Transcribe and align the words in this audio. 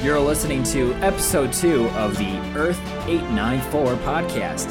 You're 0.00 0.20
listening 0.20 0.62
to 0.64 0.94
episode 1.02 1.52
two 1.52 1.88
of 1.88 2.16
the 2.16 2.38
Earth 2.56 2.78
894 3.08 3.96
podcast, 3.96 4.70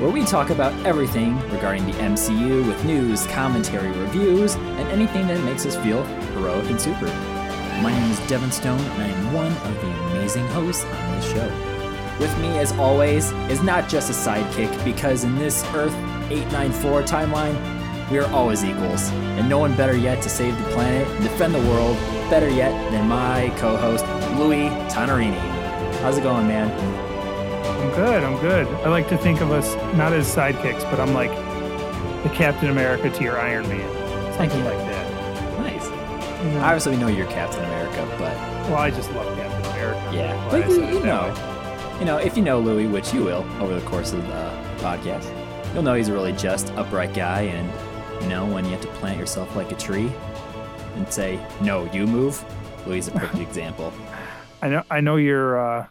where 0.00 0.08
we 0.08 0.24
talk 0.24 0.50
about 0.50 0.72
everything 0.86 1.36
regarding 1.50 1.84
the 1.84 1.92
MCU 1.94 2.64
with 2.64 2.84
news, 2.84 3.26
commentary, 3.26 3.90
reviews, 3.90 4.54
and 4.54 4.88
anything 4.90 5.26
that 5.26 5.42
makes 5.42 5.66
us 5.66 5.74
feel 5.74 6.04
heroic 6.04 6.70
and 6.70 6.80
super. 6.80 7.06
My 7.82 7.90
name 7.90 8.12
is 8.12 8.20
Devin 8.28 8.52
Stone, 8.52 8.78
and 8.78 9.02
I 9.02 9.08
am 9.08 9.32
one 9.32 9.50
of 9.50 9.80
the 9.80 9.90
amazing 10.12 10.46
hosts 10.48 10.84
on 10.84 11.16
this 11.16 11.32
show. 11.32 11.48
With 12.20 12.38
me, 12.38 12.56
as 12.58 12.70
always, 12.74 13.32
is 13.50 13.64
not 13.64 13.88
just 13.88 14.10
a 14.10 14.12
sidekick, 14.12 14.84
because 14.84 15.24
in 15.24 15.34
this 15.40 15.64
Earth 15.74 15.94
894 16.30 17.02
timeline, 17.02 17.82
we 18.12 18.18
are 18.18 18.30
always 18.30 18.62
equals, 18.62 19.10
and 19.10 19.48
no 19.48 19.58
one 19.58 19.74
better 19.74 19.96
yet 19.96 20.22
to 20.22 20.28
save 20.28 20.56
the 20.56 20.70
planet 20.70 21.08
and 21.08 21.24
defend 21.24 21.52
the 21.52 21.68
world, 21.70 21.96
better 22.30 22.48
yet 22.48 22.70
than 22.92 23.08
my 23.08 23.52
co 23.56 23.76
host, 23.76 24.04
Louis 24.36 24.68
Tonarini. 24.90 25.38
How's 26.00 26.18
it 26.18 26.22
going, 26.22 26.48
man? 26.48 26.70
I'm 27.80 27.90
good. 27.94 28.24
I'm 28.24 28.40
good. 28.40 28.66
I 28.84 28.88
like 28.88 29.08
to 29.08 29.18
think 29.18 29.40
of 29.40 29.50
us 29.50 29.74
not 29.96 30.12
as 30.12 30.26
sidekicks, 30.26 30.82
but 30.90 31.00
I'm 31.00 31.12
like 31.14 31.30
the 32.22 32.30
Captain 32.30 32.70
America 32.70 33.10
to 33.10 33.22
your 33.22 33.38
Iron 33.40 33.68
Man, 33.68 34.34
something 34.34 34.58
you. 34.58 34.64
like 34.64 34.78
that. 34.78 35.58
Nice. 35.60 35.86
You 36.44 36.50
know? 36.50 36.60
Obviously, 36.60 36.92
we 36.92 36.98
know 36.98 37.08
you're 37.08 37.26
Captain 37.26 37.64
America, 37.64 38.06
but 38.18 38.36
well, 38.68 38.76
I 38.76 38.90
just 38.90 39.10
love 39.12 39.36
Captain 39.36 39.72
America. 39.72 40.10
yeah. 40.14 40.48
But 40.50 40.68
you, 40.68 40.84
you 40.84 41.00
know, 41.00 41.32
way. 41.32 41.98
you 41.98 42.04
know, 42.04 42.18
if 42.18 42.36
you 42.36 42.42
know 42.42 42.60
Louis, 42.60 42.86
which 42.86 43.12
you 43.12 43.24
will 43.24 43.44
over 43.60 43.74
the 43.74 43.84
course 43.86 44.12
of 44.12 44.22
the 44.26 44.62
podcast, 44.78 45.32
you'll 45.74 45.82
know 45.82 45.94
he's 45.94 46.08
a 46.08 46.12
really 46.12 46.32
just, 46.32 46.70
upright 46.74 47.14
guy. 47.14 47.42
And, 47.42 48.22
you 48.22 48.28
know, 48.28 48.46
when 48.46 48.64
you 48.64 48.70
have 48.70 48.80
to 48.82 48.88
plant 48.88 49.18
yourself 49.18 49.54
like 49.56 49.72
a 49.72 49.76
tree 49.76 50.12
and 50.94 51.10
say, 51.12 51.44
no, 51.60 51.90
you 51.92 52.06
move, 52.06 52.44
Louis 52.86 52.98
is 52.98 53.08
a 53.08 53.12
perfect 53.12 53.40
example. 53.48 53.92
I 54.62 54.68
know. 54.68 54.82
I 54.90 55.00
know 55.00 55.16
you're 55.16 55.58
uh, 55.60 55.86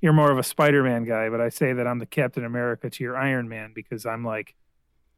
you're 0.00 0.12
more 0.12 0.30
of 0.30 0.38
a 0.38 0.42
Spider-Man 0.42 1.04
guy, 1.04 1.28
but 1.28 1.40
I 1.40 1.50
say 1.50 1.74
that 1.74 1.86
I'm 1.86 1.98
the 1.98 2.06
Captain 2.06 2.44
America 2.44 2.88
to 2.90 3.04
your 3.04 3.16
Iron 3.16 3.48
Man 3.48 3.72
because 3.74 4.06
I'm 4.06 4.24
like, 4.24 4.54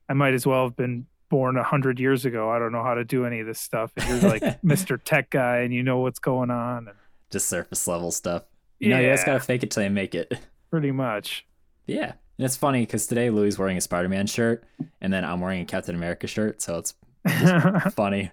I 0.09 0.13
might 0.15 0.35
as 0.35 0.47
well 0.47 0.65
have 0.65 0.77
been 0.77 1.07
born 1.29 1.57
a 1.57 1.63
hundred 1.63 2.01
years 2.01 2.25
ago. 2.25 2.51
I 2.51 2.59
don't 2.59 2.73
know 2.73 2.83
how 2.83 2.95
to 2.95 3.05
do 3.05 3.25
any 3.25 3.41
of 3.41 3.47
this 3.47 3.61
stuff. 3.61 3.93
And 3.97 4.21
you're 4.23 4.31
like 4.31 4.43
Mr. 4.63 4.99
Tech 5.03 5.31
guy, 5.31 5.59
and 5.59 5.73
you 5.73 5.83
know 5.83 5.99
what's 6.01 6.19
going 6.19 6.51
on. 6.51 6.89
And 6.89 6.97
Just 7.31 7.49
surface 7.49 7.87
level 7.87 8.11
stuff. 8.11 8.43
You 8.81 8.89
know, 8.91 8.99
you 8.99 9.09
just 9.11 9.25
gotta 9.27 9.41
fake 9.41 9.63
it 9.63 9.71
till 9.71 9.85
you 9.85 9.91
make 9.91 10.15
it. 10.15 10.33
pretty 10.71 10.91
much. 10.91 11.47
Yeah. 11.87 12.13
And 12.39 12.47
it's 12.47 12.57
funny 12.57 12.81
because 12.87 13.07
today 13.07 13.29
Louis 13.29 13.49
is 13.49 13.59
wearing 13.59 13.77
a 13.77 13.81
Spider 13.81 14.09
Man 14.09 14.27
shirt 14.27 14.65
and 15.01 15.13
then 15.13 15.25
I'm 15.25 15.41
wearing 15.41 15.61
a 15.61 15.65
Captain 15.67 15.95
America 15.95 16.27
shirt. 16.27 16.63
So 16.63 16.79
it's 16.79 16.95
funny. 17.95 18.31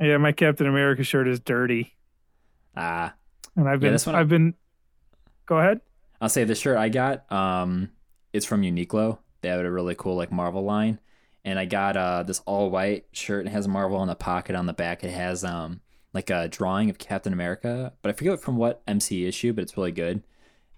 yeah, 0.00 0.16
my 0.16 0.32
Captain 0.32 0.66
America 0.66 1.02
shirt 1.04 1.28
is 1.28 1.38
dirty. 1.40 1.94
Ah, 2.74 3.12
And 3.58 3.68
I've 3.68 3.82
Yeah, 3.82 3.88
been, 3.88 3.92
this 3.92 4.06
one- 4.06 4.14
I've 4.14 4.28
been. 4.28 4.54
Go 5.46 5.58
ahead. 5.58 5.80
I'll 6.20 6.28
say 6.28 6.44
the 6.44 6.54
shirt 6.54 6.78
I 6.78 6.88
got, 6.88 7.30
um, 7.32 7.90
it's 8.32 8.46
from 8.46 8.62
Uniqlo. 8.62 9.18
They 9.40 9.48
have 9.48 9.60
a 9.60 9.70
really 9.70 9.94
cool 9.96 10.16
like 10.16 10.30
Marvel 10.32 10.62
line, 10.64 11.00
and 11.44 11.58
I 11.58 11.64
got 11.64 11.96
uh 11.96 12.22
this 12.22 12.40
all 12.46 12.70
white 12.70 13.06
shirt. 13.12 13.46
It 13.46 13.50
has 13.50 13.66
Marvel 13.68 14.00
in 14.02 14.08
the 14.08 14.14
pocket 14.14 14.54
on 14.56 14.66
the 14.66 14.72
back. 14.72 15.02
It 15.04 15.10
has 15.10 15.44
um 15.44 15.80
like 16.12 16.30
a 16.30 16.48
drawing 16.48 16.90
of 16.90 16.98
Captain 16.98 17.32
America, 17.32 17.92
but 18.02 18.08
I 18.10 18.12
forget 18.12 18.40
from 18.40 18.56
what 18.56 18.82
MC 18.86 19.26
issue, 19.26 19.52
but 19.52 19.62
it's 19.62 19.76
really 19.76 19.92
good. 19.92 20.22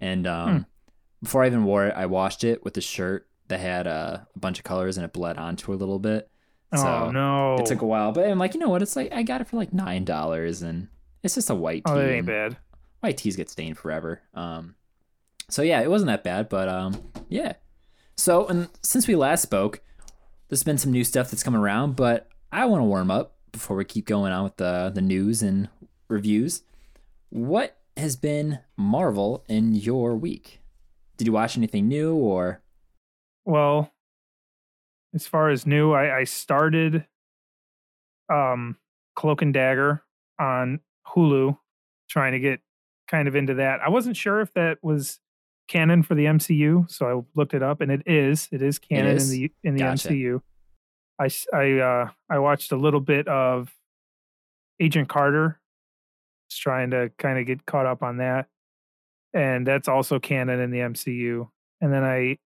And 0.00 0.26
um, 0.26 0.48
Hmm. 0.50 0.62
before 1.22 1.42
I 1.44 1.46
even 1.46 1.64
wore 1.64 1.86
it, 1.86 1.94
I 1.96 2.06
washed 2.06 2.44
it 2.44 2.64
with 2.64 2.74
the 2.74 2.80
shirt 2.80 3.28
that 3.48 3.60
had 3.60 3.86
uh, 3.86 4.18
a 4.34 4.38
bunch 4.38 4.58
of 4.58 4.64
colors 4.64 4.96
and 4.98 5.04
it 5.04 5.12
bled 5.12 5.36
onto 5.38 5.72
a 5.72 5.74
little 5.76 5.98
bit. 5.98 6.30
So 6.74 6.86
oh 6.86 7.10
no! 7.10 7.56
it 7.58 7.66
took 7.66 7.80
a 7.82 7.86
while, 7.86 8.12
but 8.12 8.28
I'm 8.28 8.38
like, 8.38 8.54
you 8.54 8.60
know 8.60 8.68
what? 8.68 8.82
It's 8.82 8.94
like 8.96 9.12
I 9.12 9.22
got 9.22 9.40
it 9.40 9.48
for 9.48 9.56
like 9.56 9.72
nine 9.72 10.04
dollars, 10.04 10.62
and 10.62 10.88
it's 11.22 11.34
just 11.34 11.50
a 11.50 11.54
white 11.54 11.84
tee. 11.84 11.90
Oh, 11.92 11.96
that 11.98 12.08
ain't 12.12 12.26
bad. 12.26 12.56
White 13.00 13.16
tees 13.16 13.36
get 13.36 13.50
stained 13.50 13.78
forever. 13.78 14.22
Um, 14.34 14.74
so 15.48 15.62
yeah, 15.62 15.80
it 15.80 15.90
wasn't 15.90 16.08
that 16.08 16.24
bad, 16.24 16.48
but 16.48 16.68
um, 16.68 17.02
yeah. 17.28 17.54
So 18.16 18.46
and 18.46 18.68
since 18.82 19.08
we 19.08 19.16
last 19.16 19.42
spoke, 19.42 19.80
there's 20.48 20.62
been 20.62 20.78
some 20.78 20.92
new 20.92 21.04
stuff 21.04 21.30
that's 21.30 21.42
coming 21.42 21.60
around, 21.60 21.96
but 21.96 22.28
I 22.52 22.66
want 22.66 22.80
to 22.80 22.84
warm 22.84 23.10
up 23.10 23.36
before 23.52 23.76
we 23.76 23.84
keep 23.84 24.06
going 24.06 24.32
on 24.32 24.44
with 24.44 24.56
the 24.56 24.90
the 24.94 25.00
news 25.00 25.42
and 25.42 25.68
reviews. 26.08 26.62
What 27.30 27.78
has 27.96 28.16
been 28.16 28.60
Marvel 28.76 29.44
in 29.48 29.74
your 29.74 30.16
week? 30.16 30.60
Did 31.16 31.26
you 31.26 31.32
watch 31.32 31.56
anything 31.56 31.88
new 31.88 32.14
or? 32.14 32.62
Well, 33.44 33.92
as 35.14 35.26
far 35.26 35.50
as 35.50 35.66
new, 35.66 35.92
I, 35.92 36.18
I 36.18 36.24
started 36.24 37.06
um 38.32 38.76
Cloak 39.16 39.42
and 39.42 39.52
Dagger 39.52 40.02
on 40.38 40.80
Hulu, 41.08 41.58
trying 42.08 42.32
to 42.32 42.38
get 42.38 42.60
kind 43.10 43.28
of 43.28 43.34
into 43.34 43.54
that. 43.54 43.80
I 43.84 43.88
wasn't 43.88 44.16
sure 44.16 44.40
if 44.40 44.52
that 44.54 44.78
was 44.82 45.18
canon 45.68 46.02
for 46.02 46.14
the 46.14 46.26
MCU, 46.26 46.90
so 46.90 47.06
I 47.06 47.22
looked 47.38 47.54
it 47.54 47.62
up, 47.62 47.80
and 47.80 47.90
it 47.90 48.02
is. 48.06 48.48
It 48.52 48.62
is 48.62 48.78
canon 48.78 49.16
is? 49.16 49.30
in 49.30 49.40
the 49.40 49.52
in 49.64 49.74
the 49.74 49.80
Gotcha. 49.80 50.08
MCU. 50.08 50.40
I 51.52 51.80
uh 51.80 52.10
I 52.30 52.38
watched 52.38 52.72
a 52.72 52.76
little 52.76 53.00
bit 53.00 53.28
of 53.28 53.72
Agent 54.80 55.08
Carter, 55.08 55.60
just 56.48 56.62
trying 56.62 56.90
to 56.90 57.10
kind 57.18 57.38
of 57.38 57.46
get 57.46 57.66
caught 57.66 57.86
up 57.86 58.02
on 58.02 58.18
that, 58.18 58.46
and 59.34 59.66
that's 59.66 59.88
also 59.88 60.18
canon 60.18 60.60
in 60.60 60.70
the 60.70 60.78
MCU. 60.78 61.48
And 61.80 61.92
then 61.92 62.04
I 62.04 62.38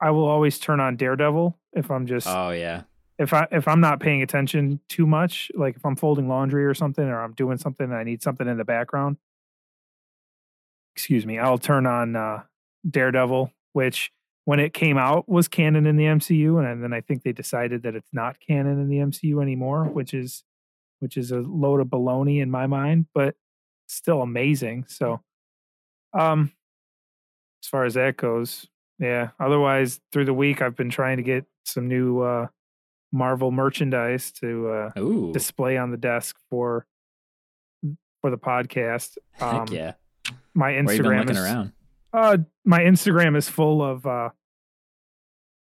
I 0.00 0.10
will 0.10 0.26
always 0.26 0.58
turn 0.58 0.80
on 0.80 0.96
Daredevil 0.96 1.56
if 1.72 1.90
I'm 1.90 2.06
just 2.06 2.26
Oh 2.26 2.50
yeah, 2.50 2.82
if 3.18 3.32
I 3.32 3.48
if 3.50 3.66
I'm 3.66 3.80
not 3.80 4.00
paying 4.00 4.22
attention 4.22 4.80
too 4.88 5.06
much, 5.06 5.50
like 5.54 5.76
if 5.76 5.86
I'm 5.86 5.96
folding 5.96 6.28
laundry 6.28 6.66
or 6.66 6.74
something, 6.74 7.04
or 7.04 7.22
I'm 7.22 7.32
doing 7.32 7.56
something 7.56 7.86
and 7.86 7.94
I 7.94 8.04
need 8.04 8.22
something 8.22 8.46
in 8.46 8.58
the 8.58 8.64
background. 8.64 9.16
Excuse 10.96 11.26
me, 11.26 11.38
I'll 11.38 11.58
turn 11.58 11.86
on 11.86 12.16
uh, 12.16 12.42
Daredevil, 12.88 13.52
which 13.74 14.10
when 14.46 14.60
it 14.60 14.72
came 14.72 14.96
out 14.96 15.28
was 15.28 15.46
canon 15.46 15.86
in 15.86 15.96
the 15.96 16.04
MCU, 16.04 16.58
and 16.58 16.82
then 16.82 16.94
I 16.94 17.02
think 17.02 17.22
they 17.22 17.32
decided 17.32 17.82
that 17.82 17.94
it's 17.94 18.08
not 18.12 18.38
canon 18.40 18.80
in 18.80 18.88
the 18.88 18.98
MCU 18.98 19.42
anymore, 19.42 19.84
which 19.84 20.14
is 20.14 20.44
which 21.00 21.18
is 21.18 21.30
a 21.30 21.40
load 21.40 21.80
of 21.80 21.88
baloney 21.88 22.40
in 22.40 22.50
my 22.50 22.66
mind, 22.66 23.06
but 23.12 23.34
still 23.86 24.22
amazing. 24.22 24.86
So, 24.88 25.20
um, 26.18 26.52
as 27.62 27.68
far 27.68 27.84
as 27.84 27.94
that 27.94 28.16
goes, 28.16 28.66
yeah. 28.98 29.30
Otherwise, 29.38 30.00
through 30.12 30.24
the 30.24 30.32
week, 30.34 30.62
I've 30.62 30.76
been 30.76 30.90
trying 30.90 31.18
to 31.18 31.22
get 31.22 31.44
some 31.64 31.88
new 31.88 32.22
uh, 32.22 32.46
Marvel 33.12 33.50
merchandise 33.50 34.32
to 34.40 34.68
uh, 34.70 34.90
display 35.32 35.76
on 35.76 35.90
the 35.90 35.96
desk 35.96 36.36
for 36.48 36.86
for 38.22 38.30
the 38.30 38.38
podcast. 38.38 39.18
heck 39.32 39.42
Um, 39.52 39.66
yeah. 39.70 39.92
My 40.54 40.72
Where 40.82 40.94
you 40.94 41.02
been 41.02 41.12
Instagram 41.12 41.30
is 41.30 41.38
around? 41.38 41.72
uh, 42.12 42.38
my 42.64 42.80
Instagram 42.80 43.36
is 43.36 43.48
full 43.48 43.82
of 43.82 44.06
uh, 44.06 44.30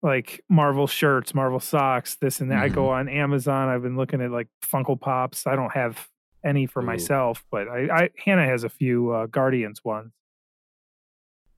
like 0.03 0.45
Marvel 0.49 0.87
shirts, 0.87 1.35
Marvel 1.35 1.61
socks, 1.61 2.17
this 2.17 2.41
and 2.41 2.51
that. 2.51 2.59
I 2.63 2.67
Mm-hmm. 2.67 2.75
go 2.75 2.89
on 2.91 3.09
Amazon. 3.09 3.69
I've 3.69 3.83
been 3.83 3.97
looking 3.97 4.21
at 4.21 4.31
like 4.31 4.49
Funko 4.63 5.01
Pops. 5.01 5.47
I 5.47 5.57
don't 5.57 5.73
have 5.73 6.09
any 6.45 6.67
for 6.67 6.83
Ooh. 6.83 6.87
myself, 6.87 7.45
but 7.51 7.69
I, 7.69 7.89
I 8.05 8.11
Hannah 8.23 8.45
has 8.45 8.65
a 8.65 8.69
few 8.69 9.11
uh, 9.13 9.27
Guardians 9.27 9.83
ones. 9.83 10.13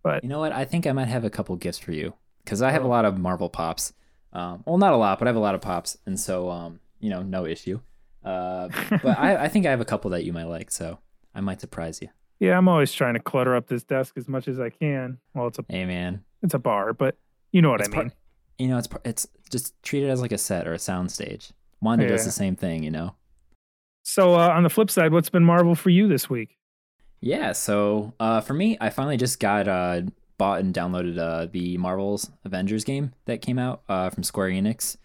But 0.02 0.22
You 0.22 0.28
know 0.28 0.38
what? 0.38 0.52
I 0.52 0.64
think 0.64 0.86
I 0.86 0.92
might 0.92 1.08
have 1.08 1.24
a 1.24 1.30
couple 1.30 1.56
gifts 1.56 1.78
for 1.78 1.90
you 1.92 2.14
because 2.44 2.62
I 2.62 2.70
have 2.70 2.82
a 2.82 2.86
Oh. 2.86 2.90
lot 2.90 3.04
of 3.04 3.18
Marvel 3.18 3.48
pops. 3.48 3.92
Um, 4.32 4.62
well, 4.66 4.78
not 4.78 4.92
a 4.92 4.96
lot, 4.96 5.18
but 5.18 5.26
I 5.26 5.30
have 5.30 5.36
a 5.36 5.40
lot 5.40 5.54
of 5.54 5.60
pops, 5.60 5.96
and 6.06 6.20
so 6.20 6.50
um, 6.50 6.78
you 7.00 7.10
know, 7.10 7.22
no 7.22 7.46
issue. 7.46 7.80
Uh, 8.24 8.68
but 9.02 9.18
I, 9.18 9.44
I 9.44 9.48
think 9.48 9.66
I 9.66 9.70
have 9.70 9.80
a 9.80 9.84
couple 9.84 10.10
that 10.12 10.24
you 10.24 10.32
might 10.32 10.44
like, 10.44 10.70
so 10.70 10.98
I 11.34 11.40
might 11.40 11.60
surprise 11.60 12.00
you. 12.02 12.08
Yeah, 12.40 12.56
I'm 12.56 12.68
always 12.68 12.92
trying 12.92 13.14
to 13.14 13.20
clutter 13.20 13.54
up 13.56 13.66
this 13.68 13.82
desk 13.84 14.16
as 14.16 14.28
much 14.28 14.48
as 14.48 14.58
I 14.60 14.70
can. 14.70 15.18
Well, 15.34 15.46
it's 15.48 15.58
a 15.58 15.64
Hey, 15.68 15.84
man, 15.84 16.24
it's 16.42 16.54
a 16.54 16.58
bar, 16.58 16.92
but 16.92 17.16
you 17.52 17.62
know 17.62 17.70
what 17.70 17.80
It's 17.80 17.88
I 17.88 17.92
part- 17.92 18.04
mean. 18.06 18.12
you 18.58 18.68
know, 18.68 18.78
it's 18.78 18.88
it's 19.04 19.26
just 19.50 19.80
treat 19.82 20.02
it 20.04 20.08
as 20.08 20.20
like 20.20 20.32
a 20.32 20.38
set 20.38 20.66
or 20.68 20.72
a 20.72 20.78
sound 20.78 21.10
stage. 21.10 21.52
Wanda 21.80 22.06
does 22.08 22.24
the 22.24 22.30
same 22.30 22.56
thing, 22.56 22.82
you 22.82 22.90
know. 22.90 23.14
So 24.02 24.34
uh, 24.34 24.48
on 24.48 24.62
the 24.62 24.70
flip 24.70 24.90
side, 24.90 25.12
what's 25.12 25.28
been 25.30 25.44
Marvel 25.44 25.74
for 25.74 25.90
you 25.90 26.08
this 26.08 26.30
week? 26.30 26.56
Yeah, 27.20 27.52
so 27.52 28.14
uh, 28.20 28.40
for 28.40 28.54
me, 28.54 28.76
I 28.80 28.90
finally 28.90 29.16
just 29.16 29.40
got 29.40 29.66
uh, 29.68 30.02
bought 30.38 30.60
and 30.60 30.74
downloaded 30.74 31.18
uh, 31.18 31.46
the 31.50 31.76
Marvel's 31.78 32.30
Avengers 32.44 32.84
game 32.84 33.12
that 33.24 33.42
came 33.42 33.58
out 33.58 33.82
uh, 33.88 34.10
from 34.10 34.22
Square 34.22 34.50
Enix. 34.50 34.96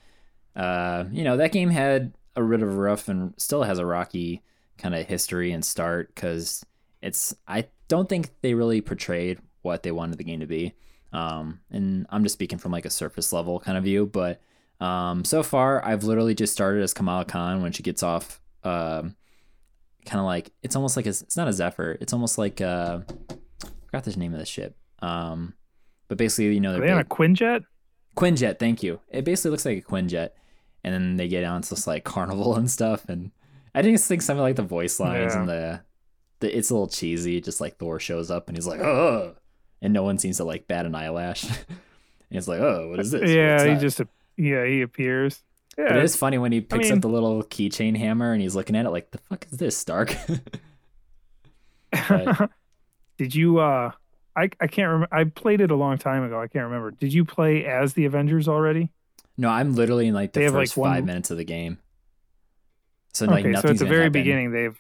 Uh, 0.56 1.06
you 1.12 1.24
know, 1.24 1.38
that 1.38 1.52
game 1.52 1.70
had 1.70 2.14
a 2.36 2.42
bit 2.42 2.62
of 2.62 2.70
a 2.70 2.76
rough 2.76 3.08
and 3.08 3.34
still 3.38 3.64
has 3.64 3.80
a 3.80 3.86
rocky 3.86 4.42
kind 4.78 4.94
of 4.96 5.06
history 5.08 5.52
and 5.52 5.64
start 5.66 6.14
because 6.14 6.66
it's, 7.02 7.36
I 7.48 7.66
don't 7.88 8.08
think 8.08 8.30
they 8.42 8.54
really 8.54 8.82
portrayed 8.82 9.40
what 9.62 9.84
they 9.84 9.92
wanted 9.92 10.18
the 10.18 10.24
game 10.24 10.40
to 10.42 10.46
be. 10.48 10.74
Um, 11.14 11.60
and 11.70 12.06
I'm 12.10 12.24
just 12.24 12.34
speaking 12.34 12.58
from 12.60 12.72
like 12.72 12.86
a 12.86 12.90
surface 12.90 13.34
level 13.34 13.60
kind 13.60 13.78
of 13.78 13.84
view, 13.84 14.06
but 14.06 14.42
um, 14.80 15.26
so 15.26 15.44
far 15.44 15.84
I've 15.86 16.04
literally 16.04 16.34
just 16.34 16.54
started 16.54 16.82
as 16.84 16.94
Kamala 16.94 17.26
Khan 17.26 17.62
when 17.62 17.72
she 17.72 17.84
gets 17.84 18.02
off 18.02 18.42
um, 18.64 19.16
kind 20.06 20.20
of 20.20 20.26
like 20.26 20.52
it's 20.64 20.76
almost 20.76 20.96
like 20.96 21.06
a, 21.06 21.10
it's 21.10 21.36
not 21.38 21.48
a 21.48 21.54
Zephyr. 21.54 21.98
It's 22.02 22.14
almost 22.14 22.38
like 22.38 22.62
uh, 22.62 23.00
I 23.30 23.66
forgot 23.86 24.04
the 24.06 24.12
name 24.18 24.34
of 24.34 24.40
the 24.40 24.46
ship. 24.46 24.76
Um, 25.00 25.54
but 26.08 26.18
basically, 26.18 26.54
you 26.54 26.60
know, 26.62 26.70
Are 26.70 26.74
they're 26.78 26.88
they 26.88 26.92
on 26.94 27.00
a 27.00 27.04
big- 27.04 27.10
Quinjet? 27.10 27.64
Quinjet. 28.16 28.58
Thank 28.60 28.84
you. 28.84 29.00
It 29.10 29.24
basically 29.26 29.52
looks 29.52 29.66
like 29.66 29.78
a 29.78 29.82
Quinjet, 29.82 30.30
and 30.84 30.94
then 30.94 31.16
they 31.18 31.28
get 31.28 31.44
on 31.44 31.62
to 31.62 31.70
this 31.70 31.88
like 31.88 32.04
carnival 32.06 32.56
and 32.56 32.70
stuff. 32.72 33.08
And 33.10 33.32
I 33.76 33.82
just 33.82 34.08
think 34.08 34.22
some 34.22 34.38
of 34.38 34.42
like 34.44 34.56
the 34.56 34.64
voice 34.64 35.00
lines 35.00 35.34
Yeah. 35.34 35.40
and 35.40 35.50
the, 35.50 35.82
it's 36.44 36.70
a 36.70 36.74
little 36.74 36.88
cheesy. 36.88 37.40
Just 37.42 37.62
like 37.62 37.78
Thor 37.78 38.00
shows 38.00 38.32
up 38.32 38.48
and 38.48 38.58
he's 38.58 38.68
like, 38.68 38.80
oh, 38.82 39.36
and 39.82 39.94
no 39.94 40.04
one 40.04 40.18
seems 40.20 40.38
to 40.38 40.44
like 40.44 40.68
bat 40.68 40.86
an 40.86 40.96
eyelash. 40.96 41.44
and 41.50 41.58
it's 42.32 42.48
like, 42.48 42.60
oh, 42.62 42.90
what 42.90 43.00
is 43.00 43.12
this? 43.12 43.30
Yeah, 43.30 43.74
he 43.74 43.80
just 43.80 44.02
yeah 44.38 44.66
he 44.66 44.82
appears. 44.82 45.42
Yeah, 45.78 45.86
But 45.90 45.98
it 45.98 46.04
is 46.04 46.16
funny 46.18 46.38
when 46.38 46.52
he 46.52 46.60
picks 46.62 46.86
mean- 46.90 46.94
up 46.98 47.02
the 47.02 47.08
little 47.10 47.44
keychain 47.44 47.96
hammer 47.98 48.34
and 48.34 48.42
he's 48.42 48.56
looking 48.56 48.76
at 48.76 48.86
it 48.86 48.90
like, 48.90 49.12
the 49.12 49.20
fuck 49.20 49.46
is 49.52 49.58
this, 49.58 49.78
Stark? 49.78 50.16
But- 51.92 52.50
Did 53.18 53.36
you? 53.36 53.60
uh 53.60 53.92
I 54.36 54.44
I 54.60 54.68
can't 54.68 54.88
remember. 54.88 55.10
I 55.12 55.26
played 55.26 55.62
it 55.62 55.72
a 55.72 55.76
long 55.76 55.98
time 55.98 56.24
ago. 56.24 56.40
I 56.42 56.48
can't 56.48 56.66
remember. 56.66 56.92
Did 56.92 57.14
you 57.14 57.26
play 57.26 57.66
as 57.66 57.94
the 57.94 58.06
Avengers 58.06 58.48
already? 58.48 58.90
no, 59.38 59.50
I'm 59.50 59.76
literally 59.76 60.08
in 60.08 60.14
like 60.14 60.34
the 60.34 60.40
They 60.42 60.44
have, 60.46 60.54
like, 60.54 60.64
first 60.68 60.78
one- 60.78 60.94
five 60.94 61.06
minutes 61.06 61.32
of 61.32 61.38
the 61.38 61.44
game. 61.46 61.78
So 63.14 63.26
like 63.26 63.46
okay, 63.46 63.60
so 63.60 63.70
at 63.70 63.78
the 63.78 63.86
very 63.86 64.04
happen. 64.04 64.14
beginning, 64.14 64.52
they've 64.52 64.78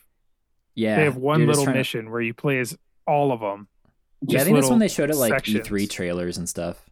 yeah, 0.75 0.95
they 0.97 1.03
have 1.03 1.18
one 1.18 1.45
little 1.45 1.63
trying 1.63 1.73
to- 1.75 1.79
mission 1.79 2.12
where 2.12 2.21
you 2.21 2.33
play 2.33 2.59
as 2.59 2.77
all 3.07 3.31
of 3.31 3.39
them. 3.39 3.68
Yeah, 4.27 4.41
I 4.41 4.44
think 4.44 4.56
that's 4.56 4.69
when 4.69 4.79
they 4.79 4.88
showed 4.88 5.09
it 5.09 5.15
like 5.15 5.33
E3 5.33 5.89
trailers 5.89 6.38
and 6.38 6.47
stuff, 6.47 6.89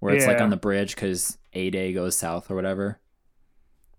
where 0.00 0.14
it's 0.14 0.26
like 0.26 0.40
on 0.40 0.48
the 0.50 0.56
bridge 0.56 0.94
because 0.94 1.36
A 1.52 1.68
Day 1.70 1.92
goes 1.92 2.16
south 2.16 2.50
or 2.50 2.54
whatever. 2.54 2.98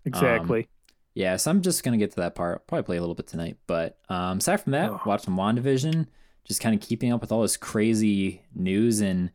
Exactly. 0.04 0.68
Yeah, 1.14 1.36
so 1.36 1.50
I'm 1.50 1.62
just 1.62 1.82
gonna 1.82 1.96
get 1.96 2.10
to 2.10 2.16
that 2.16 2.34
part. 2.34 2.66
Probably 2.66 2.82
play 2.82 2.96
a 2.96 3.00
little 3.00 3.14
bit 3.14 3.26
tonight, 3.26 3.56
but 3.66 3.98
um, 4.08 4.38
aside 4.38 4.58
from 4.58 4.72
that, 4.72 4.90
Ugh. 4.90 5.00
watch 5.06 5.22
some 5.22 5.36
Wandavision. 5.36 6.06
Just 6.44 6.60
kind 6.60 6.74
of 6.74 6.80
keeping 6.86 7.12
up 7.12 7.20
with 7.20 7.32
all 7.32 7.42
this 7.42 7.56
crazy 7.56 8.42
news 8.54 9.00
and 9.00 9.30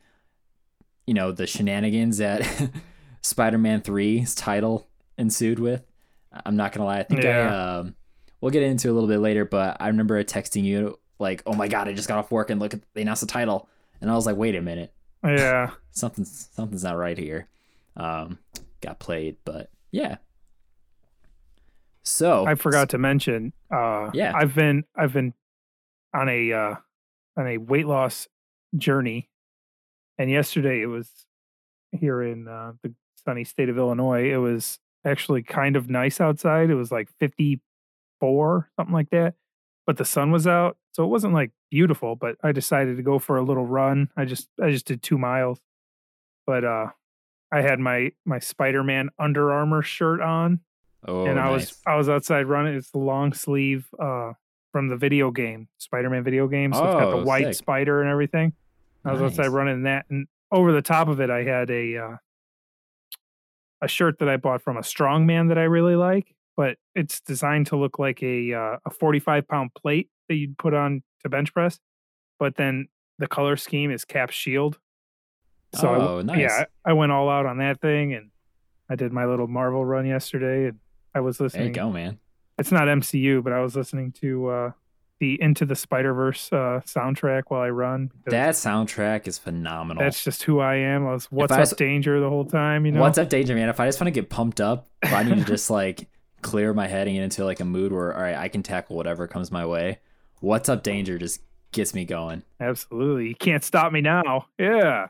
you 1.07 1.13
know 1.13 1.31
the 1.31 1.47
shenanigans 1.47 2.19
that 2.19 2.45
Spider-Man 3.21 3.81
3's 3.81 4.35
title 4.35 4.87
ensued 5.17 5.59
with. 5.59 5.83
I'm 6.45 6.55
not 6.55 6.71
gonna 6.71 6.85
lie, 6.85 6.99
I 6.99 7.03
think 7.03 7.21
I 7.21 7.27
Yeah. 7.27 7.77
um, 7.79 7.95
we'll 8.41 8.51
get 8.51 8.63
into 8.63 8.87
it 8.87 8.91
a 8.91 8.93
little 8.93 9.07
bit 9.09 9.19
later, 9.19 9.45
but 9.45 9.77
I 9.79 9.87
remember 9.87 10.21
texting 10.23 10.63
you 10.63 10.99
like, 11.19 11.43
"Oh 11.45 11.53
my 11.53 11.67
god, 11.67 11.87
I 11.87 11.93
just 11.93 12.07
got 12.07 12.17
off 12.17 12.31
work 12.31 12.49
and 12.49 12.59
look 12.59 12.73
at 12.73 12.81
they 12.93 13.03
announced 13.03 13.21
the 13.21 13.27
title," 13.27 13.69
and 14.01 14.09
I 14.11 14.15
was 14.15 14.25
like, 14.25 14.35
"Wait 14.35 14.55
a 14.55 14.61
minute, 14.61 14.93
yeah. 15.23 15.71
something's 15.91 16.49
something's 16.53 16.83
not 16.83 16.97
right 16.97 17.17
here." 17.17 17.47
Um, 17.95 18.39
got 18.81 18.99
played, 18.99 19.37
but 19.45 19.69
yeah. 19.91 20.17
So 22.03 22.45
I 22.45 22.55
forgot 22.55 22.89
to 22.89 22.97
mention. 22.97 23.53
Uh, 23.73 24.09
Yeah. 24.13 24.33
I've 24.35 24.55
been 24.55 24.83
I've 24.95 25.13
been 25.13 25.33
on 26.13 26.27
a 26.29 26.51
uh, 26.51 26.75
on 27.37 27.47
a 27.47 27.57
weight 27.57 27.85
loss 27.85 28.27
journey, 28.75 29.29
and 30.17 30.29
yesterday 30.29 30.81
it 30.81 30.87
was 30.87 31.09
here 31.91 32.21
in 32.23 32.47
uh, 32.47 32.73
the 32.81 32.93
sunny 33.23 33.43
state 33.43 33.69
of 33.69 33.77
Illinois. 33.77 34.31
It 34.31 34.37
was 34.37 34.79
actually 35.05 35.43
kind 35.43 35.75
of 35.75 35.89
nice 35.89 36.19
outside. 36.19 36.69
It 36.69 36.75
was 36.75 36.91
like 36.91 37.09
fifty 37.19 37.61
four, 38.21 38.69
something 38.77 38.93
like 38.93 39.09
that, 39.09 39.33
but 39.85 39.97
the 39.97 40.05
sun 40.05 40.31
was 40.31 40.47
out, 40.47 40.77
so 40.93 41.03
it 41.03 41.07
wasn't 41.07 41.33
like 41.33 41.51
beautiful. 41.69 42.15
But 42.15 42.37
I 42.41 42.53
decided 42.53 42.95
to 42.95 43.03
go 43.03 43.19
for 43.19 43.35
a 43.35 43.41
little 43.43 43.65
run. 43.65 44.09
I 44.15 44.23
just 44.23 44.47
I 44.63 44.71
just 44.71 44.85
did 44.85 45.03
two 45.03 45.17
miles, 45.17 45.59
but 46.47 46.63
uh, 46.63 46.87
I 47.51 47.61
had 47.61 47.79
my 47.79 48.13
my 48.25 48.39
Spider 48.39 48.83
Man 48.83 49.09
Under 49.19 49.51
Armour 49.51 49.81
shirt 49.81 50.21
on 50.21 50.61
Oh, 51.05 51.25
and 51.25 51.37
I 51.39 51.49
nice. 51.49 51.71
was 51.71 51.81
I 51.85 51.95
was 51.95 52.07
outside 52.07 52.45
running. 52.45 52.75
It's 52.75 52.91
the 52.91 52.99
long 52.99 53.33
sleeve 53.33 53.87
uh 53.99 54.33
from 54.71 54.87
the 54.87 54.95
video 54.95 55.31
game, 55.31 55.67
Spider-Man 55.79 56.23
video 56.23 56.47
game. 56.47 56.71
So 56.73 56.85
it's 56.85 56.95
got 56.95 57.07
Oh, 57.09 57.19
the 57.19 57.25
white 57.25 57.47
sick. 57.47 57.55
spider 57.55 58.01
and 58.01 58.09
everything. 58.09 58.53
I 59.03 59.11
was 59.11 59.21
outside 59.21 59.47
running 59.47 59.83
that, 59.83 60.05
and 60.09 60.27
over 60.51 60.71
the 60.71 60.81
top 60.81 61.07
of 61.09 61.19
it, 61.19 61.29
I 61.29 61.43
had 61.43 61.69
a 61.71 61.97
uh, 61.97 62.17
a 63.81 63.87
shirt 63.87 64.19
that 64.19 64.29
I 64.29 64.37
bought 64.37 64.61
from 64.61 64.77
a 64.77 64.81
strongman 64.81 65.47
that 65.49 65.57
I 65.57 65.63
really 65.63 65.95
like, 65.95 66.35
but 66.57 66.77
it's 66.95 67.21
designed 67.21 67.67
to 67.67 67.75
look 67.77 67.99
like 67.99 68.21
a 68.23 68.53
uh, 68.53 68.77
a 68.85 68.89
45 68.89 69.47
pound 69.47 69.73
plate 69.73 70.09
that 70.29 70.35
you'd 70.35 70.57
put 70.57 70.73
on 70.73 71.03
to 71.23 71.29
bench 71.29 71.53
press, 71.53 71.79
but 72.39 72.55
then 72.55 72.87
the 73.19 73.27
color 73.27 73.55
scheme 73.57 73.91
is 73.91 74.05
Cap 74.05 74.31
Shield. 74.31 74.79
So 75.75 75.87
I 75.93 75.97
Oh, 75.97 76.21
nice. 76.21 76.37
yeah, 76.39 76.63
I, 76.85 76.89
I 76.89 76.93
went 76.93 77.11
all 77.11 77.29
out 77.29 77.45
on 77.45 77.57
that 77.59 77.79
thing, 77.79 78.13
and 78.13 78.29
I 78.89 78.95
did 78.95 79.11
my 79.13 79.25
little 79.25 79.47
Marvel 79.47 79.85
run 79.85 80.05
yesterday, 80.05 80.67
and 80.67 80.79
I 81.15 81.19
was 81.21 81.37
There 81.37 81.45
you 81.45 81.47
listening. 81.47 81.71
go, 81.73 81.91
man. 81.91 82.19
It's 82.57 82.71
not 82.71 82.87
MCU, 82.87 83.43
but 83.43 83.53
I 83.53 83.61
was 83.61 83.75
listening 83.75 84.11
to 84.21 84.47
uh, 84.49 84.71
the 85.19 85.41
Into 85.41 85.65
the 85.65 85.75
Spider 85.75 86.13
Verse 86.13 86.51
uh, 86.51 86.81
soundtrack 86.85 87.43
while 87.47 87.61
I 87.61 87.69
run. 87.69 88.11
That 88.25 88.55
soundtrack 88.55 89.27
is 89.27 89.37
phenomenal. 89.37 90.03
that's 90.03 90.23
just 90.23 90.43
who 90.43 90.59
I 90.59 90.75
am. 90.75 91.07
I 91.07 91.13
was 91.13 91.25
what's 91.31 91.53
I 91.53 91.61
up 91.61 91.77
danger 91.77 92.19
the 92.19 92.29
whole 92.29 92.45
time, 92.45 92.85
you 92.85 92.91
know. 92.91 92.99
What's 93.01 93.17
up, 93.17 93.29
Danger 93.29 93.55
Man? 93.55 93.69
If 93.69 93.79
I 93.79 93.87
just 93.87 93.99
want 94.01 94.07
to 94.07 94.11
get 94.19 94.29
pumped 94.29 94.59
up, 94.59 94.87
I 95.03 95.23
need 95.23 95.37
to 95.37 95.45
just 95.45 95.69
like 95.69 96.07
clear 96.41 96.73
my 96.73 96.87
head 96.87 97.07
and 97.07 97.15
get 97.15 97.23
into 97.23 97.45
like 97.45 97.59
a 97.59 97.65
mood 97.65 97.91
where 97.91 98.15
all 98.15 98.21
right, 98.21 98.35
I 98.35 98.47
can 98.47 98.63
tackle 98.63 98.95
whatever 98.95 99.27
comes 99.27 99.51
my 99.51 99.65
way. 99.65 99.99
What's 100.39 100.69
up, 100.69 100.83
Danger 100.83 101.17
just 101.17 101.41
gets 101.71 101.93
me 101.93 102.03
going. 102.05 102.43
Absolutely, 102.59 103.27
you 103.27 103.35
can't 103.35 103.63
stop 103.63 103.91
me 103.91 104.01
now. 104.01 104.47
Yeah, 104.57 105.07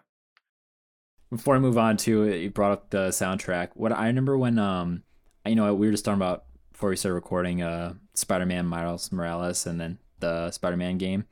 Before 1.29 1.55
I 1.55 1.59
move 1.59 1.77
on 1.77 1.97
to 1.97 2.23
it, 2.23 2.37
you 2.37 2.49
brought 2.49 2.71
up 2.71 2.89
the 2.89 3.09
soundtrack. 3.09 3.69
What 3.75 3.91
I 3.91 4.07
remember 4.07 4.37
when 4.37 4.59
um, 4.59 5.03
you 5.45 5.55
know, 5.55 5.73
we 5.73 5.87
were 5.87 5.91
just 5.91 6.05
talking 6.05 6.17
about 6.19 6.45
before 6.71 6.89
we 6.89 6.95
started 6.95 7.15
recording 7.15 7.61
uh, 7.61 7.93
Spider-Man 8.13 8.65
Miles 8.65 9.11
Morales 9.11 9.65
and 9.65 9.79
then 9.79 9.97
the 10.19 10.51
Spider-Man 10.51 10.97
game 10.97 11.25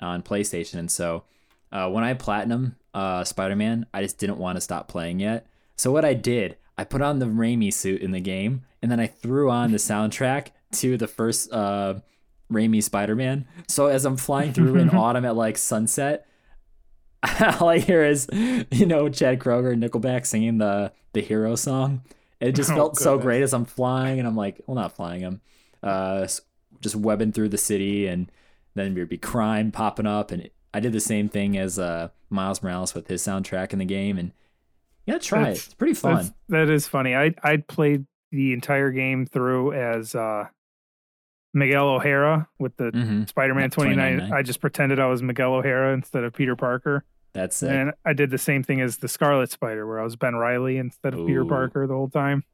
on 0.00 0.22
PlayStation, 0.22 0.74
and 0.78 0.90
so 0.90 1.24
uh, 1.72 1.88
when 1.90 2.04
I 2.04 2.14
platinum 2.14 2.76
uh, 2.94 3.24
Spider-Man, 3.24 3.86
I 3.92 4.02
just 4.02 4.18
didn't 4.18 4.38
want 4.38 4.56
to 4.56 4.60
stop 4.60 4.88
playing 4.88 5.20
yet. 5.20 5.46
So 5.76 5.90
what 5.90 6.04
I 6.04 6.14
did, 6.14 6.56
I 6.76 6.84
put 6.84 7.02
on 7.02 7.18
the 7.18 7.26
Raimi 7.26 7.72
suit 7.72 8.00
in 8.02 8.10
the 8.10 8.20
game, 8.20 8.64
and 8.82 8.90
then 8.90 9.00
I 9.00 9.06
threw 9.06 9.50
on 9.50 9.72
the 9.72 9.78
soundtrack 9.78 10.48
to 10.72 10.96
the 10.96 11.06
first 11.08 11.52
uh, 11.52 11.94
Raimi 12.52 12.82
Spider-Man. 12.82 13.46
So 13.66 13.86
as 13.86 14.04
I'm 14.04 14.16
flying 14.16 14.52
through 14.52 14.76
in 14.76 14.90
autumn 14.94 15.24
at 15.24 15.36
like 15.36 15.58
sunset, 15.58 16.26
all 17.60 17.68
I 17.68 17.78
hear 17.78 18.04
is, 18.04 18.28
you 18.32 18.86
know, 18.86 19.08
Chad 19.08 19.38
Kroeger 19.40 19.72
and 19.72 19.82
Nickelback 19.82 20.26
singing 20.26 20.58
the 20.58 20.92
the 21.14 21.20
hero 21.20 21.54
song. 21.56 22.02
It 22.40 22.52
just 22.52 22.70
Oh, 22.72 22.74
felt 22.76 22.96
so 22.98 23.18
great 23.18 23.42
as 23.42 23.52
I'm 23.52 23.64
flying, 23.64 24.18
and 24.18 24.28
I'm 24.28 24.36
like, 24.36 24.60
well, 24.66 24.74
not 24.76 24.94
flying, 24.94 25.24
I'm 25.24 25.40
uh, 25.82 26.28
just 26.80 26.94
webbing 26.96 27.32
through 27.32 27.48
the 27.48 27.58
city, 27.58 28.06
and 28.06 28.30
then 28.74 28.94
there'd 28.94 29.08
be 29.08 29.18
crime 29.18 29.72
popping 29.72 30.06
up, 30.06 30.30
and 30.30 30.48
I 30.72 30.78
did 30.80 30.92
the 30.92 31.00
same 31.00 31.28
thing 31.28 31.58
as 31.58 31.78
uh, 31.78 32.10
Miles 32.30 32.62
Morales 32.62 32.94
with 32.94 33.08
his 33.08 33.22
soundtrack 33.22 33.72
in 33.72 33.80
the 33.80 33.84
game, 33.84 34.16
and 34.18 34.30
yeah, 35.06 35.18
try 35.18 35.40
That's- 35.40 35.56
it. 35.56 35.64
It's 35.66 35.74
pretty 35.74 35.94
fun. 35.94 36.32
That 36.50 36.68
is 36.70 36.86
funny. 36.86 37.16
I 37.16 37.34
I 37.42 37.56
played 37.56 38.06
the 38.30 38.52
entire 38.52 38.90
game 38.90 39.26
through 39.26 39.72
as 39.72 40.14
uh, 40.14 40.48
Miguel 41.54 41.88
O'Hara 41.88 42.48
with 42.58 42.76
the 42.76 42.90
hmm 42.90 43.24
Spider-Man 43.24 43.70
29. 43.70 44.16
29. 44.18 44.32
I 44.32 44.42
just 44.42 44.60
pretended 44.60 45.00
I 45.00 45.06
was 45.06 45.22
Miguel 45.22 45.54
O'Hara 45.54 45.92
instead 45.94 46.24
of 46.24 46.32
Peter 46.34 46.56
Parker. 46.56 47.04
That's 47.32 47.62
it. 47.62 47.70
And 47.70 47.92
I 48.04 48.12
did 48.14 48.30
the 48.30 48.38
same 48.38 48.62
thing 48.62 48.80
as 48.80 48.98
the 48.98 49.08
Scarlet 49.08 49.50
Spider, 49.50 49.86
where 49.86 50.00
I 50.00 50.04
was 50.04 50.16
Ben 50.16 50.34
Riley 50.34 50.76
instead 50.78 51.14
of 51.14 51.26
Peter 51.26 51.44
Parker 51.44 51.86
the 51.86 51.94
whole 51.94 52.08
time. 52.08 52.44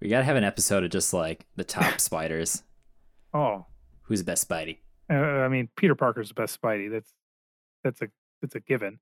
We 0.00 0.08
gotta 0.08 0.24
have 0.24 0.36
an 0.36 0.44
episode 0.44 0.84
of 0.84 0.90
just 0.90 1.12
like 1.12 1.46
the 1.56 1.64
top 1.64 1.98
spiders. 2.00 2.62
Oh, 3.32 3.66
Who's 4.02 4.20
the 4.20 4.24
best 4.26 4.46
Spidey? 4.48 4.78
uh, 5.10 5.14
I 5.14 5.48
mean, 5.48 5.68
Peter 5.76 5.94
Parker's 5.94 6.28
the 6.28 6.34
best 6.34 6.60
Spidey. 6.60 6.90
That's 6.90 7.10
that's 7.82 8.02
a 8.02 8.08
that's 8.42 8.54
a 8.54 8.60
given. 8.60 8.98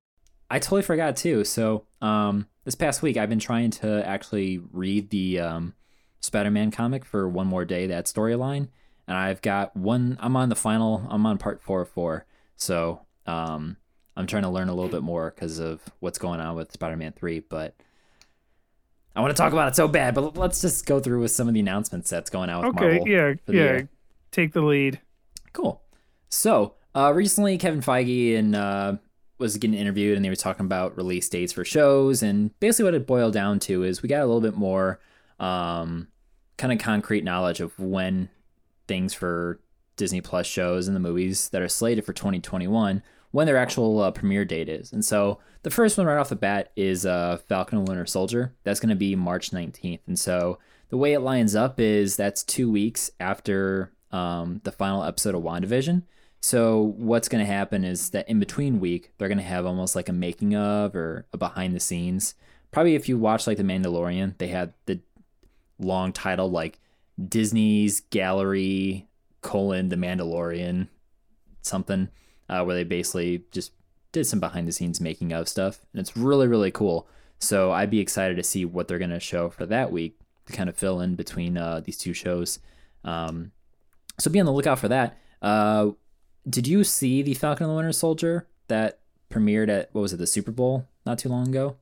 I 0.50 0.58
totally 0.58 0.82
forgot 0.82 1.16
too. 1.16 1.44
So, 1.44 1.86
um, 2.00 2.46
this 2.64 2.74
past 2.74 3.02
week 3.02 3.16
I've 3.16 3.28
been 3.28 3.38
trying 3.40 3.70
to 3.72 4.06
actually 4.06 4.60
read 4.70 5.10
the 5.10 5.40
um, 5.40 5.74
Spider-Man 6.22 6.70
comic 6.70 7.04
for 7.04 7.28
one 7.28 7.46
more 7.46 7.64
day. 7.64 7.86
That 7.86 8.06
storyline, 8.06 8.68
and 9.06 9.16
I've 9.16 9.42
got 9.42 9.76
one. 9.76 10.16
I'm 10.20 10.36
on 10.36 10.48
the 10.48 10.54
final. 10.56 11.06
I'm 11.10 11.26
on 11.26 11.36
part 11.38 11.60
four 11.60 11.82
of 11.82 11.88
four. 11.90 12.24
So, 12.56 13.02
um, 13.26 13.76
I'm 14.16 14.26
trying 14.26 14.42
to 14.44 14.48
learn 14.48 14.68
a 14.68 14.74
little 14.74 14.90
bit 14.90 15.02
more 15.02 15.30
because 15.34 15.58
of 15.58 15.82
what's 16.00 16.18
going 16.18 16.40
on 16.40 16.56
with 16.56 16.72
Spider-Man 16.72 17.12
three. 17.12 17.40
But 17.40 17.74
I 19.14 19.20
want 19.20 19.36
to 19.36 19.40
talk 19.40 19.52
about 19.52 19.68
it 19.68 19.76
so 19.76 19.88
bad. 19.88 20.14
But 20.14 20.36
let's 20.36 20.60
just 20.60 20.86
go 20.86 21.00
through 21.00 21.20
with 21.20 21.32
some 21.32 21.48
of 21.48 21.54
the 21.54 21.60
announcements 21.60 22.08
that's 22.08 22.30
going 22.30 22.48
out 22.50 22.64
with 22.64 22.76
Okay, 22.76 22.86
Marvel. 22.98 23.08
yeah, 23.08 23.34
yeah. 23.48 23.54
year. 23.54 23.88
Take 24.30 24.52
the 24.52 24.62
lead. 24.62 25.00
Cool. 25.52 25.82
So, 26.30 26.76
uh, 26.94 27.12
recently 27.14 27.58
Kevin 27.58 27.80
Feige 27.82 28.38
and 28.38 28.54
uh, 28.54 28.96
was 29.38 29.56
getting 29.56 29.76
interviewed, 29.78 30.16
and 30.16 30.24
they 30.24 30.28
were 30.30 30.36
talking 30.36 30.64
about 30.64 30.96
release 30.96 31.28
dates 31.28 31.52
for 31.52 31.64
shows, 31.64 32.22
and 32.22 32.58
basically 32.60 32.84
what 32.84 32.94
it 32.94 33.06
boiled 33.06 33.34
down 33.34 33.58
to 33.60 33.82
is 33.82 34.02
we 34.02 34.08
got 34.08 34.20
a 34.20 34.26
little 34.26 34.40
bit 34.40 34.54
more 34.54 35.00
um, 35.40 36.08
kind 36.62 36.72
of 36.72 36.78
concrete 36.78 37.24
knowledge 37.24 37.60
of 37.60 37.76
when 37.76 38.28
things 38.86 39.12
for 39.12 39.58
Disney 39.96 40.20
Plus 40.20 40.46
shows 40.46 40.86
and 40.86 40.94
the 40.94 41.00
movies 41.00 41.48
that 41.48 41.60
are 41.60 41.68
slated 41.68 42.04
for 42.04 42.12
2021 42.12 43.02
when 43.32 43.46
their 43.48 43.56
actual 43.56 44.00
uh, 44.00 44.12
premiere 44.12 44.44
date 44.44 44.68
is. 44.68 44.92
And 44.92 45.04
so 45.04 45.40
the 45.64 45.70
first 45.70 45.98
one 45.98 46.06
right 46.06 46.18
off 46.18 46.28
the 46.28 46.36
bat 46.36 46.70
is 46.76 47.04
uh, 47.04 47.38
Falcon 47.48 47.78
and 47.78 47.88
Winter 47.88 48.06
Soldier. 48.06 48.54
That's 48.62 48.78
going 48.78 48.90
to 48.90 48.94
be 48.94 49.16
March 49.16 49.50
19th. 49.50 50.02
And 50.06 50.16
so 50.16 50.60
the 50.90 50.96
way 50.96 51.14
it 51.14 51.20
lines 51.20 51.56
up 51.56 51.80
is 51.80 52.14
that's 52.14 52.44
two 52.44 52.70
weeks 52.70 53.10
after 53.18 53.92
um, 54.12 54.60
the 54.62 54.70
final 54.70 55.02
episode 55.02 55.34
of 55.34 55.42
WandaVision. 55.42 56.04
So 56.42 56.94
what's 56.96 57.28
going 57.28 57.44
to 57.44 57.52
happen 57.52 57.84
is 57.84 58.10
that 58.10 58.28
in 58.28 58.38
between 58.38 58.78
week, 58.78 59.10
they're 59.18 59.26
going 59.26 59.38
to 59.38 59.44
have 59.44 59.66
almost 59.66 59.96
like 59.96 60.08
a 60.08 60.12
making 60.12 60.54
of 60.54 60.94
or 60.94 61.26
a 61.32 61.36
behind 61.36 61.74
the 61.74 61.80
scenes. 61.80 62.36
Probably 62.70 62.94
if 62.94 63.08
you 63.08 63.18
watch 63.18 63.48
like 63.48 63.56
The 63.56 63.64
Mandalorian, 63.64 64.38
they 64.38 64.48
had 64.48 64.74
the 64.86 65.00
long 65.82 66.12
title 66.12 66.50
like 66.50 66.78
Disney's 67.28 68.00
Gallery 68.10 69.08
colon 69.40 69.88
The 69.88 69.96
Mandalorian 69.96 70.88
something 71.62 72.08
uh, 72.48 72.64
where 72.64 72.74
they 72.74 72.84
basically 72.84 73.44
just 73.50 73.72
did 74.12 74.26
some 74.26 74.40
behind 74.40 74.68
the 74.68 74.72
scenes 74.72 75.00
making 75.00 75.32
of 75.32 75.48
stuff, 75.48 75.80
and 75.92 76.00
it's 76.00 76.16
really 76.16 76.46
really 76.46 76.70
cool. 76.70 77.08
So 77.38 77.72
I'd 77.72 77.90
be 77.90 78.00
excited 78.00 78.36
to 78.36 78.42
see 78.42 78.64
what 78.64 78.88
they're 78.88 78.98
gonna 78.98 79.20
show 79.20 79.48
for 79.48 79.66
that 79.66 79.90
week 79.90 80.18
to 80.46 80.52
kind 80.52 80.68
of 80.68 80.76
fill 80.76 81.00
in 81.00 81.14
between 81.14 81.56
uh, 81.56 81.80
these 81.80 81.98
two 81.98 82.12
shows. 82.12 82.58
Um, 83.04 83.52
so 84.18 84.30
be 84.30 84.40
on 84.40 84.46
the 84.46 84.52
lookout 84.52 84.78
for 84.78 84.88
that. 84.88 85.18
Uh, 85.40 85.90
did 86.48 86.66
you 86.66 86.84
see 86.84 87.22
the 87.22 87.34
Falcon 87.34 87.64
and 87.64 87.72
the 87.72 87.76
Winter 87.76 87.92
Soldier 87.92 88.48
that 88.68 88.98
premiered 89.30 89.68
at 89.68 89.88
what 89.92 90.02
was 90.02 90.12
it 90.12 90.18
the 90.18 90.26
Super 90.26 90.50
Bowl 90.50 90.88
not 91.06 91.18
too 91.18 91.28
long 91.28 91.48
ago? 91.48 91.76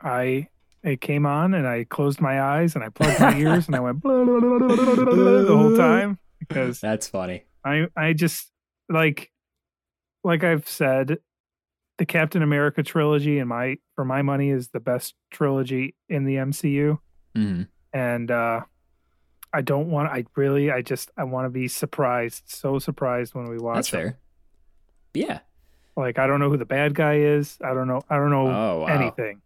I 0.00 0.48
it 0.84 1.00
came 1.00 1.26
on 1.26 1.54
and 1.54 1.66
I 1.66 1.84
closed 1.84 2.20
my 2.20 2.40
eyes 2.42 2.74
and 2.74 2.82
I 2.84 2.88
plugged 2.88 3.20
my 3.20 3.36
ears 3.38 3.66
and 3.66 3.76
I 3.76 3.80
went 3.80 4.00
blah, 4.00 4.24
blah, 4.24 4.40
blah, 4.40 4.68
the 4.68 5.56
whole 5.56 5.76
time 5.76 6.18
because 6.40 6.80
that's 6.80 7.06
funny. 7.08 7.44
I 7.64 7.86
I 7.96 8.12
just 8.14 8.50
like 8.88 9.30
like 10.24 10.42
I've 10.44 10.68
said 10.68 11.18
the 11.98 12.06
Captain 12.06 12.42
America 12.42 12.82
trilogy 12.82 13.38
and 13.38 13.48
my 13.48 13.76
for 13.94 14.04
my 14.04 14.22
money 14.22 14.50
is 14.50 14.68
the 14.68 14.80
best 14.80 15.14
trilogy 15.30 15.94
in 16.08 16.24
the 16.24 16.36
MCU. 16.36 16.98
Mm-hmm. 17.36 17.62
And 17.92 18.30
uh 18.30 18.62
I 19.54 19.60
don't 19.60 19.90
want 19.90 20.08
I 20.08 20.24
really 20.34 20.70
I 20.72 20.82
just 20.82 21.10
I 21.16 21.24
want 21.24 21.44
to 21.46 21.50
be 21.50 21.68
surprised, 21.68 22.44
so 22.46 22.78
surprised 22.78 23.34
when 23.34 23.48
we 23.48 23.58
watch 23.58 23.76
That's 23.76 23.90
them. 23.90 24.00
fair. 24.00 24.18
Yeah. 25.14 25.38
Like 25.96 26.18
I 26.18 26.26
don't 26.26 26.40
know 26.40 26.48
who 26.50 26.56
the 26.56 26.64
bad 26.64 26.94
guy 26.94 27.18
is. 27.18 27.58
I 27.62 27.74
don't 27.74 27.86
know 27.86 28.02
I 28.08 28.16
don't 28.16 28.30
know 28.30 28.48
Oh, 28.48 28.78
wow. 28.80 28.86
anything. 28.86 29.42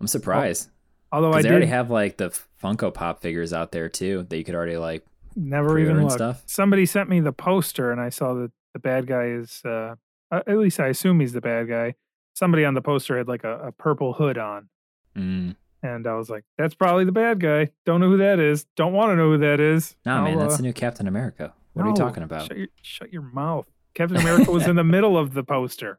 I'm 0.00 0.06
surprised. 0.06 0.70
Although 1.12 1.32
I 1.32 1.36
they 1.36 1.42
did 1.42 1.50
already 1.50 1.66
have 1.66 1.90
like 1.90 2.16
the 2.16 2.30
Funko 2.62 2.92
Pop 2.92 3.20
figures 3.20 3.52
out 3.52 3.72
there 3.72 3.88
too 3.88 4.26
that 4.28 4.36
you 4.36 4.44
could 4.44 4.54
already 4.54 4.76
like. 4.76 5.04
never 5.36 5.78
even 5.78 6.00
looked. 6.00 6.12
stuff? 6.12 6.42
Somebody 6.46 6.86
sent 6.86 7.08
me 7.08 7.20
the 7.20 7.32
poster 7.32 7.90
and 7.90 8.00
I 8.00 8.08
saw 8.08 8.34
that 8.34 8.52
the 8.72 8.78
bad 8.78 9.06
guy 9.06 9.26
is 9.26 9.62
uh 9.64 9.96
uh, 10.30 10.42
at 10.46 10.58
least 10.58 10.78
I 10.78 10.88
assume 10.88 11.20
he's 11.20 11.32
the 11.32 11.40
bad 11.40 11.68
guy. 11.68 11.94
Somebody 12.34 12.64
on 12.64 12.74
the 12.74 12.82
poster 12.82 13.18
had 13.18 13.28
like 13.28 13.44
a, 13.44 13.58
a 13.58 13.72
purple 13.72 14.12
hood 14.12 14.38
on. 14.38 14.68
Mm. 15.16 15.56
And 15.82 16.06
I 16.06 16.14
was 16.14 16.30
like, 16.30 16.44
that's 16.58 16.74
probably 16.74 17.04
the 17.04 17.12
bad 17.12 17.40
guy. 17.40 17.70
Don't 17.86 18.00
know 18.00 18.08
who 18.08 18.18
that 18.18 18.38
is. 18.38 18.66
Don't 18.76 18.92
want 18.92 19.10
to 19.10 19.16
know 19.16 19.30
who 19.30 19.38
that 19.38 19.60
is. 19.60 19.96
Nah, 20.04 20.22
man, 20.22 20.38
that's 20.38 20.54
uh, 20.54 20.56
the 20.58 20.62
new 20.62 20.72
Captain 20.72 21.08
America. 21.08 21.54
What 21.72 21.86
are 21.86 21.88
you 21.88 21.94
talking 21.94 22.22
about? 22.22 22.46
Shut 22.46 22.56
your, 22.56 22.68
shut 22.82 23.12
your 23.12 23.22
mouth. 23.22 23.66
Captain 23.94 24.18
America 24.18 24.50
was 24.50 24.66
in 24.66 24.76
the 24.76 24.84
middle 24.96 25.16
of 25.16 25.34
the 25.34 25.42
poster. 25.42 25.98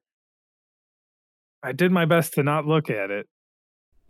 I 1.64 1.72
did 1.72 1.92
my 1.92 2.06
best 2.06 2.34
to 2.36 2.44
not 2.44 2.66
look 2.66 2.90
at 2.90 3.12
it. 3.12 3.28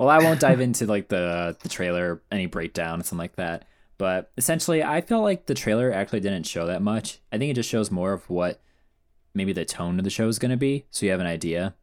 Well, 0.02 0.10
I 0.10 0.18
won't 0.18 0.40
dive 0.40 0.62
into 0.62 0.88
like 0.88 1.10
the 1.10 1.56
the 1.62 1.70
trailer, 1.70 2.24
any 2.32 2.48
breakdown, 2.48 2.96
and 2.96 3.06
something 3.06 3.20
like 3.20 3.36
that. 3.36 3.66
But 4.00 4.32
essentially, 4.36 4.82
I 4.82 5.02
felt 5.02 5.24
like 5.24 5.46
the 5.46 5.54
trailer 5.54 5.94
actually 5.94 6.22
didn't 6.22 6.48
show 6.48 6.66
that 6.66 6.82
much. 6.82 7.20
I 7.32 7.38
think 7.38 7.52
it 7.52 7.54
just 7.54 7.70
shows 7.70 7.92
more 7.92 8.12
of 8.12 8.28
what 8.28 8.64
maybe 9.36 9.54
the 9.54 9.64
tone 9.64 10.00
of 10.00 10.04
the 10.04 10.10
show 10.10 10.28
is 10.28 10.40
going 10.40 10.50
to 10.50 10.58
be, 10.58 10.86
so 10.90 11.06
you 11.06 11.12
have 11.12 11.20
an 11.20 11.28
idea. 11.28 11.76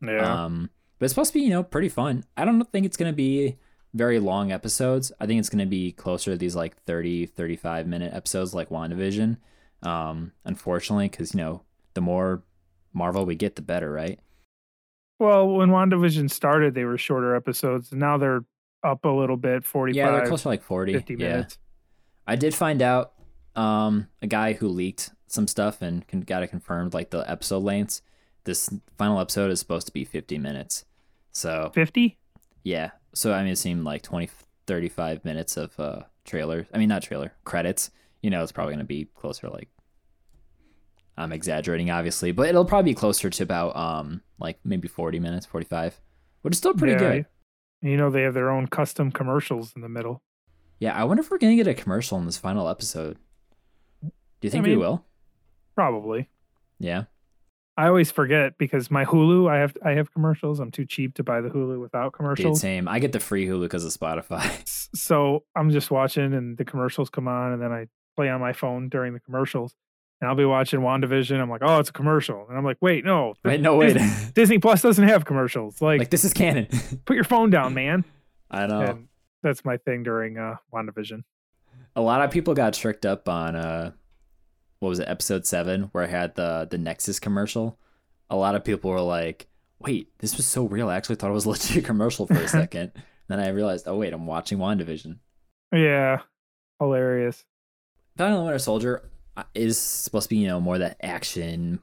Yeah. 0.00 0.44
Um, 0.44 0.70
but 0.98 1.04
it's 1.04 1.12
supposed 1.12 1.34
to 1.34 1.38
be, 1.38 1.44
you 1.44 1.50
know, 1.50 1.62
pretty 1.62 1.90
fun. 1.90 2.24
I 2.34 2.46
don't 2.46 2.64
think 2.72 2.86
it's 2.86 2.96
going 2.96 3.12
to 3.12 3.16
be 3.16 3.58
very 3.92 4.20
long 4.20 4.52
episodes. 4.52 5.12
I 5.20 5.26
think 5.26 5.38
it's 5.38 5.50
going 5.50 5.58
to 5.58 5.66
be 5.66 5.92
closer 5.92 6.30
to 6.30 6.38
these 6.38 6.56
like 6.56 6.82
30, 6.84 7.26
35 7.26 7.86
minute 7.86 8.14
episodes 8.14 8.54
like 8.54 8.70
WandaVision. 8.70 9.36
Um, 9.82 10.32
unfortunately, 10.46 11.10
because, 11.10 11.34
you 11.34 11.42
know, 11.42 11.60
the 11.92 12.00
more 12.00 12.42
Marvel 12.94 13.26
we 13.26 13.34
get, 13.34 13.54
the 13.54 13.60
better, 13.60 13.92
right? 13.92 14.18
Well, 15.18 15.48
when 15.48 15.70
WandaVision 15.70 16.30
started, 16.30 16.74
they 16.74 16.84
were 16.84 16.98
shorter 16.98 17.34
episodes. 17.34 17.92
Now 17.92 18.18
they're 18.18 18.44
up 18.82 19.04
a 19.04 19.08
little 19.08 19.36
bit, 19.36 19.64
45, 19.64 19.96
Yeah, 19.96 20.10
they're 20.12 20.26
closer 20.26 20.42
to 20.44 20.48
like 20.48 20.62
40. 20.62 20.92
50 20.92 21.14
yeah. 21.14 21.28
minutes. 21.28 21.58
I 22.26 22.36
did 22.36 22.54
find 22.54 22.82
out 22.82 23.12
um, 23.54 24.08
a 24.22 24.26
guy 24.26 24.52
who 24.52 24.68
leaked 24.68 25.10
some 25.26 25.46
stuff 25.46 25.82
and 25.82 26.06
con- 26.06 26.20
got 26.20 26.42
it 26.42 26.48
confirmed, 26.48 26.94
like 26.94 27.10
the 27.10 27.28
episode 27.30 27.62
lengths. 27.62 28.02
This 28.44 28.70
final 28.96 29.18
episode 29.20 29.50
is 29.50 29.58
supposed 29.58 29.86
to 29.86 29.92
be 29.92 30.04
50 30.04 30.38
minutes. 30.38 30.84
So, 31.32 31.70
50? 31.74 32.18
yeah. 32.62 32.90
So, 33.14 33.32
I 33.32 33.42
mean, 33.42 33.52
it 33.52 33.56
seemed 33.56 33.84
like 33.84 34.02
20, 34.02 34.28
35 34.66 35.24
minutes 35.24 35.56
of 35.56 35.78
uh, 35.80 36.02
trailer. 36.24 36.66
I 36.72 36.78
mean, 36.78 36.88
not 36.88 37.02
trailer, 37.02 37.32
credits. 37.44 37.90
You 38.22 38.30
know, 38.30 38.42
it's 38.42 38.52
probably 38.52 38.74
going 38.74 38.84
to 38.84 38.88
be 38.88 39.06
closer, 39.16 39.48
like, 39.48 39.68
I'm 41.18 41.32
exaggerating, 41.32 41.90
obviously, 41.90 42.32
but 42.32 42.48
it'll 42.48 42.64
probably 42.64 42.90
be 42.92 42.94
closer 42.94 43.30
to 43.30 43.42
about, 43.42 43.74
um, 43.76 44.22
like, 44.38 44.58
maybe 44.64 44.86
40 44.88 45.18
minutes, 45.18 45.46
45, 45.46 45.98
which 46.42 46.52
is 46.52 46.58
still 46.58 46.74
pretty 46.74 46.92
Yeah, 46.92 46.98
good. 46.98 47.26
You 47.82 47.96
know, 47.96 48.10
they 48.10 48.22
have 48.22 48.34
their 48.34 48.50
own 48.50 48.66
custom 48.66 49.10
commercials 49.10 49.72
in 49.74 49.82
the 49.82 49.88
middle. 49.88 50.22
Yeah, 50.78 50.94
I 50.94 51.04
wonder 51.04 51.22
if 51.22 51.30
we're 51.30 51.38
going 51.38 51.56
to 51.56 51.62
get 51.64 51.70
a 51.70 51.74
commercial 51.80 52.18
in 52.18 52.26
this 52.26 52.36
final 52.36 52.68
episode. 52.68 53.16
Do 54.02 54.10
you 54.42 54.50
think 54.50 54.64
we 54.64 54.70
mean, 54.70 54.78
will? 54.80 55.04
Probably. 55.74 56.28
Yeah. 56.78 57.04
I 57.78 57.88
always 57.88 58.10
forget 58.10 58.56
because 58.58 58.90
my 58.90 59.04
Hulu, 59.04 59.50
I 59.50 59.58
have 59.58 59.76
I 59.84 59.90
have 59.92 60.10
commercials. 60.12 60.60
I'm 60.60 60.70
too 60.70 60.86
cheap 60.86 61.14
to 61.14 61.22
buy 61.22 61.42
the 61.42 61.50
Hulu 61.50 61.78
without 61.80 62.12
Dude, 62.12 62.16
commercials. 62.16 62.60
same. 62.60 62.88
I 62.88 62.98
get 62.98 63.12
the 63.12 63.20
free 63.20 63.46
Hulu 63.46 63.62
because 63.62 63.84
of 63.84 63.92
Spotify. 63.92 64.62
So 64.94 65.44
I'm 65.54 65.70
just 65.70 65.90
watching 65.90 66.32
and 66.32 66.56
the 66.56 66.64
commercials 66.64 67.10
come 67.10 67.28
on 67.28 67.52
and 67.52 67.60
then 67.60 67.70
I 67.70 67.86
play 68.16 68.30
on 68.30 68.40
my 68.40 68.54
phone 68.54 68.88
during 68.88 69.12
the 69.12 69.20
commercials. 69.20 69.74
And 70.20 70.30
I'll 70.30 70.36
be 70.36 70.46
watching 70.46 70.80
WandaVision. 70.80 71.38
I'm 71.38 71.50
like, 71.50 71.60
oh, 71.62 71.78
it's 71.78 71.90
a 71.90 71.92
commercial. 71.92 72.46
And 72.48 72.56
I'm 72.56 72.64
like, 72.64 72.78
wait, 72.80 73.04
no. 73.04 73.34
Wait, 73.44 73.60
no, 73.60 73.76
wait. 73.76 73.94
Disney, 73.94 74.30
Disney 74.34 74.58
Plus 74.58 74.80
doesn't 74.80 75.06
have 75.06 75.24
commercials. 75.26 75.82
Like, 75.82 75.98
like 75.98 76.10
this 76.10 76.24
is 76.24 76.32
canon. 76.32 76.68
put 77.04 77.14
your 77.14 77.24
phone 77.24 77.50
down, 77.50 77.74
man. 77.74 78.04
I 78.50 78.66
know. 78.66 78.80
And 78.80 79.08
that's 79.42 79.64
my 79.64 79.76
thing 79.76 80.02
during 80.02 80.38
uh, 80.38 80.56
WandaVision. 80.72 81.24
A 81.94 82.00
lot 82.00 82.22
of 82.22 82.30
people 82.30 82.54
got 82.54 82.72
tricked 82.72 83.04
up 83.04 83.28
on 83.28 83.56
uh, 83.56 83.92
what 84.78 84.88
was 84.88 84.98
it, 85.00 85.08
episode 85.08 85.46
seven, 85.46 85.84
where 85.92 86.04
I 86.04 86.06
had 86.06 86.34
the 86.34 86.66
the 86.70 86.78
Nexus 86.78 87.18
commercial. 87.18 87.78
A 88.30 88.36
lot 88.36 88.54
of 88.54 88.64
people 88.64 88.90
were 88.90 89.00
like, 89.00 89.48
"Wait, 89.78 90.10
this 90.18 90.36
was 90.36 90.46
so 90.46 90.66
real. 90.66 90.88
I 90.88 90.96
actually 90.96 91.16
thought 91.16 91.30
it 91.30 91.34
was 91.34 91.46
a 91.46 91.50
legit 91.50 91.84
commercial 91.84 92.26
for 92.26 92.34
a 92.34 92.48
second. 92.48 92.92
then 93.28 93.40
I 93.40 93.48
realized, 93.48 93.88
oh 93.88 93.96
wait, 93.96 94.12
I'm 94.12 94.26
watching 94.26 94.58
WandaVision. 94.58 95.18
Yeah. 95.72 96.20
Hilarious. 96.78 97.44
Falcon 98.16 98.36
and 98.36 98.44
Winter 98.44 98.58
Soldier 98.58 99.10
is 99.54 99.78
supposed 99.78 100.28
to 100.28 100.34
be, 100.34 100.38
you 100.38 100.48
know, 100.48 100.60
more 100.60 100.78
that 100.78 100.96
action 101.02 101.80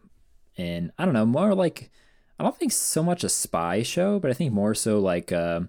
and 0.58 0.92
I 0.98 1.06
don't 1.06 1.14
know, 1.14 1.26
more 1.26 1.56
like 1.56 1.92
I 2.40 2.44
don't 2.44 2.58
think 2.58 2.72
so 2.72 3.04
much 3.04 3.24
a 3.24 3.30
spy 3.30 3.84
show, 3.84 4.20
but 4.20 4.32
I 4.32 4.34
think 4.34 4.54
more 4.54 4.74
so 4.74 5.00
like 5.00 5.32
uh, 5.32 5.62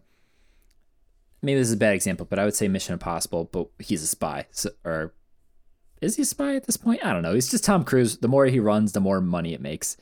maybe 1.43 1.59
this 1.59 1.69
is 1.69 1.75
a 1.75 1.79
bad 1.79 1.95
example, 1.95 2.27
but 2.29 2.39
I 2.39 2.45
would 2.45 2.55
say 2.55 2.69
Mission 2.69 2.95
Impossible, 2.95 3.49
but 3.53 3.69
he's 3.79 4.03
a 4.03 4.07
spy. 4.07 4.47
So, 4.51 4.71
or 4.85 5.15
is 6.01 6.17
he 6.17 6.23
a 6.23 6.27
spy 6.27 6.57
at 6.57 6.65
this 6.65 6.77
point? 6.77 7.05
I 7.05 7.13
don't 7.13 7.23
know. 7.23 7.35
He's 7.35 7.51
just 7.51 7.65
Tom 7.65 7.85
Cruise. 7.85 8.19
The 8.19 8.29
more 8.29 8.47
he 8.47 8.61
runs, 8.61 8.93
the 8.93 9.01
more 9.01 9.21
money 9.21 9.55
it 9.55 9.61
makes. 9.61 9.97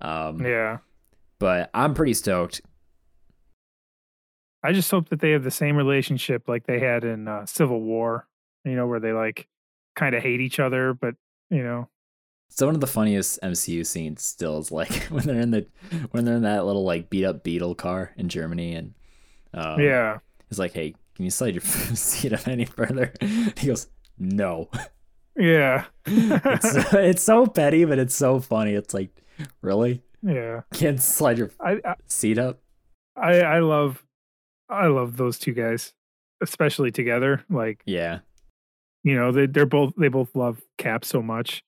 Um, 0.00 0.44
Yeah. 0.44 0.78
But 1.38 1.70
I'm 1.74 1.94
pretty 1.94 2.14
stoked. 2.14 2.62
I 4.62 4.72
just 4.72 4.90
hope 4.90 5.10
that 5.10 5.20
they 5.20 5.32
have 5.32 5.44
the 5.44 5.50
same 5.50 5.76
relationship 5.76 6.48
like 6.48 6.66
they 6.66 6.80
had 6.80 7.04
in 7.04 7.28
uh, 7.28 7.44
Civil 7.44 7.82
War, 7.82 8.26
you 8.64 8.74
know, 8.76 8.86
where 8.86 9.00
they 9.00 9.12
like 9.12 9.46
kind 9.96 10.14
of 10.14 10.22
hate 10.22 10.40
each 10.40 10.58
other, 10.60 10.94
but, 10.94 11.14
you 11.50 11.62
know, 11.62 11.88
So 12.50 12.66
one 12.66 12.74
of 12.74 12.80
the 12.80 12.86
funniest 12.86 13.40
MCU 13.42 13.84
scenes 13.86 14.22
still 14.22 14.58
is 14.58 14.70
like 14.72 14.92
when 15.10 15.24
they're 15.24 15.40
in 15.40 15.50
the 15.50 15.66
when 16.10 16.24
they're 16.24 16.36
in 16.36 16.42
that 16.42 16.64
little 16.66 16.84
like 16.84 17.10
beat 17.10 17.24
up 17.24 17.42
Beetle 17.44 17.74
car 17.74 18.12
in 18.16 18.28
Germany 18.28 18.74
and 18.74 18.94
um, 19.54 19.80
yeah. 19.80 20.18
He's 20.50 20.58
like, 20.58 20.72
hey, 20.72 20.94
can 21.14 21.24
you 21.24 21.30
slide 21.30 21.54
your 21.54 21.62
seat 21.94 22.32
up 22.32 22.46
any 22.48 22.64
further? 22.64 23.12
He 23.56 23.68
goes, 23.68 23.86
no. 24.18 24.68
Yeah. 25.36 25.84
It's, 26.06 26.94
it's 26.94 27.22
so 27.22 27.46
petty, 27.46 27.84
but 27.84 27.98
it's 27.98 28.14
so 28.14 28.38
funny. 28.40 28.74
It's 28.74 28.94
like, 28.94 29.10
really? 29.62 30.02
yeah. 30.22 30.62
Can't 30.72 31.00
slide 31.00 31.38
your 31.38 31.50
I, 31.60 31.80
I 31.84 31.94
seat 32.06 32.38
up? 32.38 32.60
I 33.16 33.40
I 33.40 33.58
love 33.60 34.04
I 34.68 34.86
love 34.86 35.16
those 35.16 35.38
two 35.38 35.52
guys, 35.52 35.92
especially 36.42 36.90
together. 36.92 37.44
Like 37.50 37.82
Yeah. 37.86 38.20
You 39.04 39.14
know 39.14 39.30
they 39.30 39.46
they're 39.46 39.64
both 39.66 39.92
they 39.96 40.08
both 40.08 40.34
love 40.34 40.60
Cap 40.78 41.04
so 41.04 41.22
much, 41.22 41.62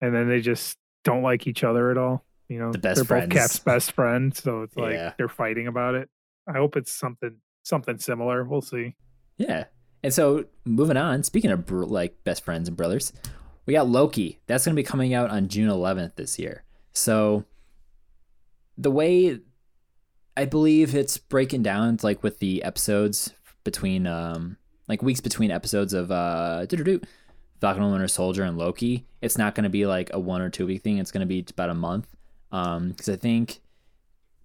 and 0.00 0.14
then 0.14 0.28
they 0.28 0.40
just 0.40 0.78
don't 1.04 1.22
like 1.22 1.46
each 1.46 1.62
other 1.64 1.90
at 1.90 1.98
all. 1.98 2.24
You 2.48 2.58
know, 2.58 2.72
The 2.72 2.78
best 2.78 2.96
they're 2.96 3.04
friends. 3.04 3.28
both 3.28 3.38
Cap's 3.38 3.58
best 3.58 3.92
friend, 3.92 4.34
so 4.34 4.62
it's 4.62 4.76
like 4.76 4.94
Yeah. 4.94 5.12
they're 5.18 5.28
fighting 5.28 5.66
about 5.66 5.94
it. 5.94 6.08
I 6.48 6.52
hope 6.52 6.76
it's 6.76 6.92
something 6.92 7.36
something 7.64 7.98
similar. 7.98 8.42
We'll 8.44 8.60
see. 8.62 8.94
Yeah. 9.36 9.64
And 10.02 10.12
so 10.12 10.46
moving 10.64 10.96
on, 10.96 11.22
speaking 11.22 11.50
of 11.52 11.64
br- 11.66 11.84
like 11.84 12.24
best 12.24 12.44
friends 12.44 12.66
and 12.68 12.76
brothers, 12.76 13.12
we 13.66 13.72
got 13.74 13.88
Loki. 13.88 14.40
That's 14.46 14.64
going 14.64 14.74
to 14.74 14.80
be 14.82 14.86
coming 14.86 15.14
out 15.14 15.30
on 15.30 15.46
June 15.48 15.68
11th 15.70 16.16
this 16.16 16.38
year. 16.40 16.64
So 16.92 17.44
the 18.76 18.90
way 18.90 19.38
I 20.36 20.44
believe 20.44 20.94
it's 20.96 21.18
breaking 21.18 21.62
down 21.62 21.98
like 22.02 22.22
with 22.24 22.38
the 22.40 22.62
episodes 22.64 23.32
between 23.64 24.06
um 24.08 24.56
like 24.92 25.02
weeks 25.02 25.22
between 25.22 25.50
episodes 25.50 25.94
of 25.94 26.10
uh 26.10 26.66
Falcon 26.68 27.82
and 27.82 27.92
Winter 27.92 28.08
Soldier 28.08 28.42
and 28.42 28.58
Loki, 28.58 29.06
it's 29.22 29.38
not 29.38 29.54
going 29.54 29.64
to 29.64 29.70
be 29.70 29.86
like 29.86 30.10
a 30.12 30.18
one 30.20 30.42
or 30.42 30.50
two 30.50 30.66
week 30.66 30.82
thing. 30.82 30.98
It's 30.98 31.10
going 31.10 31.20
to 31.20 31.26
be 31.26 31.44
about 31.50 31.70
a 31.70 31.74
month. 31.74 32.06
Um 32.50 32.90
because 32.90 33.08
I 33.08 33.16
think 33.16 33.60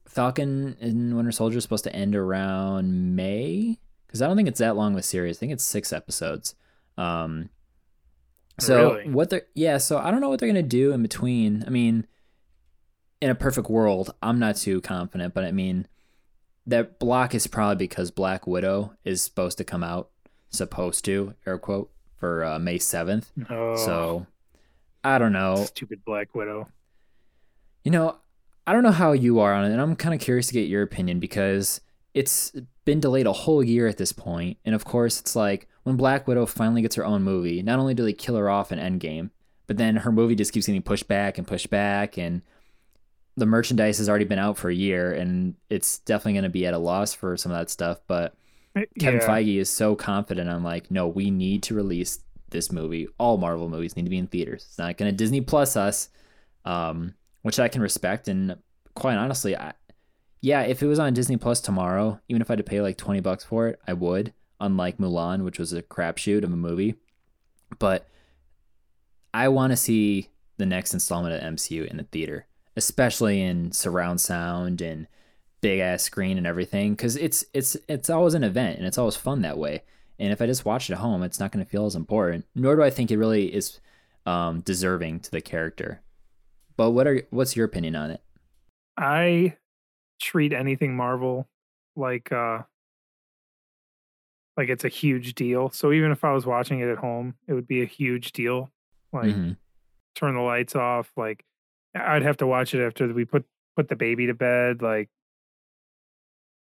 Falcon 0.07 0.77
and 0.79 1.15
Winter 1.17 1.31
Soldier 1.33 1.57
is 1.57 1.63
supposed 1.63 1.83
to 1.83 1.93
end 1.95 2.15
around 2.15 3.15
May 3.15 3.77
because 4.05 4.21
I 4.21 4.27
don't 4.27 4.37
think 4.37 4.47
it's 4.47 4.59
that 4.59 4.77
long 4.77 4.93
of 4.93 4.99
a 4.99 5.03
series. 5.03 5.37
I 5.37 5.39
think 5.41 5.51
it's 5.51 5.63
six 5.65 5.91
episodes. 5.91 6.55
Um, 6.97 7.49
So 8.59 8.93
Really? 8.95 9.11
what 9.11 9.29
they're 9.29 9.47
yeah, 9.53 9.77
so 9.79 9.97
I 9.97 10.09
don't 10.11 10.21
know 10.21 10.29
what 10.29 10.39
they're 10.39 10.49
gonna 10.49 10.63
do 10.63 10.93
in 10.93 11.01
between. 11.01 11.63
I 11.67 11.69
mean, 11.69 12.07
in 13.21 13.29
a 13.29 13.35
perfect 13.35 13.69
world, 13.69 14.13
I'm 14.21 14.39
not 14.39 14.55
too 14.55 14.79
confident, 14.79 15.33
but 15.33 15.43
I 15.43 15.51
mean, 15.51 15.87
that 16.65 16.99
block 16.99 17.33
is 17.35 17.47
probably 17.47 17.75
because 17.75 18.11
Black 18.11 18.45
Widow 18.47 18.93
is 19.03 19.21
supposed 19.21 19.57
to 19.57 19.63
come 19.63 19.83
out, 19.83 20.09
supposed 20.49 21.05
to 21.05 21.33
air 21.45 21.57
quote 21.57 21.89
for 22.17 22.43
uh, 22.43 22.59
May 22.59 22.77
seventh. 22.79 23.31
Oh, 23.49 23.75
So 23.75 24.27
I 25.03 25.17
don't 25.17 25.33
know. 25.33 25.65
stupid 25.65 26.03
Black 26.05 26.33
Widow. 26.35 26.69
You 27.83 27.91
know, 27.91 28.17
I 28.65 28.73
don't 28.73 28.83
know 28.83 28.91
how 28.91 29.13
you 29.13 29.39
are 29.39 29.53
on 29.53 29.65
it, 29.65 29.71
and 29.71 29.81
I'm 29.81 29.95
kind 29.95 30.13
of 30.13 30.19
curious 30.19 30.47
to 30.47 30.53
get 30.53 30.67
your 30.67 30.81
opinion 30.83 31.19
because 31.19 31.79
it's 32.13 32.51
been 32.85 32.99
delayed 32.99 33.27
a 33.27 33.33
whole 33.33 33.63
year 33.63 33.87
at 33.87 33.97
this 33.97 34.11
point. 34.11 34.57
and 34.65 34.73
of 34.75 34.83
course, 34.85 35.19
it's 35.19 35.35
like 35.35 35.67
when 35.83 35.95
Black 35.95 36.27
Widow 36.27 36.45
finally 36.45 36.81
gets 36.81 36.95
her 36.95 37.05
own 37.05 37.21
movie. 37.23 37.61
Not 37.61 37.79
only 37.79 37.93
do 37.93 38.03
they 38.03 38.13
kill 38.13 38.35
her 38.35 38.49
off 38.49 38.71
in 38.71 38.79
Endgame, 38.79 39.29
but 39.67 39.77
then 39.77 39.97
her 39.97 40.11
movie 40.11 40.35
just 40.35 40.51
keeps 40.53 40.65
getting 40.65 40.81
pushed 40.81 41.07
back 41.07 41.37
and 41.37 41.45
pushed 41.47 41.69
back, 41.69 42.17
and 42.17 42.41
the 43.37 43.45
merchandise 43.45 43.99
has 43.99 44.09
already 44.09 44.25
been 44.25 44.39
out 44.39 44.57
for 44.57 44.69
a 44.69 44.73
year, 44.75 45.13
and 45.13 45.53
it's 45.69 45.99
definitely 45.99 46.33
going 46.33 46.43
to 46.43 46.49
be 46.49 46.65
at 46.65 46.73
a 46.73 46.77
loss 46.79 47.13
for 47.13 47.37
some 47.37 47.51
of 47.51 47.57
that 47.57 47.69
stuff. 47.69 47.99
But 48.07 48.35
Kevin 48.99 49.21
yeah. 49.21 49.27
Feige 49.27 49.57
is 49.57 49.69
so 49.69 49.95
confident. 49.95 50.49
I'm 50.49 50.63
like, 50.63 50.91
no, 50.91 51.07
we 51.07 51.31
need 51.31 51.63
to 51.63 51.75
release 51.75 52.19
this 52.49 52.71
movie. 52.71 53.07
All 53.17 53.37
Marvel 53.37 53.69
movies 53.69 53.95
need 53.95 54.03
to 54.03 54.09
be 54.09 54.17
in 54.17 54.27
theaters. 54.27 54.65
It's 54.67 54.77
not 54.77 54.97
going 54.97 55.11
to 55.11 55.15
Disney 55.15 55.41
Plus 55.41 55.75
us, 55.75 56.09
um, 56.65 57.15
which 57.41 57.59
I 57.59 57.67
can 57.67 57.81
respect. 57.81 58.27
And 58.27 58.57
quite 58.95 59.17
honestly, 59.17 59.55
I, 59.55 59.73
yeah, 60.41 60.61
if 60.61 60.81
it 60.81 60.87
was 60.87 60.99
on 60.99 61.13
Disney 61.13 61.37
Plus 61.37 61.61
tomorrow, 61.61 62.19
even 62.29 62.41
if 62.41 62.49
I 62.49 62.53
had 62.53 62.59
to 62.59 62.63
pay 62.63 62.81
like 62.81 62.97
20 62.97 63.19
bucks 63.21 63.43
for 63.43 63.67
it, 63.67 63.79
I 63.87 63.93
would. 63.93 64.33
Unlike 64.59 64.97
Mulan, 64.97 65.43
which 65.43 65.59
was 65.59 65.71
a 65.73 65.83
crapshoot 65.83 66.43
of 66.43 66.51
a 66.51 66.57
movie, 66.57 66.95
but 67.77 68.07
I 69.33 69.49
want 69.49 69.71
to 69.71 69.77
see 69.77 70.29
the 70.57 70.65
next 70.65 70.93
installment 70.95 71.35
of 71.35 71.53
MCU 71.53 71.85
in 71.85 71.97
the 71.97 72.03
theater, 72.03 72.47
especially 72.75 73.41
in 73.41 73.71
surround 73.71 74.19
sound 74.19 74.81
and 74.81 75.07
big 75.61 75.79
ass 75.79 76.03
screen 76.03 76.37
and 76.37 76.45
everything 76.47 76.93
because 76.93 77.15
it's 77.15 77.43
it's 77.53 77.75
it's 77.87 78.09
always 78.09 78.33
an 78.33 78.43
event 78.43 78.77
and 78.77 78.85
it's 78.87 78.97
always 78.97 79.15
fun 79.15 79.41
that 79.41 79.57
way 79.57 79.81
and 80.19 80.31
if 80.31 80.41
i 80.41 80.45
just 80.45 80.65
watch 80.65 80.89
it 80.89 80.93
at 80.93 80.99
home 80.99 81.23
it's 81.23 81.39
not 81.39 81.51
going 81.51 81.63
to 81.65 81.69
feel 81.69 81.85
as 81.85 81.95
important 81.95 82.45
nor 82.55 82.75
do 82.75 82.83
i 82.83 82.89
think 82.89 83.09
it 83.11 83.17
really 83.17 83.53
is 83.53 83.79
um, 84.25 84.59
deserving 84.61 85.19
to 85.21 85.31
the 85.31 85.41
character 85.41 86.01
but 86.75 86.91
what 86.91 87.07
are 87.07 87.23
what's 87.31 87.55
your 87.55 87.65
opinion 87.65 87.95
on 87.95 88.11
it 88.11 88.21
I 88.97 89.55
treat 90.19 90.53
anything 90.53 90.95
Marvel 90.95 91.47
like 91.95 92.31
uh 92.31 92.63
like 94.55 94.69
it's 94.69 94.83
a 94.83 94.89
huge 94.89 95.35
deal. 95.35 95.69
So 95.69 95.91
even 95.91 96.11
if 96.11 96.23
I 96.23 96.31
was 96.31 96.45
watching 96.45 96.79
it 96.79 96.87
at 96.89 96.97
home, 96.97 97.35
it 97.47 97.53
would 97.53 97.67
be 97.67 97.81
a 97.83 97.85
huge 97.85 98.31
deal. 98.31 98.71
Like 99.13 99.35
Mhm. 99.35 99.57
turn 100.15 100.33
the 100.33 100.41
lights 100.41 100.75
off. 100.75 101.11
Like 101.15 101.45
I'd 101.95 102.23
have 102.23 102.37
to 102.37 102.47
watch 102.47 102.73
it 102.73 102.83
after 102.83 103.07
we 103.13 103.23
put 103.25 103.45
put 103.75 103.87
the 103.87 103.95
baby 103.95 104.25
to 104.27 104.33
bed. 104.33 104.81
Like 104.81 105.09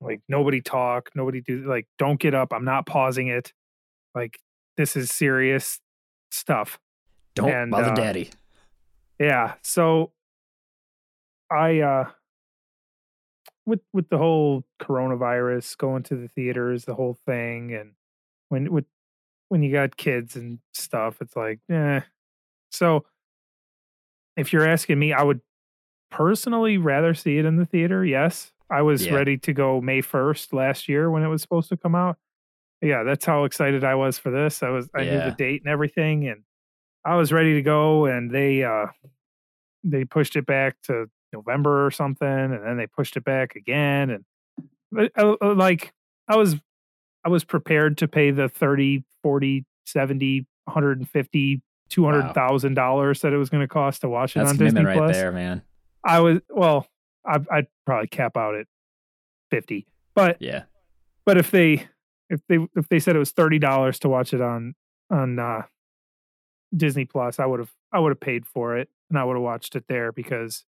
like 0.00 0.20
nobody 0.28 0.60
talk, 0.60 1.10
nobody 1.14 1.40
do 1.40 1.66
like 1.68 1.86
don't 1.98 2.20
get 2.20 2.34
up. 2.34 2.52
I'm 2.52 2.64
not 2.64 2.86
pausing 2.86 3.28
it. 3.28 3.52
Like 4.14 4.38
this 4.76 4.96
is 4.96 5.10
serious 5.10 5.80
stuff. 6.30 6.78
don't 7.34 7.50
And, 7.50 7.70
bother 7.70 7.90
uh, 7.90 7.94
daddy 7.94 8.30
Yeah. 9.18 9.54
So 9.62 10.12
I 11.50 11.80
uh 11.80 12.10
with 13.66 13.80
with 13.92 14.08
the 14.08 14.18
whole 14.18 14.64
coronavirus 14.80 15.76
going 15.76 16.02
to 16.04 16.16
the 16.16 16.28
theaters, 16.28 16.84
the 16.84 16.94
whole 16.94 17.18
thing 17.26 17.74
and 17.74 17.92
when 18.48 18.72
with 18.72 18.86
when 19.48 19.62
you 19.62 19.72
got 19.72 19.96
kids 19.96 20.36
and 20.36 20.60
stuff, 20.72 21.20
it's 21.20 21.36
like, 21.36 21.58
eh. 21.68 22.00
So 22.70 23.04
if 24.36 24.52
you're 24.52 24.66
asking 24.66 24.98
me, 24.98 25.12
I 25.12 25.22
would 25.22 25.40
personally 26.10 26.78
rather 26.78 27.14
see 27.14 27.36
it 27.36 27.44
in 27.44 27.56
the 27.56 27.66
theater. 27.66 28.04
Yes. 28.04 28.52
I 28.70 28.82
was 28.82 29.06
Yeah. 29.06 29.14
ready 29.14 29.36
to 29.38 29.52
go 29.52 29.80
May 29.80 30.00
1st 30.02 30.52
last 30.52 30.88
year 30.88 31.10
when 31.10 31.22
it 31.22 31.28
was 31.28 31.42
supposed 31.42 31.68
to 31.70 31.76
come 31.76 31.94
out. 31.94 32.16
Yeah, 32.82 33.02
that's 33.02 33.24
how 33.24 33.44
excited 33.44 33.84
I 33.84 33.94
was 33.96 34.18
for 34.18 34.30
this. 34.30 34.62
I 34.62 34.70
was 34.70 34.88
I 34.94 35.04
knew 35.04 35.20
the 35.24 35.30
date 35.36 35.62
and 35.62 35.70
everything 35.70 36.28
and 36.28 36.42
I 37.04 37.16
was 37.16 37.32
ready 37.32 37.54
to 37.54 37.62
go 37.62 38.06
and 38.06 38.30
they 38.30 38.62
uh 38.64 38.86
they 39.84 40.04
pushed 40.04 40.36
it 40.36 40.46
back 40.46 40.76
to 40.84 41.06
November 41.32 41.84
or 41.86 41.90
something 41.90 42.26
and 42.28 42.64
then 42.64 42.76
they 42.76 42.86
pushed 42.86 43.16
it 43.16 43.24
back 43.24 43.54
again 43.56 44.10
and 44.10 44.24
but, 44.92 45.12
uh, 45.16 45.36
uh, 45.40 45.54
like 45.54 45.92
I 46.28 46.36
was 46.36 46.56
I 47.24 47.28
was 47.28 47.44
prepared 47.44 47.98
to 47.98 48.08
pay 48.08 48.30
the 48.30 48.48
30, 48.48 49.04
40, 49.22 49.64
70, 49.86 50.46
150, 50.64 51.62
200,000 51.90 52.74
dollars 52.74 53.20
that 53.20 53.32
it 53.32 53.36
was 53.36 53.50
going 53.50 53.62
to 53.62 53.68
cost 53.68 54.00
to 54.02 54.08
watch 54.08 54.36
it 54.36 54.40
that's 54.40 54.50
on 54.50 54.56
commitment 54.56 54.86
Disney 54.86 54.98
right 55.00 55.06
Plus. 55.06 55.16
there 55.16 55.32
man 55.32 55.62
I 56.04 56.20
was 56.20 56.40
well, 56.48 56.86
I 57.26 57.38
I'd 57.50 57.66
probably 57.86 58.08
cap 58.08 58.36
out 58.36 58.54
at 58.54 58.66
50. 59.50 59.86
But 60.14 60.36
yeah 60.40 60.64
but 61.26 61.36
if 61.38 61.50
they 61.50 61.86
if 62.28 62.40
they 62.48 62.58
if 62.76 62.88
they 62.88 62.98
said 62.98 63.14
it 63.16 63.20
was 63.20 63.30
thirty 63.32 63.58
dollars 63.58 63.98
to 64.00 64.08
watch 64.08 64.32
it 64.32 64.40
on 64.40 64.74
on 65.10 65.38
uh, 65.38 65.62
Disney 66.76 67.04
Plus, 67.04 67.38
I 67.38 67.46
would 67.46 67.60
have 67.60 67.72
I 67.92 67.98
would 67.98 68.10
have 68.10 68.20
paid 68.20 68.46
for 68.46 68.76
it 68.76 68.88
and 69.10 69.18
I 69.18 69.24
would 69.24 69.34
have 69.34 69.42
watched 69.42 69.76
it 69.76 69.84
there 69.88 70.12
because 70.12 70.64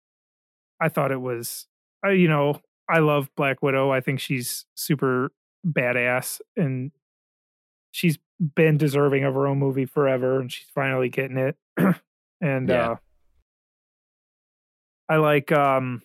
I 0.79 0.89
thought 0.89 1.11
it 1.11 1.21
was 1.21 1.67
I 2.03 2.11
you 2.11 2.27
know 2.27 2.61
I 2.89 2.99
love 2.99 3.29
Black 3.35 3.61
Widow. 3.61 3.91
I 3.91 3.99
think 4.01 4.19
she's 4.19 4.65
super 4.75 5.31
badass 5.67 6.39
and 6.55 6.91
she's 7.91 8.17
been 8.55 8.77
deserving 8.77 9.23
of 9.23 9.33
her 9.33 9.47
own 9.47 9.57
movie 9.59 9.85
forever 9.85 10.39
and 10.39 10.51
she's 10.51 10.67
finally 10.73 11.09
getting 11.09 11.37
it. 11.37 11.57
and 12.41 12.69
Yeah. 12.69 12.91
uh 12.91 12.95
I 15.09 15.17
like 15.17 15.51
um 15.51 16.01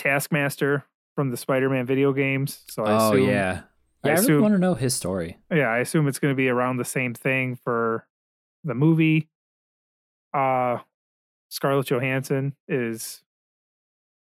Taskmaster 0.00 0.84
from 1.14 1.30
the 1.30 1.36
Spider-Man 1.36 1.84
video 1.86 2.12
games. 2.12 2.64
So 2.70 2.84
I 2.84 2.92
oh 2.92 3.12
assume 3.12 3.28
yeah 3.28 3.60
I 4.02 4.08
yeah 4.08 4.12
i, 4.12 4.14
really 4.14 4.14
assume- 4.24 4.42
want 4.42 4.54
to 4.54 4.58
know 4.58 4.74
his 4.74 4.94
story 4.94 5.36
yeah, 5.52 5.68
I 5.68 5.78
assume 5.78 6.08
it's 6.08 6.18
going 6.18 6.32
to 6.32 6.36
be 6.36 6.48
around 6.48 6.78
the 6.78 6.84
same 6.84 7.12
thing 7.14 7.56
for 7.56 8.06
the 8.64 8.74
movie. 8.74 9.28
Uh 10.32 10.78
Scarlett 11.50 11.86
Johansson 11.86 12.54
is 12.68 13.22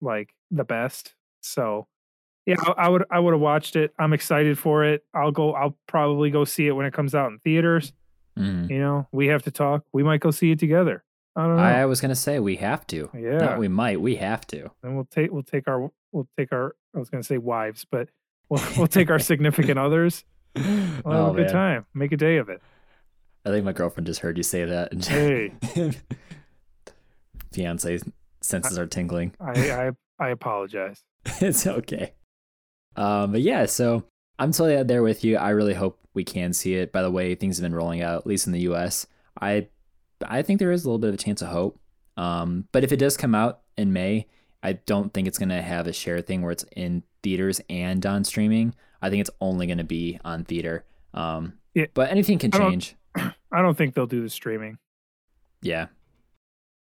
like 0.01 0.35
the 0.51 0.64
best. 0.64 1.14
So 1.42 1.87
yeah, 2.46 2.57
I, 2.64 2.87
I 2.87 2.88
would 2.88 3.05
I 3.11 3.18
would 3.18 3.33
have 3.35 3.40
watched 3.40 3.77
it. 3.77 3.92
I'm 3.99 4.12
excited 4.12 4.59
for 4.59 4.85
it. 4.85 5.05
I'll 5.12 5.33
go 5.33 5.53
I'll 5.53 5.77
probably 5.87 6.31
go 6.31 6.44
see 6.44 6.66
it 6.68 6.73
when 6.73 6.87
it 6.87 6.92
comes 6.94 7.14
out 7.14 7.31
in 7.33 7.38
theaters. 7.40 7.92
Mhm. 8.38 8.70
You 8.70 8.79
know, 8.79 9.09
we 9.12 9.27
have 9.27 9.42
to 9.42 9.51
talk. 9.51 9.85
We 9.92 10.03
might 10.03 10.20
go 10.20 10.31
see 10.31 10.53
it 10.53 10.59
together. 10.59 11.05
I 11.37 11.47
don't 11.47 11.57
know. 11.57 11.62
i 11.62 11.85
was 11.87 12.01
gonna 12.01 12.14
say 12.16 12.38
we 12.40 12.57
have 12.57 12.87
to 12.88 13.09
yeah. 13.14 13.38
not 13.38 13.59
we 13.59 13.69
might 13.69 14.01
we 14.01 14.16
have 14.16 14.47
to 14.49 14.71
and 14.83 14.97
we'll 14.97 15.05
take 15.07 15.31
we'll 15.31 15.43
take 15.43 15.69
our 15.69 15.90
we'll 16.12 16.29
take 16.38 16.53
our 16.53 16.75
I 16.95 16.99
was 16.99 17.09
going 17.09 17.23
to 17.23 17.27
say 17.27 17.38
wives, 17.38 17.87
but 17.88 18.09
we'll 18.49 18.62
we'll 18.77 18.87
take 18.88 19.11
our 19.11 19.21
significant 19.21 19.79
others. 19.79 20.25
We'll 20.57 20.64
have 20.64 21.05
oh 21.07 21.31
a 21.31 21.35
good 21.37 21.43
man 21.47 21.53
time. 21.53 21.87
Make 21.95 22.11
a 22.11 22.16
day 22.16 22.38
of 22.38 22.49
it. 22.49 22.61
i 23.47 23.51
think 23.51 23.64
my 23.64 23.73
girlfriend 23.73 24.07
just 24.09 24.21
heard 24.21 24.37
you 24.37 24.43
say 24.43 24.64
that 24.64 24.93
and 24.93 25.05
Hey. 25.05 25.53
fiance 27.53 28.01
senses 28.40 28.79
are 28.79 28.87
tingling 28.87 29.33
I 29.40 29.71
I 29.71 29.90
I 30.19 30.29
apologize. 30.31 31.03
it's 31.40 31.66
okay. 31.66 32.12
Um, 32.97 33.33
but 33.33 33.40
yeah, 33.40 33.66
so 33.66 34.05
I'm 34.38 34.53
totally 34.53 34.77
out 34.77 34.87
there 34.88 35.03
with 35.03 35.25
you. 35.25 35.37
I 35.38 35.51
really 35.51 35.73
hope 35.75 35.99
we 36.12 36.25
can 36.25 36.53
see 36.53 36.75
it. 36.75 36.93
By 36.93 37.03
the 37.03 37.11
way, 37.11 37.35
things 37.35 37.57
have 37.57 37.62
been 37.62 37.75
rolling 37.75 38.03
out, 38.03 38.19
at 38.19 38.27
least 38.27 38.47
in 38.47 38.53
the 38.53 38.61
U.S. 38.61 39.07
I, 39.40 39.69
I 40.28 40.42
think 40.42 40.59
there 40.59 40.70
is 40.72 40.85
a 40.85 40.88
little 40.88 40.98
bit 40.98 41.09
of 41.09 41.14
a 41.14 41.18
chance 41.18 41.42
of 41.42 41.48
hope. 41.48 41.78
Um, 42.16 42.66
but 42.72 42.85
if 42.85 42.92
it 42.92 42.96
does 42.98 43.16
come 43.16 43.35
out 43.35 43.61
in 43.76 43.92
May, 43.92 44.26
I 44.62 44.74
don't 44.74 45.12
think 45.14 45.26
it's 45.28 45.38
gonna 45.38 45.62
have 45.62 45.87
a 45.87 45.92
share 45.92 46.20
thing 46.20 46.42
where 46.42 46.52
it's 46.52 46.64
in 46.76 47.02
theaters 47.22 47.61
and 47.70 48.04
on 48.04 48.24
streaming. 48.24 48.74
I 49.00 49.09
think 49.11 49.20
it's 49.22 49.30
only 49.40 49.66
gonna 49.66 49.85
be 49.85 50.18
on 50.24 50.44
theater. 50.44 50.85
Um, 51.14 51.54
Yeah. 51.74 51.87
but 51.94 52.11
anything 52.11 52.38
can 52.38 52.50
I 52.54 52.59
don't- 52.59 52.70
change. 52.72 52.96
I 53.16 53.62
don't 53.62 53.76
think 53.76 53.94
they'll 53.94 54.06
do 54.06 54.22
the 54.22 54.28
streaming. 54.30 54.78
Yeah, 55.62 55.87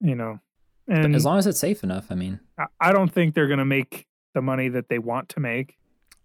You 0.00 0.14
know, 0.16 0.40
but 0.86 0.96
and 1.04 1.14
as 1.14 1.24
long 1.24 1.38
as 1.38 1.46
it's 1.46 1.58
safe 1.58 1.84
enough. 1.84 2.06
I 2.10 2.14
mean, 2.14 2.40
I- 2.58 2.66
I 2.80 2.92
don't 2.92 3.12
think 3.12 3.34
they're 3.34 3.46
going 3.46 3.58
to 3.60 3.64
make 3.64 4.06
the 4.34 4.42
money 4.42 4.68
that 4.68 4.88
they 4.88 4.98
want 4.98 5.28
to 5.30 5.40
make. 5.40 5.76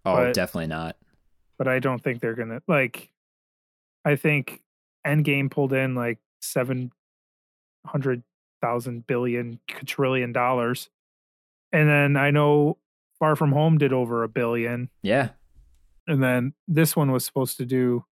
oh, 0.04 0.16
But- 0.16 0.34
definitely 0.34 0.66
not. 0.68 0.96
But 1.58 1.68
I 1.68 1.78
don't 1.78 2.02
think 2.02 2.20
they're 2.20 2.34
going 2.34 2.48
to 2.48 2.62
like. 2.66 3.12
I 4.04 4.16
think 4.16 4.62
Endgame 5.06 5.50
pulled 5.50 5.72
in 5.74 5.94
like 5.94 6.18
seven 6.40 6.90
hundred 7.84 8.22
thousand 8.60 9.06
billion 9.06 9.58
quadrillion 9.70 10.32
dollars, 10.32 10.88
and 11.72 11.88
then 11.88 12.16
I 12.16 12.30
know 12.30 12.78
Far 13.18 13.36
From 13.36 13.52
Home 13.52 13.78
did 13.78 13.92
over 13.92 14.22
a 14.22 14.28
billion. 14.28 14.90
Yeah, 15.02 15.30
and 16.06 16.22
then 16.22 16.54
this 16.68 16.96
one 16.96 17.12
was 17.12 17.24
supposed 17.24 17.56
to 17.58 17.64
do 17.66 18.04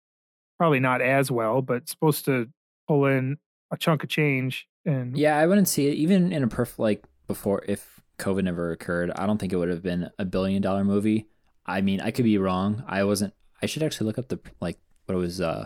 probably 0.58 0.80
not 0.80 1.02
as 1.02 1.30
well, 1.32 1.62
but 1.62 1.88
supposed 1.88 2.26
to 2.26 2.50
pull 2.88 3.06
in 3.06 3.38
a 3.72 3.78
chunk 3.78 4.04
of 4.04 4.10
change. 4.10 4.68
And 4.86 5.18
Yeah, 5.18 5.38
I 5.38 5.46
wouldn't 5.46 5.68
see 5.68 5.88
it 5.88 5.96
even 5.96 6.32
in 6.32 6.44
a 6.44 6.48
perfect 6.48 6.80
like 6.80 7.04
before 7.28 7.64
if 7.68 8.02
COVID 8.20 8.44
never 8.44 8.72
occurred. 8.72 9.12
I 9.16 9.26
don't 9.26 9.38
think 9.38 9.54
it 9.54 9.58
would 9.58 9.70
have 9.70 9.84
been 9.84 10.10
a 10.18 10.26
billion 10.26 10.62
dollar 10.62 10.84
movie. 10.84 11.28
I 11.66 11.82
mean, 11.82 12.02
I 12.02 12.12
could 12.12 12.26
be 12.26 12.38
wrong. 12.38 12.84
I 12.88 13.04
wasn't. 13.04 13.34
I 13.62 13.66
should 13.66 13.84
actually 13.84 14.08
look 14.08 14.18
up 14.18 14.30
the 14.30 14.40
like 14.62 14.80
what 15.06 15.16
it 15.16 15.20
was 15.20 15.42
uh 15.42 15.66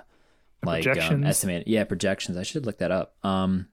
like 0.65 0.85
um, 0.87 1.23
estimated. 1.23 1.67
Yeah, 1.67 1.83
projections. 1.83 2.37
I 2.37 2.43
should 2.43 2.65
look 2.65 2.79
that 2.79 2.91
up. 2.91 3.15
Um, 3.23 3.67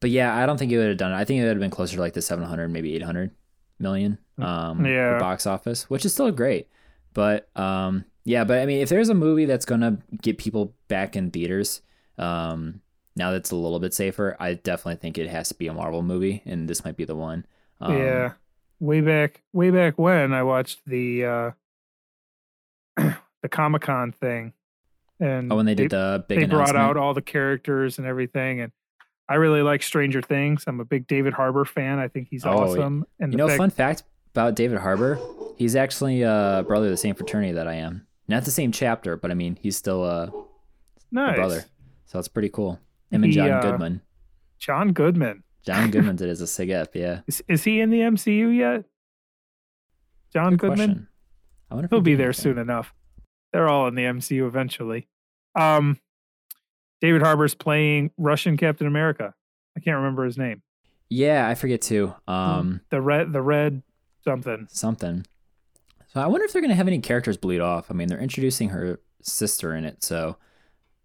but 0.00 0.10
yeah, 0.10 0.34
I 0.36 0.46
don't 0.46 0.56
think 0.58 0.72
it 0.72 0.78
would 0.78 0.88
have 0.88 0.96
done 0.96 1.12
it. 1.12 1.16
I 1.16 1.24
think 1.24 1.40
it 1.40 1.42
would 1.44 1.50
have 1.56 1.60
been 1.60 1.70
closer 1.70 1.96
to 1.96 2.00
like 2.00 2.12
the 2.14 2.22
700, 2.22 2.68
maybe 2.68 2.94
800 2.96 3.30
million 3.78 4.18
um, 4.38 4.84
Yeah. 4.84 5.14
for 5.14 5.20
box 5.20 5.46
office, 5.46 5.88
which 5.90 6.04
is 6.04 6.12
still 6.12 6.30
great. 6.30 6.68
But 7.14 7.48
um, 7.56 8.04
yeah, 8.24 8.44
but 8.44 8.58
I 8.60 8.66
mean, 8.66 8.80
if 8.80 8.88
there's 8.88 9.08
a 9.08 9.14
movie 9.14 9.44
that's 9.44 9.64
gonna 9.64 9.98
get 10.22 10.38
people 10.38 10.74
back 10.88 11.16
in 11.16 11.30
theaters, 11.30 11.80
um, 12.18 12.80
now 13.16 13.32
that's 13.32 13.50
a 13.50 13.56
little 13.56 13.80
bit 13.80 13.94
safer, 13.94 14.36
I 14.38 14.54
definitely 14.54 14.96
think 14.96 15.18
it 15.18 15.28
has 15.28 15.48
to 15.48 15.54
be 15.54 15.66
a 15.66 15.74
Marvel 15.74 16.02
movie, 16.02 16.42
and 16.46 16.68
this 16.68 16.84
might 16.84 16.96
be 16.96 17.04
the 17.04 17.16
one. 17.16 17.46
Um, 17.80 17.96
yeah. 17.96 18.32
Way 18.80 19.00
back 19.00 19.42
way 19.52 19.70
back 19.70 19.98
when 19.98 20.32
I 20.32 20.44
watched 20.44 20.80
the 20.86 21.24
uh 21.24 21.50
the 23.42 23.48
Comic 23.48 23.82
Con 23.82 24.12
thing. 24.12 24.52
And 25.20 25.52
Oh, 25.52 25.56
when 25.56 25.66
they 25.66 25.74
did 25.74 25.90
the 25.90 26.24
big 26.28 26.38
they 26.38 26.44
brought 26.46 26.76
out 26.76 26.96
all 26.96 27.12
the 27.14 27.22
characters 27.22 27.98
and 27.98 28.06
everything 28.06 28.60
and 28.60 28.70
I 29.28 29.34
really 29.34 29.62
like 29.62 29.82
Stranger 29.82 30.22
Things. 30.22 30.64
I'm 30.66 30.80
a 30.80 30.84
big 30.84 31.06
David 31.06 31.34
Harbour 31.34 31.64
fan. 31.64 31.98
I 31.98 32.08
think 32.08 32.28
he's 32.30 32.44
Oh, 32.46 32.50
awesome. 32.50 33.04
And 33.20 33.32
You 33.32 33.36
know, 33.38 33.46
fact- 33.48 33.58
fun 33.58 33.70
fact 33.70 34.02
about 34.34 34.54
David 34.56 34.78
Harbour, 34.78 35.18
he's 35.56 35.76
actually 35.76 36.22
a 36.22 36.64
brother 36.66 36.86
of 36.86 36.90
the 36.92 36.96
same 36.96 37.14
fraternity 37.14 37.52
that 37.52 37.68
I 37.68 37.74
am. 37.74 38.06
Not 38.26 38.44
the 38.44 38.50
same 38.50 38.72
chapter, 38.72 39.16
but 39.16 39.30
I 39.30 39.34
mean, 39.34 39.58
he's 39.60 39.76
still 39.76 40.04
a, 40.04 40.24
a 40.28 40.32
nice. 41.10 41.36
brother. 41.36 41.64
So 42.06 42.18
it's 42.18 42.28
pretty 42.28 42.48
cool. 42.48 42.80
Him 43.10 43.24
and 43.24 43.26
He, 43.26 43.32
John 43.32 43.50
uh, 43.50 43.60
Goodman. 43.60 44.00
John 44.58 44.92
Goodman. 44.92 45.42
John 45.64 45.90
Goodman 45.92 46.16
did 46.16 46.28
as 46.30 46.40
a 46.40 46.46
sig 46.46 46.70
ep, 46.70 46.94
yeah. 46.94 47.20
Is, 47.26 47.42
is 47.48 47.64
he 47.64 47.80
in 47.80 47.90
the 47.90 48.00
MCU 48.00 48.56
yet? 48.56 48.84
John 50.32 50.52
Good 50.56 50.60
Goodman? 50.70 50.76
question. 50.88 51.08
I 51.70 51.74
wonder 51.74 51.84
if 51.86 51.90
He'll 51.90 52.00
he 52.00 52.04
be 52.04 52.14
there 52.14 52.28
anything. 52.28 52.42
soon 52.42 52.58
enough. 52.58 52.94
They're 53.52 53.68
all 53.68 53.88
in 53.88 53.94
the 53.94 54.04
MCU 54.04 54.46
eventually. 54.46 55.08
Um, 55.54 55.98
David 57.00 57.22
Harbour's 57.22 57.54
playing 57.54 58.10
Russian 58.16 58.56
Captain 58.56 58.86
America. 58.86 59.34
I 59.76 59.80
can't 59.80 59.96
remember 59.96 60.24
his 60.24 60.36
name. 60.38 60.62
Yeah, 61.08 61.48
I 61.48 61.54
forget 61.54 61.80
too. 61.82 62.14
Um, 62.26 62.80
The 62.90 63.00
red, 63.00 63.32
the 63.32 63.42
red 63.42 63.82
something. 64.24 64.66
something. 64.70 65.24
So 66.12 66.20
I 66.20 66.26
wonder 66.26 66.44
if 66.44 66.52
they're 66.52 66.62
gonna 66.62 66.74
have 66.74 66.88
any 66.88 66.98
characters 67.00 67.36
bleed 67.36 67.60
off. 67.60 67.90
I 67.90 67.94
mean, 67.94 68.08
they're 68.08 68.18
introducing 68.20 68.70
her 68.70 69.00
sister 69.22 69.74
in 69.74 69.84
it, 69.84 70.02
so 70.02 70.36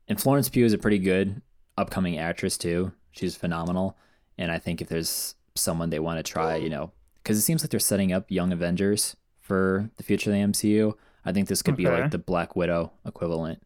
and 0.08 0.20
Florence 0.20 0.50
Pugh 0.50 0.66
is 0.66 0.74
a 0.74 0.78
pretty 0.78 1.00
good 1.00 1.42
upcoming 1.78 2.18
actress 2.18 2.58
too. 2.58 2.92
She's 3.12 3.36
phenomenal, 3.36 3.98
and 4.38 4.52
I 4.52 4.60
think 4.60 4.82
if 4.82 4.90
there's 4.90 5.36
someone 5.56 5.90
they 5.90 6.00
want 6.00 6.18
to 6.26 6.30
try, 6.30 6.56
you 6.56 6.70
know, 6.70 6.92
because 7.22 7.38
it 7.38 7.42
seems 7.42 7.64
like 7.64 7.70
they're 7.70 7.80
setting 7.80 8.12
up 8.12 8.30
young 8.32 8.52
Avengers 8.52 9.16
for 9.40 9.90
the 9.98 10.04
future 10.04 10.30
of 10.32 10.36
the 10.36 10.42
MCU. 10.42 10.94
I 11.26 11.32
think 11.32 11.48
this 11.48 11.62
could 11.62 11.78
be 11.78 11.86
like 11.86 12.12
the 12.12 12.18
Black 12.18 12.56
Widow 12.56 12.92
equivalent. 13.06 13.62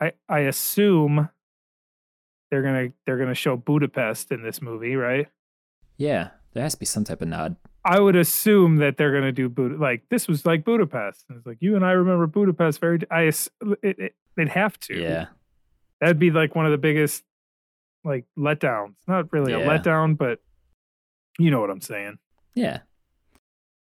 I 0.00 0.12
I 0.28 0.40
assume 0.40 1.28
they're 2.50 2.62
gonna 2.62 2.88
they're 3.06 3.18
gonna 3.18 3.34
show 3.34 3.56
Budapest 3.56 4.30
in 4.32 4.42
this 4.42 4.60
movie, 4.62 4.96
right? 4.96 5.28
Yeah, 5.96 6.30
there 6.52 6.62
has 6.62 6.74
to 6.74 6.78
be 6.78 6.86
some 6.86 7.04
type 7.04 7.22
of 7.22 7.28
nod. 7.28 7.56
I 7.84 8.00
would 8.00 8.16
assume 8.16 8.76
that 8.76 8.96
they're 8.96 9.12
gonna 9.12 9.32
do 9.32 9.48
Bud 9.48 9.78
like 9.78 10.02
this 10.10 10.28
was 10.28 10.44
like 10.44 10.64
Budapest. 10.64 11.24
And 11.28 11.38
it's 11.38 11.46
like 11.46 11.58
you 11.60 11.76
and 11.76 11.84
I 11.84 11.92
remember 11.92 12.26
Budapest 12.26 12.80
very. 12.80 12.98
I 13.10 13.22
it, 13.22 13.44
it, 13.82 14.14
they'd 14.36 14.48
have 14.48 14.78
to. 14.80 15.00
Yeah, 15.00 15.26
that'd 16.00 16.18
be 16.18 16.30
like 16.30 16.54
one 16.54 16.66
of 16.66 16.72
the 16.72 16.78
biggest 16.78 17.24
like 18.04 18.24
letdowns. 18.38 18.94
Not 19.08 19.32
really 19.32 19.52
a 19.52 19.60
letdown, 19.60 20.16
but 20.16 20.40
you 21.38 21.50
know 21.50 21.60
what 21.60 21.70
I'm 21.70 21.80
saying. 21.80 22.18
yeah. 22.54 22.80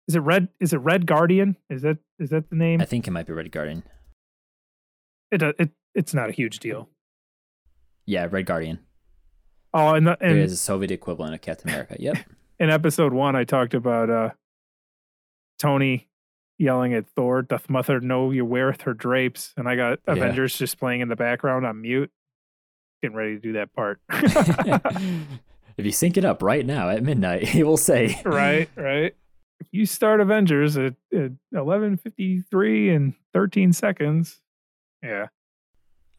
Is 0.07 0.15
it 0.15 0.21
Red? 0.21 0.47
Is 0.59 0.73
it 0.73 0.77
Red 0.77 1.05
Guardian? 1.05 1.55
Is 1.69 1.83
that 1.83 1.99
is 2.17 2.31
that 2.31 2.49
the 2.49 2.55
name? 2.55 2.81
I 2.81 2.85
think 2.85 3.07
it 3.07 3.11
might 3.11 3.27
be 3.27 3.33
Red 3.33 3.51
Guardian. 3.51 3.83
It 5.31 5.43
uh, 5.43 5.53
it 5.59 5.69
it's 5.95 6.13
not 6.13 6.29
a 6.29 6.31
huge 6.31 6.59
deal. 6.59 6.89
Yeah, 8.05 8.27
Red 8.29 8.45
Guardian. 8.45 8.79
Oh, 9.73 9.93
and 9.93 10.07
the, 10.07 10.17
and 10.21 10.39
is 10.39 10.51
a 10.51 10.57
Soviet 10.57 10.91
equivalent 10.91 11.35
of 11.35 11.41
Captain 11.41 11.69
America. 11.69 11.95
Yep. 11.99 12.17
in 12.59 12.69
episode 12.69 13.13
one, 13.13 13.35
I 13.35 13.43
talked 13.43 13.73
about 13.73 14.09
uh 14.09 14.29
Tony 15.59 16.09
yelling 16.57 16.93
at 16.93 17.07
Thor, 17.07 17.41
"Doth 17.41 17.69
mother 17.69 17.99
know 17.99 18.31
you 18.31 18.45
weareth 18.45 18.81
her 18.81 18.93
drapes?" 18.93 19.53
And 19.57 19.67
I 19.67 19.75
got 19.75 19.99
Yeah. 20.07 20.13
Avengers 20.13 20.57
just 20.57 20.79
playing 20.79 21.01
in 21.01 21.07
the 21.09 21.15
background 21.15 21.65
on 21.65 21.81
mute, 21.81 22.11
getting 23.01 23.15
ready 23.15 23.35
to 23.35 23.39
do 23.39 23.53
that 23.53 23.73
part. 23.73 23.99
if 24.09 25.85
you 25.85 25.91
sync 25.91 26.17
it 26.17 26.25
up 26.25 26.41
right 26.41 26.65
now 26.65 26.89
at 26.89 27.03
midnight, 27.03 27.47
he 27.47 27.63
will 27.63 27.77
say, 27.77 28.19
right, 28.25 28.69
right. 28.75 29.15
If 29.61 29.67
you 29.71 29.85
start 29.85 30.21
Avengers 30.21 30.77
at, 30.77 30.95
at 31.13 31.31
eleven 31.53 31.97
fifty 31.97 32.41
three 32.41 32.89
and 32.89 33.13
thirteen 33.33 33.73
seconds, 33.73 34.41
yeah, 35.03 35.27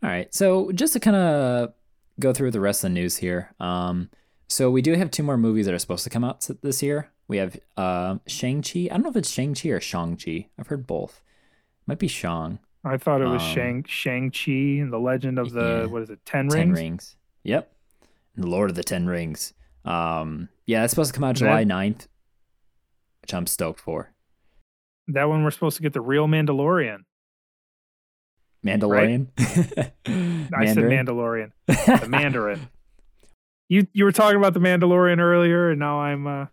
All 0.03 0.09
right. 0.11 0.33
So 0.35 0.73
just 0.73 0.93
to 0.95 1.01
kind 1.01 1.17
of 1.17 1.73
go 2.19 2.33
through 2.33 2.51
the 2.53 2.61
rest 2.61 2.85
of 2.85 2.91
the 2.91 2.95
news 2.95 3.17
here. 3.19 3.55
Um, 3.61 4.11
so 4.49 4.71
we 4.71 4.83
do 4.83 4.95
have 4.95 5.11
two 5.11 5.23
more 5.23 5.37
movies 5.37 5.67
that 5.67 5.75
are 5.75 5.79
supposed 5.79 6.05
to 6.05 6.11
come 6.11 6.25
out 6.25 6.47
this 6.63 6.83
year. 6.83 7.11
We 7.29 7.37
have 7.37 7.57
uh, 7.77 8.17
Shang-Chi. 8.27 8.81
I 8.87 8.89
don't 8.95 9.03
know 9.03 9.11
if 9.11 9.17
it's 9.17 9.31
Shang-Chi 9.31 9.69
or 9.69 9.81
Shang-Chi. 9.81 10.49
I've 10.59 10.67
heard 10.67 10.87
both. 10.87 11.23
Might 11.87 11.99
be 12.01 12.09
Shang. 12.09 12.59
I 12.85 12.97
thought 12.97 13.21
it 13.21 13.27
was 13.27 13.43
Um, 13.43 13.49
Shang 13.55 13.85
Shang 13.87 14.31
Chi 14.31 14.51
and 14.83 14.93
the 14.93 14.99
Legend 14.99 15.39
of 15.39 15.53
the 15.53 15.81
yeah. 15.83 15.87
what 15.87 16.03
is 16.03 16.11
it, 16.11 16.19
10 16.25 16.49
Rings? 16.49 16.55
10 16.55 16.73
Rings. 16.73 17.17
Yep. 17.45 17.71
And 18.35 18.45
the 18.45 18.49
Lord 18.49 18.71
of 18.71 18.77
the 18.77 18.83
Ten 18.83 19.07
Rings. 19.07 19.53
Um, 19.85 20.49
yeah, 20.67 20.83
it's 20.85 20.91
supposed 20.93 21.13
to 21.13 21.15
come 21.19 21.25
out 21.25 21.35
That- 21.37 21.41
July 21.45 21.65
9th, 21.65 22.07
which 23.21 23.35
I'm 23.35 23.47
stoked 23.47 23.81
for. 23.81 24.13
That 25.09 25.29
one 25.29 25.43
we're 25.45 25.51
supposed 25.51 25.77
to 25.77 25.83
get 25.83 25.93
the 25.93 26.01
real 26.01 26.27
Mandalorian. 26.27 27.01
Mandalorian. 28.65 29.29
I 29.39 30.67
said 30.67 30.85
Mandalorian, 30.85 31.53
the 31.67 32.07
Mandarin. 32.09 32.69
You 33.69 33.87
you 33.93 34.05
were 34.05 34.13
talking 34.13 34.37
about 34.37 34.55
the 34.55 34.61
Mandalorian 34.61 35.19
earlier, 35.19 35.71
and 35.71 35.79
now 35.79 36.01
I'm 36.01 36.27
uh 36.27 36.47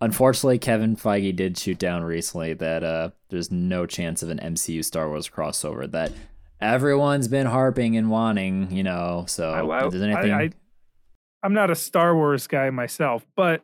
Unfortunately, 0.00 0.58
Kevin 0.58 0.94
Feige 0.94 1.34
did 1.34 1.56
shoot 1.56 1.78
down 1.78 2.02
recently 2.04 2.52
that 2.52 2.84
uh, 2.84 3.10
there's 3.30 3.50
no 3.50 3.86
chance 3.86 4.22
of 4.22 4.28
an 4.28 4.38
MCU 4.38 4.84
Star 4.84 5.08
Wars 5.08 5.26
crossover 5.26 5.90
that 5.92 6.12
everyone's 6.60 7.28
been 7.28 7.46
harping 7.46 7.96
and 7.96 8.10
wanting, 8.10 8.70
you 8.70 8.82
know. 8.82 9.24
So 9.26 9.50
I- 9.72 9.88
there's 9.88 10.02
anything, 10.02 10.32
I, 10.32 10.42
I, 10.42 10.50
I'm 11.42 11.54
not 11.54 11.70
a 11.70 11.74
Star 11.74 12.14
Wars 12.14 12.46
guy 12.46 12.68
myself, 12.68 13.24
but 13.36 13.62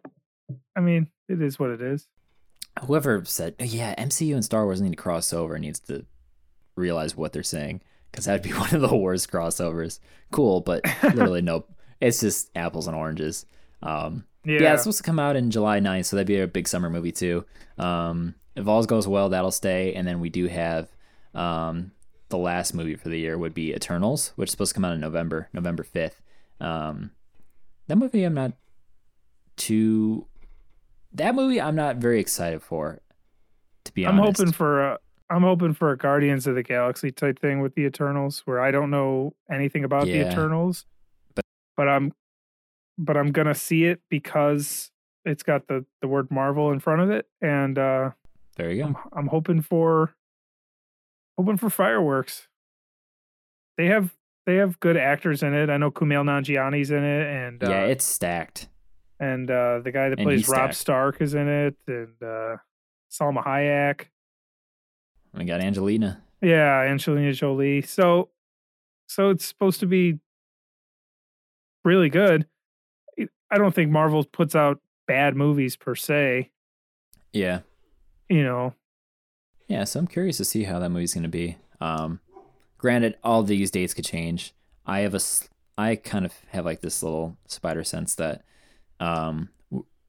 I 0.75 0.81
mean, 0.81 1.09
it 1.29 1.43
is 1.43 1.59
what 1.59 1.69
it 1.69 1.83
is. 1.83 2.09
whoever 2.87 3.23
said, 3.27 3.55
yeah, 3.59 3.95
MCU 4.03 4.35
and 4.35 4.43
Star 4.45 4.65
Wars 4.65 4.81
need 4.81 4.91
to 4.93 4.97
cross 4.97 5.35
over 5.35 5.59
needs 5.59 5.81
to 5.81 6.07
realize 6.77 7.17
what 7.17 7.33
they're 7.33 7.43
saying 7.43 7.81
because 8.11 8.25
that'd 8.27 8.43
be 8.43 8.51
one 8.59 8.75
of 8.75 8.81
the 8.81 8.97
worst 8.97 9.31
crossovers. 9.31 9.99
Cool, 10.31 10.61
but 10.61 10.85
literally 11.03 11.43
no, 11.51 11.65
it's 12.01 12.21
just 12.21 12.51
apples 12.55 12.87
and 12.87 12.97
oranges. 12.97 13.47
Um, 13.83 14.25
Yeah, 14.45 14.61
Yeah. 14.61 14.73
it's 14.75 14.83
supposed 14.83 14.99
to 14.99 15.05
come 15.05 15.19
out 15.19 15.37
in 15.37 15.51
July 15.51 15.81
9th, 15.81 16.07
so 16.07 16.17
that'd 16.17 16.27
be 16.27 16.41
a 16.41 16.47
big 16.47 16.69
summer 16.69 16.91
movie 16.91 17.13
too. 17.13 17.45
Um, 17.79 18.35
if 18.55 18.67
all 18.69 18.85
goes 18.85 19.09
well, 19.09 19.29
that'll 19.31 19.51
stay, 19.51 19.95
and 19.95 20.07
then 20.07 20.21
we 20.21 20.29
do 20.31 20.47
have 20.47 20.89
um, 21.35 21.93
the 22.29 22.37
last 22.39 22.75
movie 22.75 22.97
for 22.97 23.09
the 23.09 23.19
year 23.19 23.39
would 23.39 23.55
be 23.55 23.73
Eternals, 23.75 24.33
which 24.37 24.49
is 24.49 24.51
supposed 24.53 24.71
to 24.71 24.75
come 24.75 24.85
out 24.85 24.93
in 24.95 25.01
November, 25.01 25.49
November 25.55 25.83
5th. 25.85 26.21
Um, 26.61 27.13
that 27.89 27.97
movie, 27.97 28.25
I'm 28.25 28.35
not 28.35 28.53
too. 29.57 30.27
That 31.13 31.35
movie, 31.35 31.61
I'm 31.61 31.75
not 31.77 31.97
very 31.97 32.21
excited 32.21 32.63
for. 32.63 33.01
To 33.85 33.93
be 33.95 34.07
honest. 34.07 34.21
I'm 34.21 34.27
hoping 34.47 34.53
for 34.53 34.83
a 34.93 34.99
I'm 35.33 35.42
hoping 35.42 35.73
for 35.73 35.90
a 35.92 35.97
Guardians 35.97 36.47
of 36.47 36.55
the 36.55 36.62
Galaxy 36.62 37.11
type 37.11 37.38
thing 37.38 37.61
with 37.61 37.75
the 37.75 37.83
Eternals, 37.87 38.42
where 38.45 38.61
I 38.61 38.71
don't 38.71 38.90
know 38.90 39.35
anything 39.51 39.83
about 39.85 40.05
the 40.05 40.21
Eternals, 40.31 40.85
But- 41.35 41.45
but 41.77 41.88
I'm 41.88 42.12
but 42.99 43.16
I'm 43.16 43.33
gonna 43.33 43.55
see 43.55 43.85
it 43.87 44.01
because 44.11 44.90
it's 45.25 45.42
got 45.42 45.66
the 45.68 45.87
the 46.03 46.09
word 46.09 46.31
Marvel 46.31 46.71
in 46.71 46.81
front 46.81 47.01
of 47.01 47.11
it, 47.11 47.27
and 47.40 47.79
uh, 47.79 48.11
there 48.57 48.71
you 48.71 48.85
I'm 48.85 48.92
go. 48.92 49.01
I'm 49.12 49.27
hoping 49.29 49.62
for 49.62 50.14
hoping 51.38 51.57
for 51.57 51.71
fireworks. 51.71 52.49
They 53.79 53.87
have 53.87 54.14
they 54.45 54.57
have 54.57 54.79
good 54.81 54.97
actors 54.99 55.42
in 55.42 55.55
it. 55.55 55.71
I 55.71 55.79
know 55.79 55.90
Kumail 55.90 56.25
Nanjiani's 56.25 56.90
in 56.90 57.03
it, 57.05 57.27
and 57.27 57.64
uh, 57.64 57.71
yeah, 57.71 57.85
it's 57.85 58.05
stacked. 58.05 58.68
and 59.18 59.51
uh, 59.51 59.79
the 59.83 59.92
guy 59.92 60.11
that 60.11 60.18
and 60.18 60.27
plays 60.27 60.47
Robb. 60.49 60.75
Stark 60.75 61.21
is 61.23 61.33
in 61.35 61.49
it, 61.49 61.77
and 61.87 62.23
uh, 62.23 62.57
Salma 63.11 63.42
Hayek. 63.45 64.07
We 65.35 65.45
got 65.45 65.61
Angelina. 65.61 66.23
Yeah, 66.40 66.81
Angelina 66.81 67.33
Jolie. 67.33 67.83
So, 67.83 68.29
so 69.07 69.31
it's 69.31 69.45
supposed 69.45 69.81
to 69.81 69.87
be 69.87 70.18
really 71.85 72.09
good. 72.11 72.47
I 73.18 73.59
don't 73.59 73.75
think 73.75 73.90
Marvel 73.90 74.25
puts 74.25 74.55
out 74.55 74.81
bad 75.07 75.37
movies 75.37 75.77
per 75.77 75.95
se. 75.95 76.51
Yeah, 77.33 77.61
You 78.29 78.42
know, 78.45 78.75
Yeah, 79.68 79.85
so 79.85 80.01
I'm 80.01 80.07
curious 80.07 80.37
to 80.38 80.45
see 80.45 80.64
how 80.64 80.79
that 80.79 80.90
movie's 80.90 81.14
going 81.14 81.23
to 81.23 81.29
be. 81.29 81.57
Um, 81.81 82.21
granted, 82.79 83.16
all 83.25 83.42
these 83.42 83.71
dates 83.71 83.95
could 83.95 84.05
change. 84.05 84.55
I 84.85 85.01
have 85.01 85.14
a, 85.14 85.21
I 85.79 85.97
kind 85.97 86.25
of 86.25 86.33
have 86.51 86.64
like 86.64 86.81
this 86.81 87.03
little 87.03 87.37
spider 87.47 87.85
sense 87.85 88.14
that, 88.16 88.45
um, 89.01 89.49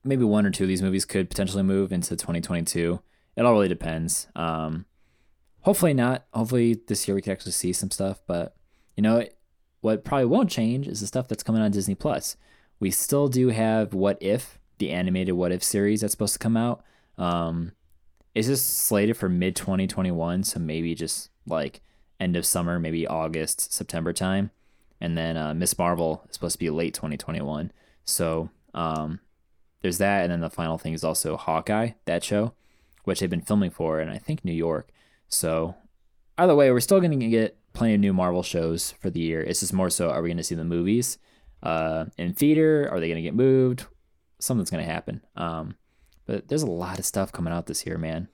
maybe 0.03 0.25
one 0.25 0.45
or 0.45 0.51
two 0.51 0.65
of 0.65 0.67
these 0.67 0.81
movies 0.81 1.05
could 1.05 1.29
potentially 1.29 1.63
move 1.63 1.93
into 1.93 2.15
2022. 2.15 2.99
It 3.35 3.45
all 3.45 3.53
really 3.53 3.69
depends. 3.69 4.27
Um, 4.35 4.85
hopefully 5.63 5.93
not. 5.93 6.25
Hopefully 6.33 6.79
this 6.87 7.07
year 7.07 7.15
we 7.15 7.21
can 7.21 7.31
actually 7.31 7.51
see 7.51 7.73
some 7.73 7.91
stuff, 7.91 8.21
but 8.27 8.55
you 8.95 9.01
know, 9.01 9.25
what 9.81 10.05
probably 10.05 10.25
won't 10.25 10.49
change 10.49 10.87
is 10.87 11.01
the 11.01 11.07
stuff 11.07 11.27
that's 11.27 11.43
coming 11.43 11.61
on 11.61 11.71
Disney 11.71 11.95
Plus. 11.95 12.37
We 12.79 12.91
still 12.91 13.27
do 13.27 13.49
have 13.49 13.93
What 13.93 14.17
If, 14.21 14.59
the 14.77 14.91
animated 14.91 15.35
What 15.35 15.51
If 15.51 15.63
series 15.63 16.01
that's 16.01 16.11
supposed 16.11 16.33
to 16.33 16.39
come 16.39 16.55
out. 16.55 16.83
Um, 17.17 17.73
it's 18.33 18.47
just 18.47 18.77
slated 18.85 19.17
for 19.17 19.29
mid 19.29 19.55
2021, 19.55 20.43
so 20.43 20.59
maybe 20.59 20.95
just 20.95 21.29
like 21.45 21.81
end 22.19 22.35
of 22.35 22.45
summer, 22.45 22.79
maybe 22.79 23.05
August, 23.05 23.73
September 23.73 24.13
time. 24.13 24.51
And 25.01 25.17
then 25.17 25.35
uh, 25.35 25.53
Miss 25.53 25.77
Marvel 25.77 26.23
is 26.29 26.35
supposed 26.35 26.53
to 26.53 26.59
be 26.59 26.69
late 26.69 26.93
2021. 26.93 27.71
So 28.05 28.49
um, 28.73 29.19
there's 29.81 29.97
that. 29.97 30.23
And 30.23 30.31
then 30.31 30.39
the 30.39 30.49
final 30.49 30.77
thing 30.77 30.93
is 30.93 31.03
also 31.03 31.35
Hawkeye, 31.35 31.91
that 32.05 32.23
show, 32.23 32.53
which 33.03 33.19
they've 33.19 33.29
been 33.29 33.41
filming 33.41 33.69
for 33.69 33.99
in, 33.99 34.09
I 34.09 34.17
think, 34.17 34.45
New 34.45 34.53
York. 34.53 34.89
So 35.33 35.75
either 36.37 36.55
way, 36.55 36.71
we're 36.71 36.79
still 36.79 36.99
going 36.99 37.19
to 37.19 37.27
get 37.27 37.57
plenty 37.73 37.95
of 37.95 37.99
new 37.99 38.13
Marvel 38.13 38.43
shows 38.43 38.91
for 39.01 39.09
the 39.09 39.19
year. 39.19 39.41
It's 39.41 39.61
just 39.61 39.73
more 39.73 39.89
so 39.89 40.09
are 40.09 40.21
we 40.21 40.29
going 40.29 40.37
to 40.37 40.43
see 40.43 40.55
the 40.55 40.63
movies 40.63 41.17
uh, 41.63 42.05
in 42.17 42.33
theater? 42.33 42.87
Are 42.91 42.99
they 42.99 43.07
going 43.07 43.17
to 43.17 43.23
get 43.23 43.35
moved? 43.35 43.85
Something's 44.39 44.69
going 44.69 44.85
to 44.85 44.91
happen. 44.91 45.21
Um, 45.35 45.75
but 46.25 46.47
there's 46.47 46.63
a 46.63 46.67
lot 46.67 46.99
of 46.99 47.05
stuff 47.05 47.31
coming 47.31 47.51
out 47.51 47.65
this 47.65 47.85
year, 47.85 47.97
man. 47.97 48.29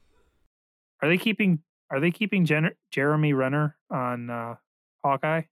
Are 1.02 1.08
they 1.08 1.18
keeping 1.18 1.60
Are 1.90 2.02
they 2.02 2.12
keeping 2.12 2.46
Jen- 2.46 2.76
Jeremy 2.92 3.34
Renner 3.34 3.78
on 3.90 4.30
uh, 4.30 4.56
Hawkeye? 5.04 5.44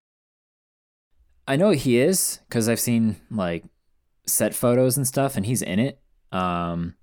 I 1.48 1.56
know 1.56 1.70
he 1.70 1.98
is 1.98 2.40
because 2.50 2.68
I've 2.68 2.80
seen 2.80 3.16
like 3.32 3.64
set 4.26 4.54
photos 4.54 4.98
and 4.98 5.08
stuff, 5.08 5.38
and 5.38 5.46
he's 5.46 5.62
in 5.62 5.80
it. 5.80 6.02
Um, 6.34 6.96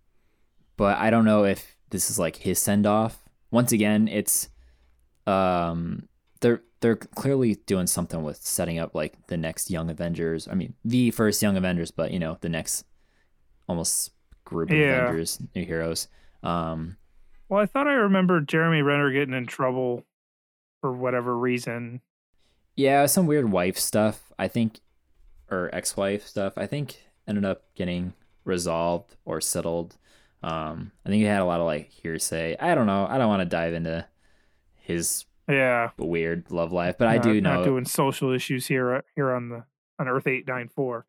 but 0.76 0.98
I 0.98 1.08
don't 1.08 1.24
know 1.24 1.44
if 1.44 1.76
this 1.88 2.10
is 2.10 2.18
like 2.18 2.36
his 2.36 2.58
send 2.58 2.84
off. 2.86 3.23
Once 3.54 3.70
again, 3.70 4.08
it's 4.08 4.48
um, 5.28 6.08
they're 6.40 6.62
they're 6.80 6.96
clearly 6.96 7.54
doing 7.66 7.86
something 7.86 8.22
with 8.24 8.36
setting 8.44 8.78
up 8.80 8.94
like 8.94 9.28
the 9.28 9.36
next 9.36 9.70
Young 9.70 9.88
Avengers. 9.90 10.48
I 10.48 10.54
mean, 10.54 10.74
the 10.84 11.12
first 11.12 11.40
Young 11.40 11.56
Avengers, 11.56 11.90
but 11.92 12.10
you 12.10 12.18
know, 12.18 12.36
the 12.40 12.48
next 12.48 12.84
almost 13.68 14.10
group 14.44 14.70
of 14.70 14.76
Yeah. 14.76 15.04
Avengers, 15.04 15.38
new 15.54 15.64
heroes. 15.64 16.08
Um, 16.42 16.96
Well, 17.48 17.62
I 17.62 17.66
thought 17.66 17.86
I 17.86 17.92
remembered 17.92 18.48
Jeremy 18.48 18.82
Renner 18.82 19.10
getting 19.12 19.34
in 19.34 19.46
trouble 19.46 20.02
for 20.80 20.92
whatever 20.92 21.38
reason. 21.38 22.00
yeah, 22.76 23.06
some 23.06 23.26
weird 23.26 23.50
wife 23.52 23.78
stuff. 23.78 24.32
I 24.36 24.48
think, 24.48 24.80
or 25.48 25.70
ex-wife 25.72 26.26
stuff. 26.26 26.54
I 26.58 26.66
think 26.66 26.98
ended 27.28 27.44
up 27.44 27.72
getting 27.76 28.14
resolved 28.44 29.14
or 29.24 29.40
settled. 29.40 29.96
Um, 30.46 30.92
I 31.06 31.08
think 31.08 31.20
he 31.20 31.24
had 31.26 31.40
a 31.40 31.44
lot 31.44 31.60
of 31.60 31.66
like 31.66 31.88
hearsay. 31.90 32.56
I 32.60 32.74
don't 32.74 32.86
know. 32.86 33.06
I 33.08 33.16
don't 33.18 33.28
want 33.28 33.40
to 33.40 33.46
dive 33.46 33.72
into 33.72 34.06
his 34.76 35.24
Yeah, 35.48 35.90
weird 35.96 36.50
love 36.50 36.70
life, 36.72 36.96
but 36.98 37.08
I 37.08 37.14
not- 37.16 37.22
do 37.24 37.40
not 37.40 37.58
know. 37.60 37.64
doing 37.64 37.84
social 37.86 38.30
issues 38.32 38.66
here 38.66 38.94
uh, 38.96 39.00
here 39.16 39.32
on 39.32 39.48
the 39.48 39.64
on 39.98 40.06
Earth 40.08 40.26
eight 40.26 40.46
nine 40.46 40.68
four. 40.68 41.06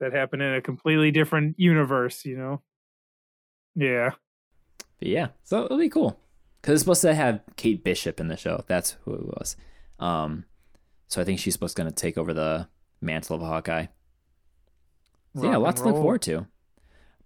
That 0.00 0.12
happened 0.12 0.42
in 0.42 0.52
a 0.52 0.60
completely 0.60 1.10
different 1.10 1.58
universe, 1.58 2.24
you 2.26 2.36
know. 2.36 2.60
Yeah, 3.74 4.10
But 4.98 5.08
yeah, 5.08 5.28
so 5.42 5.64
it'll 5.64 5.78
be 5.78 5.88
cool 5.88 6.18
because 6.60 6.74
it's 6.74 6.82
supposed 6.82 7.02
to 7.02 7.14
have 7.14 7.40
Kate 7.56 7.82
Bishop 7.84 8.20
in 8.20 8.28
the 8.28 8.36
show. 8.36 8.64
That's 8.66 8.96
who 9.04 9.14
it 9.14 9.24
was. 9.26 9.56
Um, 9.98 10.44
so 11.08 11.20
I 11.20 11.24
think 11.24 11.38
she's 11.38 11.52
supposed 11.54 11.76
to 11.76 11.90
take 11.92 12.18
over 12.18 12.34
the 12.34 12.68
mantle 13.00 13.36
of 13.36 13.42
Hawkeye. 13.42 13.86
So 15.34 15.44
yeah, 15.44 15.56
lots 15.56 15.80
to 15.82 15.86
look 15.88 15.96
forward 15.96 16.22
to. 16.22 16.46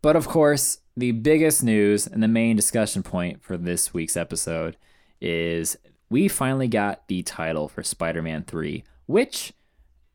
But 0.03 0.17
of 0.17 0.27
course, 0.27 0.79
the 0.97 1.13
biggest 1.13 1.63
news 1.63 2.07
and 2.07 2.23
the 2.23 2.29
main 2.29 2.57
discussion 2.57 3.03
point 3.03 3.43
for 3.43 3.57
this 3.57 3.93
week's 3.93 4.17
episode 4.17 4.77
is 5.21 5.77
we 6.09 6.29
finally 6.29 6.69
got 6.69 7.07
the 7.09 7.23
title 7.23 7.69
for 7.69 7.83
Spider-Man 7.83 8.45
3, 8.45 8.83
which 9.07 9.53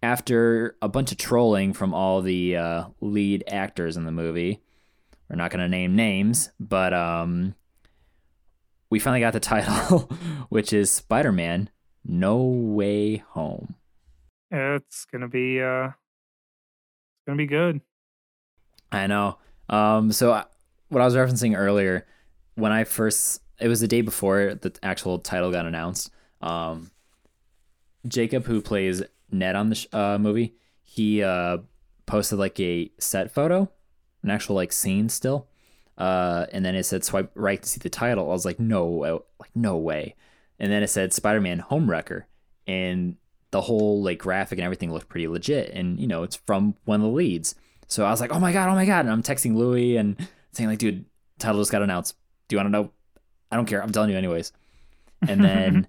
after 0.02 0.76
a 0.82 0.90
bunch 0.90 1.12
of 1.12 1.18
trolling 1.18 1.74
from 1.74 1.94
all 1.94 2.22
the 2.22 2.58
uh, 2.58 2.86
lead 3.00 3.44
actors 3.48 3.96
in 3.96 4.06
the 4.06 4.12
movie, 4.12 4.62
we're 5.30 5.36
not 5.36 5.52
going 5.52 5.62
to 5.62 5.70
name 5.70 5.96
names, 5.96 6.52
but 6.60 6.94
um, 6.94 7.56
we 8.90 9.00
finally 9.00 9.20
got 9.20 9.34
the 9.34 9.40
title, 9.40 10.00
which 10.50 10.74
is 10.74 10.92
Spider-Man 10.92 11.70
No 12.04 12.38
Way 12.44 13.18
Home. 13.30 13.76
it's 14.52 15.06
gonna 15.06 15.28
be 15.28 15.62
uh, 15.62 15.88
it's 15.88 17.26
gonna 17.26 17.38
be 17.38 17.48
good. 17.48 17.82
I 18.92 19.08
know. 19.08 19.38
Um, 19.70 20.12
so 20.12 20.32
I- 20.34 20.46
what 20.90 21.02
I 21.02 21.06
was 21.06 21.16
referencing 21.16 21.58
earlier, 21.58 22.06
when 22.56 22.72
I 22.72 22.84
first, 22.84 23.42
it 23.60 23.68
was 23.68 23.82
the 23.82 23.88
day 23.88 24.02
before 24.02 24.56
the 24.56 24.74
actual 24.84 25.20
title 25.20 25.52
got 25.52 25.66
announced. 25.66 26.12
Um, 26.42 26.92
Jacob, 28.08 28.46
who 28.46 28.62
plays 28.62 29.02
Ned 29.32 29.56
on 29.56 29.70
the 29.70 29.76
sh- 29.76 29.88
uh, 29.92 30.18
movie, 30.20 30.56
he 30.84 31.24
uh, 31.24 31.58
posted 32.06 32.38
like 32.40 32.60
a 32.60 32.92
set 33.00 33.32
photo, 33.32 33.70
an 34.24 34.30
actual 34.30 34.56
like 34.56 34.72
scene 34.72 35.10
still, 35.10 35.48
uh, 35.98 36.46
and 36.52 36.64
then 36.64 36.76
it 36.76 36.84
said 36.84 37.04
swipe 37.04 37.32
right 37.36 37.62
to 37.62 37.68
see 37.68 37.80
the 37.80 37.90
title. 37.90 38.26
I 38.30 38.34
was 38.34 38.46
like, 38.46 38.60
no, 38.60 38.86
way- 38.86 39.12
like 39.40 39.56
no 39.56 39.78
way. 39.78 40.16
And 40.60 40.72
then 40.72 40.84
it 40.84 40.88
said 40.90 41.14
Spider-Man 41.14 41.66
Homewrecker, 41.70 42.24
and 42.68 43.18
the 43.52 43.62
whole 43.62 44.02
like 44.04 44.20
graphic 44.20 44.60
and 44.60 44.64
everything 44.66 44.94
looked 44.94 45.10
pretty 45.10 45.28
legit. 45.28 45.72
And 45.74 46.00
you 46.00 46.08
know, 46.08 46.24
it's 46.24 46.36
from 46.36 46.76
one 46.86 47.02
of 47.02 47.08
the 47.08 47.12
leads. 47.14 47.56
So 47.88 48.06
I 48.06 48.12
was 48.12 48.22
like, 48.22 48.32
oh 48.34 48.40
my 48.40 48.52
god, 48.52 48.70
oh 48.70 48.76
my 48.76 48.86
god, 48.86 49.06
and 49.06 49.12
I'm 49.12 49.24
texting 49.24 49.56
Louis 49.56 49.98
and 49.98 50.28
saying 50.52 50.70
like, 50.70 50.80
dude, 50.80 51.06
title 51.40 51.62
just 51.62 51.72
got 51.72 51.82
announced. 51.82 52.16
Do 52.48 52.56
you 52.56 52.58
want 52.58 52.68
to 52.68 52.72
know? 52.72 52.92
I 53.52 53.56
don't 53.56 53.66
care. 53.66 53.82
I'm 53.82 53.92
telling 53.92 54.10
you 54.10 54.18
anyways. 54.18 54.52
And 55.28 55.44
then 55.44 55.88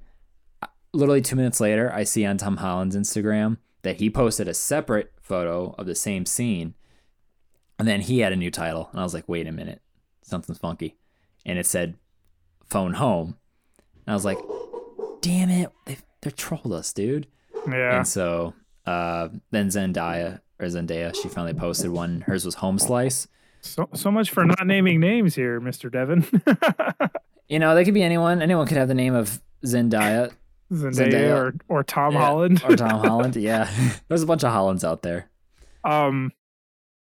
literally 0.93 1.23
two 1.23 1.37
minutes 1.37 1.61
later, 1.61 1.93
I 1.93 2.05
see 2.05 2.25
on 2.25 2.39
Tom 2.39 2.59
Holland's 2.59 2.97
Instagram 2.97 3.59
that 3.83 3.97
he 3.97 4.11
posted 4.11 4.49
a 4.49 4.55
separate 4.55 5.13
photo 5.21 5.75
of 5.79 5.87
the 5.87 5.95
same 5.95 6.27
scene. 6.27 6.75
And 7.79 7.87
then 7.87 8.01
he 8.01 8.21
had 8.21 8.33
a 8.33 8.37
new 8.37 8.51
title. 8.51 8.89
And 8.91 9.01
I 9.01 9.05
was 9.05 9.15
like, 9.15 9.29
wait 9.29 9.47
a 9.47 9.53
minute, 9.53 9.83
something's 10.23 10.59
funky. 10.59 10.97
And 11.45 11.59
it 11.59 11.67
said 11.67 11.97
phone 12.65 12.95
home. 12.95 13.37
And 14.07 14.13
I 14.13 14.15
was 14.15 14.25
like, 14.25 14.39
damn 15.21 15.51
it, 15.51 15.71
they 15.85 15.99
they 16.23 16.31
trolled 16.31 16.73
us, 16.73 16.93
dude. 16.93 17.27
Yeah, 17.69 17.99
And 17.99 18.09
so 18.09 18.55
uh, 18.87 19.29
then 19.51 19.69
Zendaya 19.69 20.41
or 20.59 20.67
Zendaya, 20.67 21.15
she 21.15 21.29
finally 21.29 21.55
posted 21.55 21.91
one. 21.91 22.23
Hers 22.23 22.45
was 22.45 22.57
Home 22.57 22.79
Slice. 22.79 23.29
so 23.61 23.89
so 23.95 24.11
much 24.11 24.31
for 24.31 24.45
not 24.45 24.67
naming 24.67 25.01
names 25.01 25.35
here, 25.35 25.61
Mister 25.61 25.89
Devon. 25.91 26.25
You 27.49 27.61
know, 27.61 27.77
they 27.77 27.85
could 27.85 27.95
be 27.95 28.03
anyone. 28.03 28.43
Anyone 28.43 28.67
could 28.67 28.77
have 28.77 28.89
the 28.89 28.95
name 28.95 29.15
of 29.15 29.41
Zendaya 29.65 30.33
Zendaya, 30.73 30.93
Zendaya. 31.13 31.37
or 31.37 31.55
or 31.69 31.85
Tom 31.85 32.13
Yeah, 32.13 32.19
Holland 32.19 32.61
or 32.69 32.75
Tom 32.75 32.99
Holland. 33.07 33.37
Yeah, 33.37 33.71
there's 34.09 34.25
a 34.25 34.27
bunch 34.27 34.43
of 34.43 34.51
Hollands 34.51 34.83
out 34.83 35.03
there. 35.03 35.31
Um, 35.85 36.33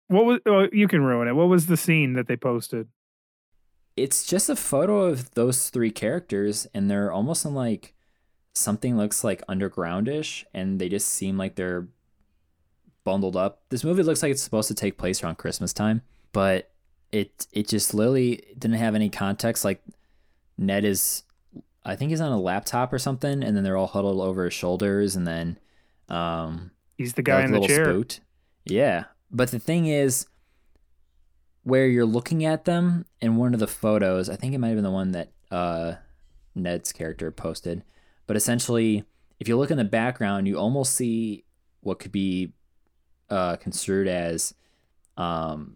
what 0.09 0.25
was? 0.25 0.41
Oh, 0.47 0.67
you 0.73 0.89
can 0.89 1.03
ruin 1.05 1.29
it. 1.29 1.35
What 1.37 1.47
was 1.49 1.67
the 1.67 1.77
scene 1.77 2.15
that 2.15 2.27
they 2.27 2.37
posted? 2.37 2.89
It's 3.97 4.25
just 4.27 4.49
a 4.49 4.57
photo 4.57 5.03
of 5.03 5.31
those 5.35 5.71
three 5.71 5.93
characters, 5.93 6.67
and 6.75 6.91
they're 6.91 7.13
almost 7.13 7.45
in 7.45 7.55
like 7.55 7.95
something 8.53 8.97
looks 8.97 9.23
like 9.23 9.47
undergroundish, 9.47 10.43
and 10.53 10.81
they 10.81 10.89
just 10.89 11.07
seem 11.07 11.39
like 11.39 11.55
they're 11.55 11.87
bundled 13.05 13.37
up. 13.37 13.63
This 13.69 13.85
movie 13.85 14.03
looks 14.03 14.23
like 14.23 14.31
it's 14.33 14.43
supposed 14.43 14.69
to 14.69 14.75
take 14.75 14.99
place 14.99 15.23
around 15.23 15.37
Christmas 15.39 15.73
time, 15.73 16.03
but 16.33 16.71
it 17.11 17.47
it 17.53 17.69
just 17.69 17.95
literally 17.95 18.43
didn't 18.59 18.79
have 18.79 18.95
any 18.95 19.11
context. 19.11 19.65
Like 19.65 19.83
Ned 20.59 20.85
is, 20.85 21.25
I 21.85 21.97
think 21.97 22.11
he's 22.11 22.21
on 22.21 22.33
a 22.33 22.41
laptop 22.41 22.93
or 22.93 22.99
something, 22.99 23.43
and 23.43 23.57
then 23.57 23.65
they're 23.65 23.77
all 23.77 23.87
huddled 23.87 24.21
over 24.21 24.45
his 24.45 24.55
shoulders, 24.55 25.17
and 25.17 25.27
then 25.27 25.59
um, 26.09 26.71
He's 26.97 27.15
the 27.15 27.23
guy 27.23 27.37
like 27.37 27.45
in 27.47 27.53
the 27.53 27.67
chair. 27.67 27.85
spooked. 27.85 28.21
Yeah, 28.65 29.05
but 29.31 29.51
the 29.51 29.59
thing 29.59 29.87
is, 29.87 30.27
where 31.65 31.87
you're 31.87 32.07
looking 32.07 32.45
at 32.45 32.65
them 32.65 33.07
in 33.21 33.37
one 33.37 33.55
of 33.55 33.61
the 33.61 33.67
photos, 33.67 34.29
I 34.29 34.37
think 34.37 34.55
it 34.55 34.59
might 34.59 34.69
have 34.69 34.77
been 34.77 34.85
the 34.85 34.91
one 34.91 35.13
that 35.13 35.31
uh, 35.51 35.95
Ned's 36.55 36.93
character 36.93 37.31
posted. 37.31 37.83
But 38.27 38.37
essentially, 38.37 39.05
if 39.41 39.49
you 39.49 39.57
look 39.57 39.71
in 39.71 39.79
the 39.79 39.85
background, 39.85 40.47
you 40.47 40.57
almost 40.59 40.95
see 40.95 41.45
what 41.81 41.99
could 41.99 42.13
be 42.13 42.53
uh, 43.33 43.57
construed 43.57 44.07
as 44.09 44.55
um, 45.17 45.75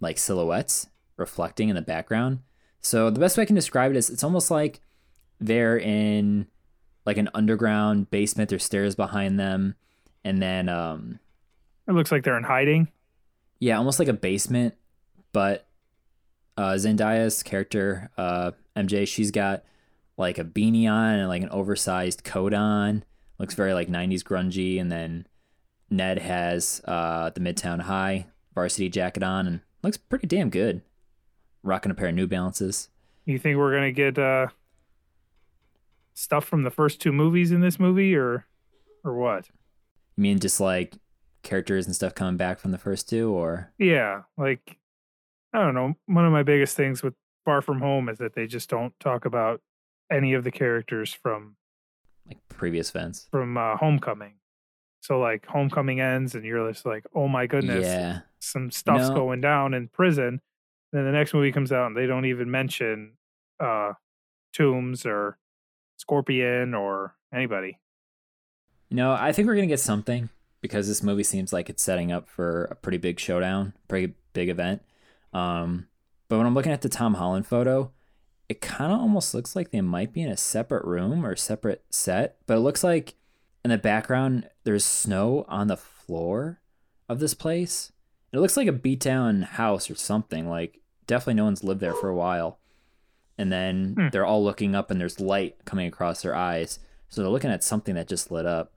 like 0.00 0.16
silhouettes 0.18 0.86
reflecting 1.16 1.68
in 1.68 1.76
the 1.76 1.82
background. 1.82 2.38
So 2.80 3.10
the 3.10 3.20
best 3.20 3.36
way 3.36 3.42
I 3.42 3.46
can 3.46 3.54
describe 3.56 3.90
it 3.90 3.96
is 3.96 4.10
it's 4.10 4.24
almost 4.24 4.50
like 4.50 4.80
they're 5.40 5.78
in 5.78 6.46
like 7.06 7.16
an 7.16 7.28
underground 7.34 8.10
basement. 8.10 8.48
There's 8.50 8.64
stairs 8.64 8.94
behind 8.94 9.38
them, 9.40 9.74
and 10.24 10.40
then 10.40 10.68
um, 10.68 11.18
It 11.88 11.92
looks 11.92 12.12
like 12.12 12.24
they're 12.24 12.38
in 12.38 12.44
hiding. 12.44 12.88
yeah, 13.60 13.76
almost 13.78 13.98
like 13.98 14.08
a 14.08 14.12
basement. 14.14 14.74
But 15.32 15.66
uh, 16.56 16.72
Zendaya's 16.74 17.42
character, 17.42 18.10
uh, 18.16 18.52
MJ, 18.76 19.06
she's 19.08 19.30
got 19.30 19.64
like 20.16 20.38
a 20.38 20.44
beanie 20.44 20.88
on 20.90 21.14
and 21.18 21.28
like 21.28 21.42
an 21.42 21.50
oversized 21.50 22.22
coat 22.24 22.54
on. 22.54 23.02
Looks 23.38 23.54
very 23.54 23.74
like 23.74 23.88
90s 23.88 24.22
grungy. 24.22 24.80
And 24.80 24.92
then 24.92 25.26
Ned 25.90 26.18
has 26.18 26.80
uh, 26.86 27.30
the 27.30 27.40
Midtown 27.40 27.82
High 27.82 28.26
varsity 28.54 28.88
jacket 28.88 29.22
on 29.22 29.46
and 29.46 29.60
looks 29.82 29.96
pretty 29.96 30.26
damn 30.26 30.50
good. 30.50 30.82
Rocking 31.62 31.90
a 31.90 31.94
pair 31.94 32.08
of 32.08 32.14
New 32.14 32.26
Balances. 32.26 32.88
You 33.24 33.38
think 33.38 33.56
we're 33.56 33.72
gonna 33.74 33.92
get 33.92 34.18
uh 34.18 34.48
stuff 36.14 36.44
from 36.44 36.62
the 36.62 36.70
first 36.70 37.00
two 37.00 37.12
movies 37.12 37.50
in 37.52 37.60
this 37.60 37.78
movie, 37.80 38.14
or 38.14 38.46
or 39.02 39.14
what? 39.14 39.48
You 40.16 40.22
mean 40.22 40.38
just 40.38 40.60
like 40.60 40.94
characters 41.42 41.86
and 41.86 41.94
stuff 41.94 42.14
coming 42.14 42.36
back 42.36 42.58
from 42.58 42.70
the 42.70 42.78
first 42.78 43.08
two, 43.08 43.30
or 43.32 43.72
Yeah, 43.78 44.22
like 44.36 44.76
I 45.52 45.60
don't 45.60 45.74
know. 45.74 45.94
One 46.06 46.26
of 46.26 46.32
my 46.32 46.42
biggest 46.42 46.76
things 46.76 47.02
with 47.02 47.14
Far 47.44 47.62
From 47.62 47.80
Home 47.80 48.08
is 48.08 48.18
that 48.18 48.34
they 48.34 48.46
just 48.46 48.68
don't 48.68 48.92
talk 49.00 49.24
about 49.24 49.60
any 50.10 50.34
of 50.34 50.44
the 50.44 50.50
characters 50.50 51.12
from 51.14 51.56
like 52.26 52.38
previous 52.48 52.90
events? 52.90 53.26
from 53.30 53.56
uh, 53.56 53.76
Homecoming. 53.76 54.34
So 55.04 55.18
like 55.20 55.44
Homecoming 55.44 56.00
ends, 56.00 56.34
and 56.34 56.46
you're 56.46 56.66
just 56.72 56.86
like, 56.86 57.04
oh 57.14 57.28
my 57.28 57.46
goodness, 57.46 57.84
Yeah, 57.84 58.20
some 58.38 58.70
stuff's 58.70 59.10
No. 59.10 59.14
going 59.14 59.42
down 59.42 59.74
in 59.74 59.88
prison. 59.88 60.40
Then 60.94 61.04
the 61.04 61.12
next 61.12 61.34
movie 61.34 61.52
comes 61.52 61.72
out, 61.72 61.88
and 61.88 61.94
they 61.96 62.06
don't 62.06 62.24
even 62.24 62.50
mention 62.50 63.18
uh, 63.60 63.92
Toomes 64.56 65.04
or 65.04 65.36
Scorpion 65.98 66.72
or 66.72 67.16
anybody. 67.34 67.78
No, 68.90 69.12
I 69.12 69.32
think 69.32 69.46
we're 69.46 69.56
gonna 69.56 69.66
get 69.66 69.80
something 69.80 70.30
because 70.62 70.88
this 70.88 71.02
movie 71.02 71.22
seems 71.22 71.52
like 71.52 71.68
it's 71.68 71.82
setting 71.82 72.10
up 72.10 72.26
for 72.26 72.64
a 72.70 72.74
pretty 72.74 72.96
big 72.96 73.20
showdown, 73.20 73.74
pretty 73.88 74.14
big 74.32 74.48
event. 74.48 74.80
Um, 75.34 75.88
but 76.30 76.38
when 76.38 76.46
I'm 76.46 76.54
looking 76.54 76.72
at 76.72 76.80
the 76.80 76.88
Tom 76.88 77.14
Holland 77.14 77.46
photo, 77.46 77.90
it 78.48 78.62
kind 78.62 78.90
of 78.90 79.00
almost 79.00 79.34
looks 79.34 79.54
like 79.54 79.70
they 79.70 79.82
might 79.82 80.14
be 80.14 80.22
in 80.22 80.30
a 80.30 80.36
separate 80.38 80.86
room 80.86 81.26
or 81.26 81.36
separate 81.36 81.84
set, 81.90 82.38
but 82.46 82.56
it 82.56 82.60
looks 82.60 82.82
like 82.82 83.16
in 83.64 83.70
the 83.70 83.78
background 83.78 84.48
there's 84.64 84.84
snow 84.84 85.44
on 85.48 85.66
the 85.68 85.76
floor 85.76 86.60
of 87.08 87.18
this 87.18 87.34
place. 87.34 87.92
It 88.32 88.38
looks 88.38 88.56
like 88.56 88.66
a 88.68 88.72
beat 88.72 89.00
down 89.00 89.42
house 89.42 89.90
or 89.90 89.94
something. 89.94 90.48
Like 90.48 90.80
definitely 91.06 91.34
no 91.34 91.44
one's 91.44 91.64
lived 91.64 91.80
there 91.80 91.94
for 91.94 92.08
a 92.08 92.14
while. 92.16 92.58
And 93.38 93.50
then 93.52 93.94
Hmm. 93.98 94.08
they're 94.12 94.24
all 94.26 94.42
looking 94.44 94.74
up 94.74 94.90
and 94.90 95.00
there's 95.00 95.20
light 95.20 95.64
coming 95.64 95.86
across 95.86 96.22
their 96.22 96.34
eyes. 96.34 96.78
So 97.08 97.22
they're 97.22 97.30
looking 97.30 97.50
at 97.50 97.62
something 97.64 97.94
that 97.94 98.08
just 98.08 98.30
lit 98.30 98.46
up. 98.46 98.72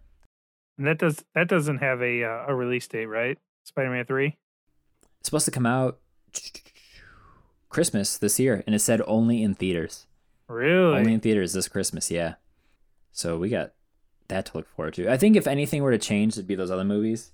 And 0.77 0.85
that 0.87 0.99
does 0.99 1.23
that 1.33 1.47
doesn't 1.47 1.77
have 1.79 2.01
a 2.01 2.23
uh, 2.23 2.45
a 2.47 2.55
release 2.55 2.87
date, 2.87 3.05
right? 3.07 3.37
Spider-Man 3.63 4.05
three. 4.05 4.37
It's 5.19 5.27
supposed 5.29 5.45
to 5.45 5.51
come 5.51 5.65
out 5.65 5.99
Christmas 7.69 8.17
this 8.17 8.39
year, 8.39 8.63
and 8.65 8.75
it 8.75 8.79
said 8.79 9.01
only 9.07 9.43
in 9.43 9.53
theaters. 9.55 10.05
Really? 10.47 10.97
Only 10.99 11.13
in 11.13 11.19
theaters 11.19 11.53
this 11.53 11.67
Christmas, 11.67 12.09
yeah. 12.09 12.35
So 13.11 13.37
we 13.37 13.49
got 13.49 13.73
that 14.29 14.47
to 14.47 14.57
look 14.57 14.67
forward 14.69 14.93
to. 14.95 15.09
I 15.11 15.17
think 15.17 15.35
if 15.35 15.47
anything 15.47 15.81
were 15.83 15.91
to 15.91 15.97
change, 15.97 16.33
it'd 16.33 16.47
be 16.47 16.55
those 16.55 16.71
other 16.71 16.83
movies. 16.83 17.31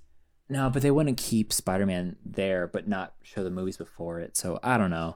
No, 0.49 0.69
but 0.69 0.81
they 0.81 0.91
wouldn't 0.91 1.17
keep 1.17 1.51
Spider-Man 1.53 2.17
there, 2.25 2.67
but 2.67 2.87
not 2.87 3.13
show 3.23 3.43
the 3.43 3.49
movies 3.49 3.77
before 3.77 4.19
it. 4.19 4.35
So 4.37 4.59
I 4.61 4.77
don't 4.77 4.91
know. 4.91 5.15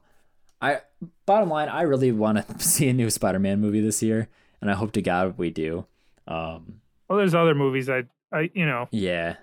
I 0.61 0.81
bottom 1.25 1.49
line, 1.49 1.69
I 1.69 1.81
really 1.83 2.11
want 2.11 2.47
to 2.47 2.59
see 2.63 2.87
a 2.89 2.93
new 2.93 3.09
Spider-Man 3.09 3.59
movie 3.59 3.81
this 3.81 4.01
year, 4.01 4.29
and 4.61 4.71
I 4.71 4.73
hope 4.73 4.91
to 4.93 5.01
God 5.01 5.37
we 5.37 5.49
do. 5.49 5.85
Um, 6.27 6.81
well, 7.07 7.17
there's 7.19 7.35
other 7.35 7.53
movies. 7.55 7.89
I 7.89 8.05
I 8.31 8.49
you 8.53 8.65
know 8.65 8.87
yeah, 8.91 9.35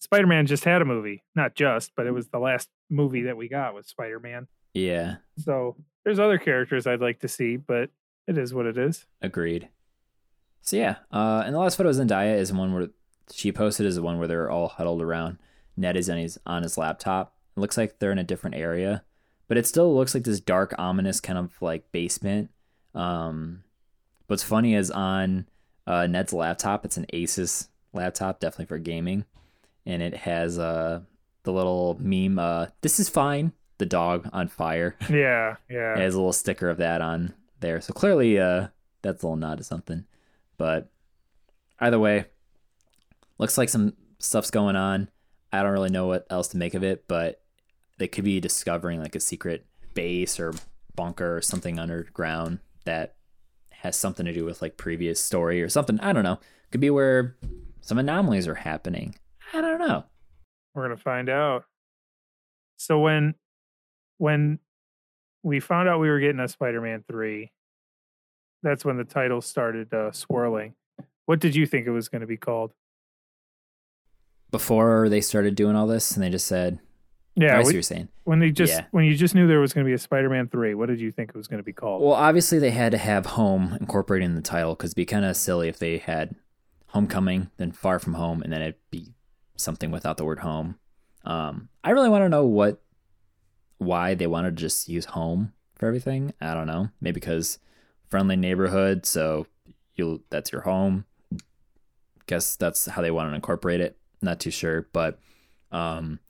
Spider-Man 0.00 0.46
just 0.46 0.64
had 0.64 0.82
a 0.82 0.84
movie, 0.84 1.22
not 1.34 1.54
just, 1.54 1.92
but 1.96 2.06
it 2.06 2.10
was 2.12 2.28
the 2.28 2.38
last 2.38 2.68
movie 2.90 3.22
that 3.22 3.36
we 3.36 3.48
got 3.48 3.74
with 3.74 3.86
Spider-Man. 3.86 4.46
yeah, 4.74 5.16
So 5.38 5.76
there's 6.04 6.18
other 6.18 6.38
characters 6.38 6.86
I'd 6.86 7.00
like 7.00 7.20
to 7.20 7.28
see, 7.28 7.56
but 7.56 7.90
it 8.26 8.36
is 8.36 8.52
what 8.52 8.66
it 8.66 8.76
is. 8.76 9.06
agreed. 9.22 9.68
So 10.64 10.76
yeah, 10.76 10.96
uh, 11.12 11.42
and 11.44 11.54
the 11.54 11.58
last 11.58 11.76
photo 11.76 11.90
of 11.90 11.96
Zendaya 11.96 12.38
is 12.38 12.50
one 12.50 12.72
where 12.72 12.88
she 13.30 13.52
posted 13.52 13.84
is 13.84 13.96
the 13.96 14.02
one 14.02 14.18
where 14.18 14.26
they're 14.26 14.50
all 14.50 14.68
huddled 14.68 15.02
around. 15.02 15.38
Ned 15.76 15.94
is 15.96 16.08
on 16.08 16.16
his 16.16 16.38
on 16.46 16.62
his 16.62 16.78
laptop. 16.78 17.34
It 17.54 17.60
looks 17.60 17.76
like 17.76 17.98
they're 17.98 18.12
in 18.12 18.18
a 18.18 18.24
different 18.24 18.56
area, 18.56 19.04
but 19.46 19.58
it 19.58 19.66
still 19.66 19.94
looks 19.94 20.14
like 20.14 20.24
this 20.24 20.40
dark, 20.40 20.74
ominous 20.78 21.20
kind 21.20 21.38
of 21.38 21.52
like 21.60 21.92
basement. 21.92 22.50
Um, 22.94 23.62
what's 24.26 24.42
funny 24.42 24.74
is 24.74 24.90
on 24.90 25.46
uh, 25.86 26.06
Ned's 26.06 26.32
laptop, 26.32 26.84
it's 26.86 26.96
an 26.96 27.06
Asus 27.12 27.68
laptop, 27.92 28.40
definitely 28.40 28.66
for 28.66 28.78
gaming, 28.78 29.26
and 29.84 30.02
it 30.02 30.14
has 30.16 30.58
uh 30.58 31.00
the 31.42 31.52
little 31.52 31.98
meme. 32.00 32.38
Uh, 32.38 32.68
this 32.80 32.98
is 32.98 33.10
fine. 33.10 33.52
The 33.76 33.84
dog 33.86 34.30
on 34.32 34.48
fire. 34.48 34.96
Yeah, 35.10 35.56
It 35.68 35.74
yeah. 35.74 35.98
has 35.98 36.14
a 36.14 36.16
little 36.18 36.32
sticker 36.32 36.70
of 36.70 36.78
that 36.78 37.02
on 37.02 37.34
there. 37.60 37.82
So 37.82 37.92
clearly, 37.92 38.38
uh, 38.38 38.68
that's 39.02 39.22
a 39.22 39.26
little 39.26 39.36
nod 39.36 39.58
to 39.58 39.64
something. 39.64 40.06
But 40.64 40.90
either 41.78 41.98
way, 41.98 42.24
looks 43.36 43.58
like 43.58 43.68
some 43.68 43.92
stuff's 44.18 44.50
going 44.50 44.76
on. 44.76 45.10
I 45.52 45.62
don't 45.62 45.72
really 45.72 45.90
know 45.90 46.06
what 46.06 46.26
else 46.30 46.48
to 46.48 46.56
make 46.56 46.72
of 46.72 46.82
it, 46.82 47.04
but 47.06 47.42
they 47.98 48.08
could 48.08 48.24
be 48.24 48.40
discovering 48.40 48.98
like 48.98 49.14
a 49.14 49.20
secret 49.20 49.66
base 49.92 50.40
or 50.40 50.54
bunker 50.96 51.36
or 51.36 51.42
something 51.42 51.78
underground 51.78 52.60
that 52.86 53.16
has 53.72 53.94
something 53.94 54.24
to 54.24 54.32
do 54.32 54.46
with 54.46 54.62
like 54.62 54.78
previous 54.78 55.20
story 55.20 55.62
or 55.62 55.68
something. 55.68 56.00
I 56.00 56.14
don't 56.14 56.24
know. 56.24 56.38
Could 56.70 56.80
be 56.80 56.88
where 56.88 57.36
some 57.82 57.98
anomalies 57.98 58.48
are 58.48 58.54
happening. 58.54 59.16
I 59.52 59.60
don't 59.60 59.80
know. 59.80 60.04
We're 60.74 60.84
gonna 60.84 60.96
find 60.96 61.28
out. 61.28 61.66
So 62.78 63.00
when 63.00 63.34
when 64.16 64.60
we 65.42 65.60
found 65.60 65.90
out 65.90 66.00
we 66.00 66.08
were 66.08 66.20
getting 66.20 66.40
a 66.40 66.48
Spider-Man 66.48 67.04
three, 67.06 67.52
that's 68.64 68.84
when 68.84 68.96
the 68.96 69.04
title 69.04 69.40
started 69.40 69.92
uh, 69.94 70.10
swirling. 70.12 70.74
What 71.26 71.40
did 71.40 71.54
you 71.54 71.66
think 71.66 71.86
it 71.86 71.90
was 71.90 72.08
going 72.08 72.20
to 72.22 72.26
be 72.26 72.36
called? 72.36 72.72
Before 74.50 75.08
they 75.08 75.20
started 75.20 75.54
doing 75.56 75.74
all 75.74 75.86
this, 75.86 76.12
and 76.12 76.22
they 76.22 76.30
just 76.30 76.46
said, 76.46 76.78
Yeah, 77.34 77.58
I 77.58 77.62
see 77.62 77.66
what 77.66 77.72
you're 77.74 77.82
saying. 77.82 78.08
when 78.22 78.38
they 78.38 78.50
just 78.50 78.72
Yeah. 78.72 78.84
when 78.92 79.04
you 79.04 79.16
just 79.16 79.34
knew 79.34 79.48
there 79.48 79.58
was 79.58 79.72
going 79.72 79.84
to 79.84 79.88
be 79.88 79.94
a 79.94 79.98
Spider-Man 79.98 80.48
three, 80.48 80.74
what 80.74 80.88
did 80.88 81.00
you 81.00 81.10
think 81.10 81.30
it 81.30 81.36
was 81.36 81.48
going 81.48 81.58
to 81.58 81.64
be 81.64 81.72
called? 81.72 82.02
Well, 82.02 82.12
obviously 82.12 82.58
they 82.60 82.70
had 82.70 82.92
to 82.92 82.98
have 82.98 83.26
home 83.26 83.76
incorporated 83.80 84.26
in 84.28 84.36
the 84.36 84.42
title 84.42 84.74
because 84.76 84.90
it'd 84.90 84.96
be 84.96 85.06
kind 85.06 85.24
of 85.24 85.36
silly 85.36 85.68
if 85.68 85.78
they 85.78 85.98
had 85.98 86.36
homecoming, 86.88 87.50
then 87.56 87.72
far 87.72 87.98
from 87.98 88.14
home, 88.14 88.42
and 88.42 88.52
then 88.52 88.62
it'd 88.62 88.76
be 88.90 89.14
something 89.56 89.90
without 89.90 90.18
the 90.18 90.24
word 90.24 90.38
home. 90.40 90.76
Um, 91.24 91.68
I 91.82 91.90
really 91.90 92.08
want 92.10 92.22
to 92.24 92.28
know 92.28 92.44
what, 92.46 92.80
why 93.78 94.14
they 94.14 94.28
wanted 94.28 94.56
to 94.56 94.60
just 94.60 94.88
use 94.88 95.06
home 95.06 95.52
for 95.74 95.86
everything. 95.88 96.32
I 96.40 96.54
don't 96.54 96.68
know. 96.68 96.90
Maybe 97.00 97.14
because 97.14 97.58
friendly 98.14 98.36
neighborhood, 98.36 99.04
so 99.04 99.44
you'll 99.96 100.20
that's 100.30 100.52
your 100.52 100.60
home. 100.60 101.04
Guess 102.26 102.54
that's 102.54 102.86
how 102.86 103.02
they 103.02 103.10
want 103.10 103.28
to 103.28 103.34
incorporate 103.34 103.80
it. 103.80 103.96
Not 104.22 104.38
too 104.38 104.52
sure, 104.52 104.86
but 104.92 105.18
um, 105.72 106.20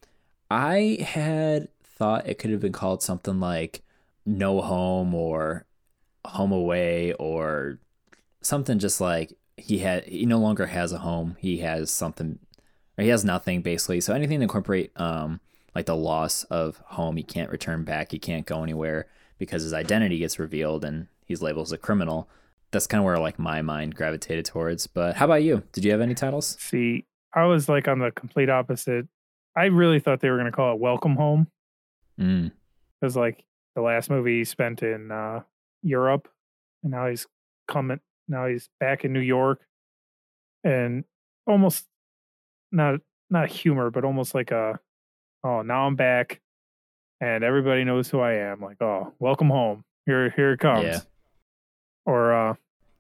I 0.51 0.97
had 1.07 1.69
thought 1.85 2.27
it 2.27 2.39
could 2.39 2.53
have 2.53 2.61
been 2.61 2.73
called 2.73 3.03
something 3.03 3.39
like 3.39 3.83
no 4.25 4.63
home 4.63 5.15
or 5.15 5.67
home 6.25 6.53
away 6.53 7.13
or 7.19 7.81
something 8.41 8.79
just 8.79 8.99
like 8.99 9.37
he 9.59 9.81
had 9.81 10.05
he 10.05 10.25
no 10.25 10.39
longer 10.39 10.65
has 10.65 10.91
a 10.91 10.99
home 10.99 11.37
he 11.39 11.59
has 11.59 11.91
something 11.91 12.39
or 12.97 13.05
he 13.05 13.11
has 13.11 13.27
nothing 13.27 13.61
basically 13.61 14.01
so 14.01 14.15
anything 14.15 14.39
to 14.39 14.45
incorporate 14.45 14.91
um 14.99 15.39
like 15.75 15.85
the 15.85 15.95
loss 15.95 16.45
of 16.45 16.79
home 16.87 17.19
he 17.19 17.23
can't 17.23 17.51
return 17.51 17.85
back 17.85 18.11
he 18.11 18.19
can't 18.19 18.47
go 18.47 18.63
anywhere 18.63 19.07
because 19.37 19.63
his 19.63 19.75
identity 19.75 20.19
gets 20.19 20.39
revealed 20.39 20.83
and 20.83 21.09
he's 21.25 21.43
labeled 21.43 21.67
as 21.67 21.73
a 21.73 21.79
criminal 21.79 22.29
that's 22.71 22.87
kind 22.87 23.01
of 23.01 23.05
where 23.05 23.19
like 23.19 23.39
my 23.39 23.63
mind 23.63 23.95
gravitated 23.95 24.45
towards 24.45 24.87
but 24.87 25.17
how 25.17 25.25
about 25.25 25.43
you 25.43 25.63
did 25.73 25.85
you 25.85 25.91
have 25.91 26.01
any 26.01 26.15
titles 26.15 26.57
See, 26.61 27.05
I 27.35 27.47
was 27.47 27.69
like 27.69 27.89
on 27.89 27.99
the 27.99 28.11
complete 28.13 28.49
opposite. 28.49 29.07
I 29.57 29.65
really 29.65 29.99
thought 29.99 30.21
they 30.21 30.31
were 30.31 30.37
going 30.37 30.51
to 30.51 30.53
call 30.53 30.75
it 30.75 30.81
Welcome 30.81 31.17
Home 31.17 31.49
mm, 32.19 32.53
because 33.01 33.17
like 33.17 33.45
the 33.75 33.83
last 33.83 34.09
movie 34.09 34.39
he 34.39 34.45
spent 34.45 34.83
in 34.83 35.11
uh, 35.11 35.41
Europe, 35.83 36.29
and 36.83 36.93
now 36.93 37.09
he's 37.09 37.27
coming. 37.67 38.01
Now 38.29 38.47
he's 38.47 38.69
back 38.79 39.05
in 39.05 39.13
New 39.13 39.21
York, 39.21 39.61
and 40.63 41.05
almost 41.47 41.87
not 42.71 43.01
not 43.31 43.51
humor, 43.51 43.91
but 43.91 44.05
almost 44.05 44.35
like 44.35 44.51
a 44.51 44.79
oh 45.43 45.63
now 45.63 45.87
I'm 45.87 45.97
back, 45.97 46.41
and 47.21 47.43
everybody 47.43 47.85
knows 47.85 48.09
who 48.09 48.21
I 48.21 48.35
am. 48.35 48.61
Like 48.61 48.81
oh 48.81 49.13
welcome 49.19 49.51
home. 49.51 49.85
Here 50.07 50.31
here 50.31 50.53
it 50.53 50.61
comes. 50.61 50.85
Yeah. 50.85 51.01
Or 52.07 52.33
uh, 52.33 52.55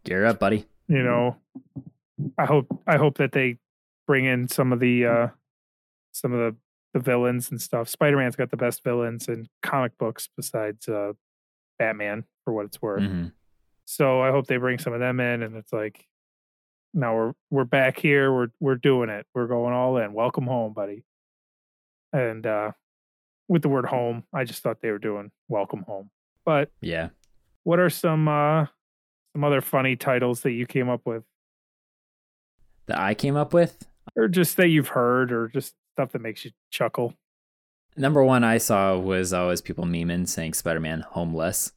gear 0.05 0.25
up 0.25 0.39
buddy 0.39 0.67
you 0.87 1.03
know, 1.03 1.37
I 2.39 2.45
hope 2.45 2.67
I 2.87 2.97
hope 2.99 3.17
that 3.19 3.33
they 3.33 3.59
bring 4.07 4.27
in 4.27 4.49
some 4.49 4.73
of 4.73 4.81
the 4.81 5.07
uh 5.07 5.29
some 6.13 6.33
of 6.33 6.39
the 6.39 6.57
the 6.93 7.01
villains 7.01 7.51
and 7.51 7.61
stuff. 7.61 7.89
Spider-Man's 7.89 8.37
got 8.37 8.51
the 8.51 8.57
best 8.57 8.85
villains 8.85 9.29
in 9.29 9.49
comic 9.63 9.97
books 9.99 10.29
besides 10.37 10.89
uh 10.89 11.13
Batman 11.79 12.25
for 12.45 12.53
what 12.53 12.67
it's 12.67 12.81
worth. 12.83 13.03
Mhm. 13.03 13.33
So 13.87 14.21
I 14.21 14.31
hope 14.31 14.47
they 14.47 14.59
bring 14.59 14.79
some 14.79 14.93
of 14.93 15.01
them 15.01 15.21
in 15.21 15.43
and 15.43 15.57
it's 15.57 15.73
like 15.73 16.07
now 16.93 17.15
we're 17.17 17.33
we're 17.51 17.65
back 17.65 17.99
here, 17.99 18.33
we're 18.33 18.49
we're 18.61 18.77
doing 18.77 19.09
it. 19.09 19.27
We're 19.35 19.47
going 19.47 19.73
all 19.73 19.97
in. 19.97 20.13
Welcome 20.13 20.47
home, 20.47 20.75
buddy. 20.75 21.05
And 22.13 22.47
uh 22.47 22.73
with 23.49 23.63
the 23.63 23.69
word 23.69 23.87
home, 23.87 24.25
I 24.33 24.45
just 24.45 24.63
thought 24.63 24.81
they 24.83 24.91
were 24.91 24.99
doing 24.99 25.31
welcome 25.49 25.83
home. 25.83 26.11
But 26.45 26.71
yeah 26.83 27.09
what 27.63 27.79
are 27.81 27.89
some 27.91 28.29
uh 28.29 28.67
some 29.35 29.45
other 29.45 29.61
funny 29.61 29.97
titles 29.97 30.41
that 30.43 30.53
you 30.53 30.67
came 30.67 30.89
up 30.89 31.03
with? 31.05 31.25
that 32.87 32.99
i 32.99 33.15
came 33.15 33.35
up 33.37 33.55
with 33.55 33.87
or 34.15 34.29
just 34.29 34.59
that 34.59 34.69
you've 34.69 34.89
heard 34.89 35.33
or 35.33 35.49
just 35.49 35.75
stuff 35.95 36.13
that 36.13 36.21
makes 36.21 36.45
you 36.45 36.51
chuckle 36.71 37.15
Number 37.97 38.25
one 38.25 38.43
I 38.43 38.59
saw 38.59 38.99
was 38.99 39.33
always 39.33 39.61
people 39.61 39.85
memeing 39.85 40.27
saying 40.29 40.55
Spider 40.55 40.81
Man 40.81 41.01
homeless. 41.09 41.73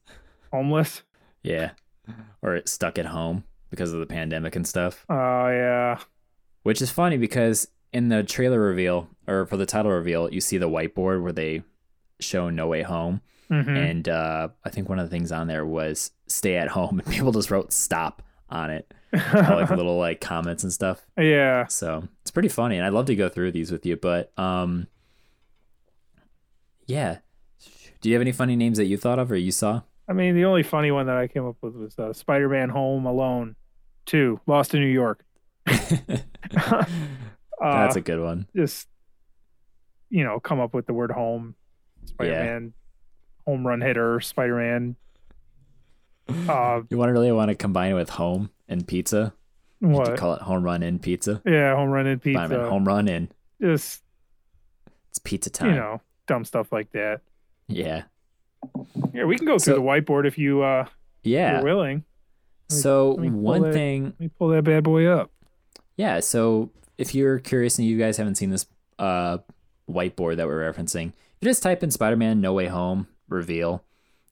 homeless 0.51 1.03
Yeah. 1.43 1.71
Or 2.41 2.59
stuck 2.65 2.97
at 2.97 3.05
home 3.05 3.43
because 3.69 3.93
of 3.93 3.99
the 3.99 4.07
pandemic 4.07 4.55
and 4.55 4.67
stuff. 4.67 5.05
oh 5.09 5.47
yeah 5.47 5.99
which 6.63 6.81
is 6.81 6.89
funny 6.91 7.17
because 7.17 7.67
in 7.93 8.09
the 8.09 8.23
trailer 8.23 8.59
reveal 8.59 9.09
or 9.27 9.45
for 9.45 9.55
the 9.57 9.65
title 9.67 9.91
reveal, 9.91 10.33
you 10.33 10.41
see 10.41 10.57
the 10.57 10.67
whiteboard 10.69 11.21
where 11.21 11.31
they 11.31 11.61
show 12.19 12.49
No 12.49 12.67
Way 12.67 12.81
Home, 12.81 13.21
Mhm. 13.49 13.77
and 13.77 14.09
uh, 14.09 14.49
I 14.65 14.69
think 14.71 14.89
one 14.89 14.97
of 14.99 15.05
the 15.09 15.15
things 15.15 15.31
on 15.31 15.47
there 15.47 15.65
was 15.65 16.11
"Stay 16.27 16.55
at 16.57 16.69
home," 16.69 16.99
and 16.99 17.07
people 17.09 17.31
just 17.31 17.49
wrote 17.51 17.71
"Stop" 17.73 18.21
on 18.49 18.69
it, 18.69 18.91
like 19.33 19.69
little 19.69 19.97
like 19.97 20.21
comments 20.21 20.63
and 20.63 20.71
stuff. 20.71 21.05
yeah. 21.17 21.65
So 21.67 22.07
it's 22.21 22.31
pretty 22.31 22.49
funny, 22.49 22.77
and 22.77 22.85
I'd 22.85 22.93
love 22.93 23.05
to 23.07 23.15
go 23.15 23.29
through 23.29 23.51
these 23.51 23.71
with 23.71 23.85
you, 23.85 23.95
but 23.97 24.31
um, 24.39 24.87
yeah. 26.85 27.17
Do 28.01 28.09
you 28.09 28.15
have 28.15 28.21
any 28.21 28.31
funny 28.31 28.55
names 28.55 28.77
that 28.77 28.85
you 28.85 28.95
thought 28.97 29.19
of 29.19 29.31
or 29.31 29.35
you 29.35 29.51
saw? 29.51 29.81
I 30.07 30.13
mean, 30.13 30.35
the 30.35 30.45
only 30.45 30.63
funny 30.63 30.91
one 30.91 31.07
that 31.07 31.17
I 31.17 31.27
came 31.27 31.45
up 31.45 31.57
with 31.61 31.73
was 31.75 31.97
uh, 31.99 32.13
Spider-Man: 32.13 32.69
Home 32.69 33.05
Alone 33.05 33.55
Two, 34.05 34.39
Lost 34.45 34.73
in 34.73 34.81
New 34.81 34.87
York. 34.87 35.23
Uh, 37.59 37.81
That's 37.81 37.95
a 37.95 38.01
good 38.01 38.19
one. 38.21 38.45
just 38.55 38.87
you 40.11 40.23
know 40.23 40.39
come 40.39 40.59
up 40.59 40.75
with 40.75 40.85
the 40.85 40.93
word 40.93 41.09
home 41.09 41.55
spider-man 42.05 42.71
home 43.47 43.65
run 43.65 43.81
hitter 43.81 44.19
spider-man 44.19 44.95
uh 46.49 46.81
You 46.89 46.97
want 46.97 47.09
to 47.09 47.13
really 47.13 47.31
want 47.31 47.49
to 47.49 47.55
combine 47.55 47.91
it 47.91 47.95
with 47.95 48.09
home 48.09 48.49
and 48.67 48.87
pizza? 48.87 49.33
You 49.79 49.89
what 49.89 50.17
call 50.17 50.33
it 50.33 50.41
home 50.41 50.63
run 50.63 50.81
in 50.83 50.99
pizza. 50.99 51.41
yeah 51.45 51.75
home 51.75 51.89
run 51.89 52.07
in 52.07 52.19
pizza 52.19 52.45
Spider-Man, 52.45 52.69
home 52.69 52.85
run 52.85 53.07
in. 53.07 53.29
just 53.61 54.01
It's 55.09 55.19
pizza 55.19 55.49
time. 55.49 55.69
you 55.69 55.75
know 55.75 56.01
dumb 56.27 56.43
stuff 56.45 56.71
like 56.71 56.91
that 56.91 57.21
Yeah. 57.67 58.03
yeah 59.13 59.23
we 59.25 59.37
can 59.37 59.45
go 59.45 59.53
through 59.59 59.75
So- 59.75 59.75
the 59.75 59.81
whiteboard 59.81 60.25
if 60.25 60.37
you 60.37 60.61
uh 60.63 60.85
Yeah. 61.23 61.53
you're 61.55 61.63
willing 61.63 62.03
So 62.69 63.11
let 63.11 63.19
pull 63.29 63.39
one 63.39 63.61
that- 63.61 63.73
thing, 63.73 64.03
let 64.05 64.19
me 64.19 64.27
pull 64.29 64.49
that 64.49 64.63
bad 64.63 64.83
boy 64.83 65.05
up 65.07 65.31
yeah. 65.95 66.19
So 66.19 66.69
if 66.99 67.15
you're 67.15 67.39
curious 67.39 67.79
and 67.79 67.87
you 67.87 67.97
guys 67.97 68.17
haven't 68.17 68.35
seen 68.35 68.51
this 68.51 68.67
uh, 68.99 69.39
whiteboard 69.89 70.35
that 70.37 70.45
we're 70.45 70.71
referencing, 70.71 71.05
you 71.41 71.45
just 71.49 71.63
type 71.63 71.81
in 71.81 71.89
Spider-Man 71.89 72.39
No 72.39 72.53
Way 72.53 72.67
Home 72.67 73.07
reveal. 73.29 73.83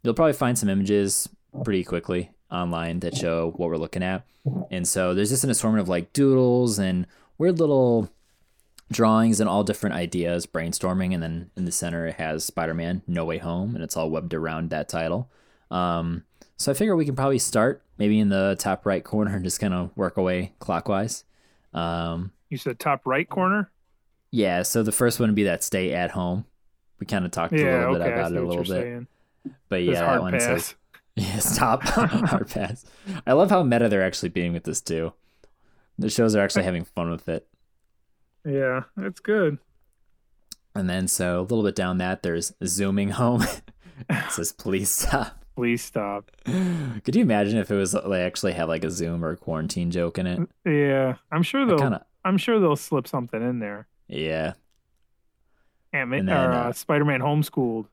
You'll 0.03 0.13
probably 0.13 0.33
find 0.33 0.59
some 0.59 0.69
images 0.69 1.27
pretty 1.63 1.83
quickly 1.83 2.31
online 2.51 2.99
that 2.99 3.15
show 3.15 3.53
what 3.55 3.69
we're 3.69 3.77
looking 3.77 4.03
at. 4.03 4.25
And 4.69 4.87
so 4.87 5.13
there's 5.13 5.29
just 5.29 5.43
an 5.43 5.49
assortment 5.49 5.81
of 5.81 5.89
like 5.89 6.13
doodles 6.13 6.77
and 6.79 7.07
weird 7.37 7.59
little 7.59 8.09
drawings 8.91 9.39
and 9.39 9.49
all 9.49 9.63
different 9.63 9.95
ideas 9.95 10.45
brainstorming 10.45 11.13
and 11.13 11.23
then 11.23 11.49
in 11.57 11.65
the 11.65 11.71
center 11.71 12.05
it 12.05 12.15
has 12.15 12.45
spider-man 12.45 13.01
no 13.07 13.25
way 13.25 13.39
home 13.39 13.73
and 13.73 13.83
it's 13.83 13.97
all 13.97 14.11
webbed 14.11 14.33
around 14.33 14.69
that 14.69 14.87
title 14.87 15.27
um, 15.71 16.23
so 16.57 16.71
i 16.71 16.75
figure 16.75 16.95
we 16.95 17.05
can 17.05 17.15
probably 17.15 17.39
start 17.39 17.81
maybe 17.97 18.19
in 18.19 18.29
the 18.29 18.55
top 18.59 18.85
right 18.85 19.03
corner 19.03 19.35
and 19.35 19.43
just 19.43 19.59
kind 19.59 19.73
of 19.73 19.89
work 19.97 20.17
away 20.17 20.53
clockwise 20.59 21.23
um, 21.73 22.31
you 22.49 22.57
said 22.57 22.79
top 22.79 23.01
right 23.05 23.27
corner 23.27 23.71
yeah 24.29 24.61
so 24.61 24.83
the 24.83 24.91
first 24.91 25.19
one 25.19 25.29
would 25.29 25.35
be 25.35 25.43
that 25.43 25.63
stay 25.63 25.91
at 25.91 26.11
home 26.11 26.45
we 26.99 27.07
kind 27.07 27.25
of 27.25 27.31
talked 27.31 27.53
a 27.53 27.55
little 27.55 27.93
bit 27.93 28.01
okay 28.01 28.11
I 28.11 28.17
about 28.19 28.31
it 28.33 28.37
a 28.37 28.45
little 28.45 28.63
bit 28.63 28.67
saying. 28.67 29.07
but 29.67 29.81
yeah 29.81 29.93
that 30.01 30.21
one 30.21 30.33
pass. 30.33 30.43
says 30.43 30.75
yeah 31.17 31.39
stop 31.39 31.81
hard 31.83 32.49
pass 32.49 32.83
i 33.25 33.31
love 33.33 33.49
how 33.49 33.63
meta 33.63 33.87
they're 33.89 34.03
actually 34.03 34.29
being 34.29 34.53
with 34.53 34.63
this 34.65 34.81
too 34.81 35.13
the 35.97 36.09
shows 36.09 36.35
are 36.35 36.41
actually 36.43 36.63
having 36.63 36.83
fun 36.83 37.09
with 37.09 37.27
it 37.29 37.47
yeah 38.45 38.83
that's 38.97 39.19
good 39.19 39.57
And 40.75 40.89
then 40.89 41.07
so 41.07 41.39
a 41.39 41.41
little 41.41 41.63
bit 41.63 41.75
down 41.75 41.97
that 41.99 42.21
there's 42.21 42.51
zooming 42.65 43.11
home. 43.11 43.43
it 44.09 44.31
says 44.31 44.51
please 44.51 44.89
stop. 44.91 45.45
please 45.55 45.81
stop 45.83 46.31
Could 46.45 47.15
you 47.15 47.21
imagine 47.21 47.57
if 47.57 47.71
it 47.71 47.75
was 47.75 47.93
they 47.93 48.23
actually 48.23 48.51
had 48.53 48.65
like 48.67 48.83
a 48.83 48.91
Zoom 48.91 49.23
or 49.23 49.31
a 49.31 49.37
quarantine 49.37 49.89
joke 49.91 50.17
in 50.19 50.27
it? 50.27 50.49
yeah 50.65 51.15
i'm 51.31 51.43
sure 51.43 51.65
they'll 51.65 51.79
Kind 51.79 51.95
of 51.95 52.01
i'm 52.25 52.37
sure 52.37 52.59
they'll 52.59 52.75
slip 52.75 53.07
something 53.07 53.41
in 53.41 53.59
there 53.59 53.87
yeah. 54.09 54.53
Aunt 55.93 56.09
May, 56.09 56.17
And 56.19 56.27
then, 56.27 56.35
or, 56.37 56.51
uh, 56.51 56.69
uh, 56.69 56.73
spider-man 56.73 57.21
homeschooled 57.21 57.85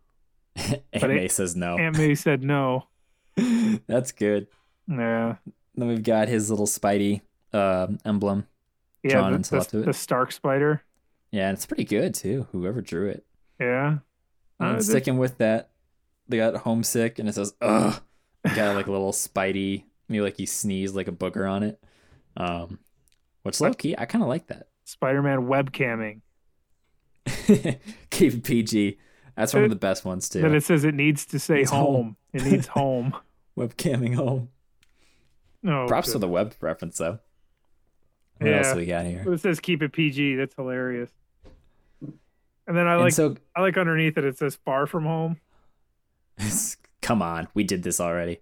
Aunt 0.57 0.83
But 0.93 1.09
May 1.09 1.27
it- 1.27 1.33
says 1.33 1.55
no. 1.57 1.79
Aunt 1.79 1.97
May 1.97 2.15
said 2.17 2.43
no. 2.43 2.89
That's 3.87 4.13
good. 4.13 4.47
Yeah. 4.89 5.37
Then 5.75 5.89
we've 5.89 6.03
got 6.03 6.29
his 6.29 6.51
little 6.51 6.67
Spidey 6.67 7.23
uh, 7.53 7.89
emblem. 8.05 8.47
Yeah, 9.03 9.31
the, 9.31 9.39
the, 9.39 9.57
left 9.57 9.75
of 9.75 9.83
it. 9.83 9.87
the 9.87 9.93
Stark 9.93 10.31
spider. 10.33 10.83
Yeah, 11.31 11.49
and 11.49 11.57
it's 11.57 11.67
pretty 11.67 11.85
good 11.85 12.15
too. 12.15 12.47
Whoever 12.53 12.81
drew 12.81 13.09
it. 13.09 13.25
Yeah. 13.59 13.99
Uh, 14.61 14.65
And 14.65 14.79
this- 14.79 14.89
sticking 14.89 15.19
with 15.19 15.39
that, 15.39 15.71
they 16.29 16.37
got 16.37 16.57
homesick, 16.59 17.19
and 17.19 17.29
it 17.29 17.35
says 17.35 17.55
ugh. 17.61 18.01
Got 18.55 18.77
like 18.77 18.87
a 18.87 18.93
little 18.93 19.13
Spidey, 19.13 19.85
maybe 20.09 20.21
like 20.21 20.37
he 20.37 20.47
sneezed 20.47 20.95
like 20.95 21.09
a 21.09 21.13
booger 21.13 21.51
on 21.51 21.63
it. 21.63 21.83
Um, 22.37 22.79
which 23.43 23.61
low 23.61 23.73
key, 23.73 23.95
I 23.97 24.05
kind 24.05 24.23
of 24.23 24.29
like 24.29 24.49
that. 24.49 24.69
Spider-Man 24.85 25.47
webcamming. 25.47 26.21
Keep 28.11 28.45
PG. 28.45 28.99
That's 29.37 29.55
one 29.55 29.65
of 29.65 29.71
the 29.71 29.77
best 29.77 30.05
ones 30.05 30.29
too. 30.29 30.43
Then 30.43 30.55
it 30.55 30.65
says 30.65 30.85
it 30.85 30.95
needs 30.95 31.25
to 31.27 31.39
say 31.39 31.65
home. 31.65 31.95
home. 31.95 32.17
It 32.33 32.45
needs 32.45 32.67
home. 32.69 33.15
Webcamming 33.59 34.15
home. 34.15 34.49
No. 35.63 35.87
Props 35.87 36.09
for 36.09 36.15
good. 36.15 36.23
the 36.23 36.29
web 36.29 36.55
reference 36.61 36.99
though. 36.99 37.19
What 38.39 38.51
Yeah. 38.51 38.57
else 38.67 38.75
we 38.75 38.87
got 38.87 39.05
here? 39.07 39.31
It 39.33 39.41
says 39.41 39.61
keep 39.61 39.83
it 39.83 39.93
PG. 39.93 40.37
That's 40.37 40.55
hilarious. 40.55 41.11
And 42.01 42.77
then 42.77 42.87
I 42.89 42.97
like 42.97 43.13
so, 43.13 43.37
I 43.57 43.61
like 43.61 43.77
underneath 43.77 44.17
it 44.17 44.25
it 44.25 44.39
says 44.39 44.57
far 44.65 44.87
from 44.87 45.05
home. 45.05 45.37
come 47.03 47.21
on, 47.23 47.49
we 47.55 47.65
did 47.65 47.83
this 47.83 48.01
already. 48.01 48.41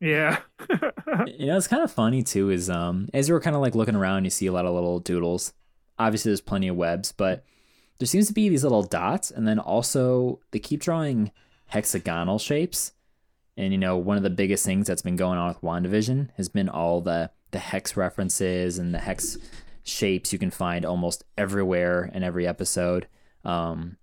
Yeah. 0.00 0.38
You 1.26 1.46
know, 1.46 1.56
it's 1.56 1.68
kind 1.68 1.82
of 1.82 1.92
funny 1.92 2.22
too. 2.24 2.50
Is 2.50 2.68
um, 2.68 3.08
as 3.14 3.28
you 3.28 3.34
were 3.34 3.40
kind 3.40 3.54
of 3.54 3.62
like 3.62 3.74
looking 3.76 3.94
around, 3.94 4.24
you 4.24 4.30
see 4.30 4.46
a 4.46 4.52
lot 4.52 4.66
of 4.66 4.74
little 4.74 4.98
doodles. 4.98 5.52
Obviously, 5.98 6.30
there's 6.30 6.40
plenty 6.40 6.66
of 6.66 6.74
webs, 6.76 7.12
but 7.12 7.44
there 7.98 8.06
seems 8.06 8.26
to 8.26 8.32
be 8.32 8.48
these 8.48 8.64
little 8.64 8.82
dots, 8.82 9.30
and 9.30 9.46
then 9.46 9.60
also 9.60 10.40
they 10.50 10.58
keep 10.58 10.80
drawing 10.80 11.30
hexagonal 11.66 12.38
shapes. 12.38 12.92
And 13.56 13.72
you 13.72 13.78
know, 13.78 13.96
one 13.96 14.16
of 14.16 14.22
the 14.22 14.30
biggest 14.30 14.64
things 14.64 14.86
that's 14.86 15.02
been 15.02 15.16
going 15.16 15.38
on 15.38 15.48
with 15.48 15.60
WandaVision 15.60 16.30
has 16.36 16.48
been 16.48 16.68
all 16.68 17.00
the 17.00 17.30
the 17.52 17.58
hex 17.60 17.96
references 17.96 18.78
and 18.78 18.92
the 18.92 18.98
hex 18.98 19.38
shapes 19.84 20.32
you 20.32 20.38
can 20.38 20.50
find 20.50 20.84
almost 20.84 21.24
everywhere 21.38 22.10
in 22.12 22.24
every 22.24 22.46
episode. 22.46 23.06
Um, 23.44 23.96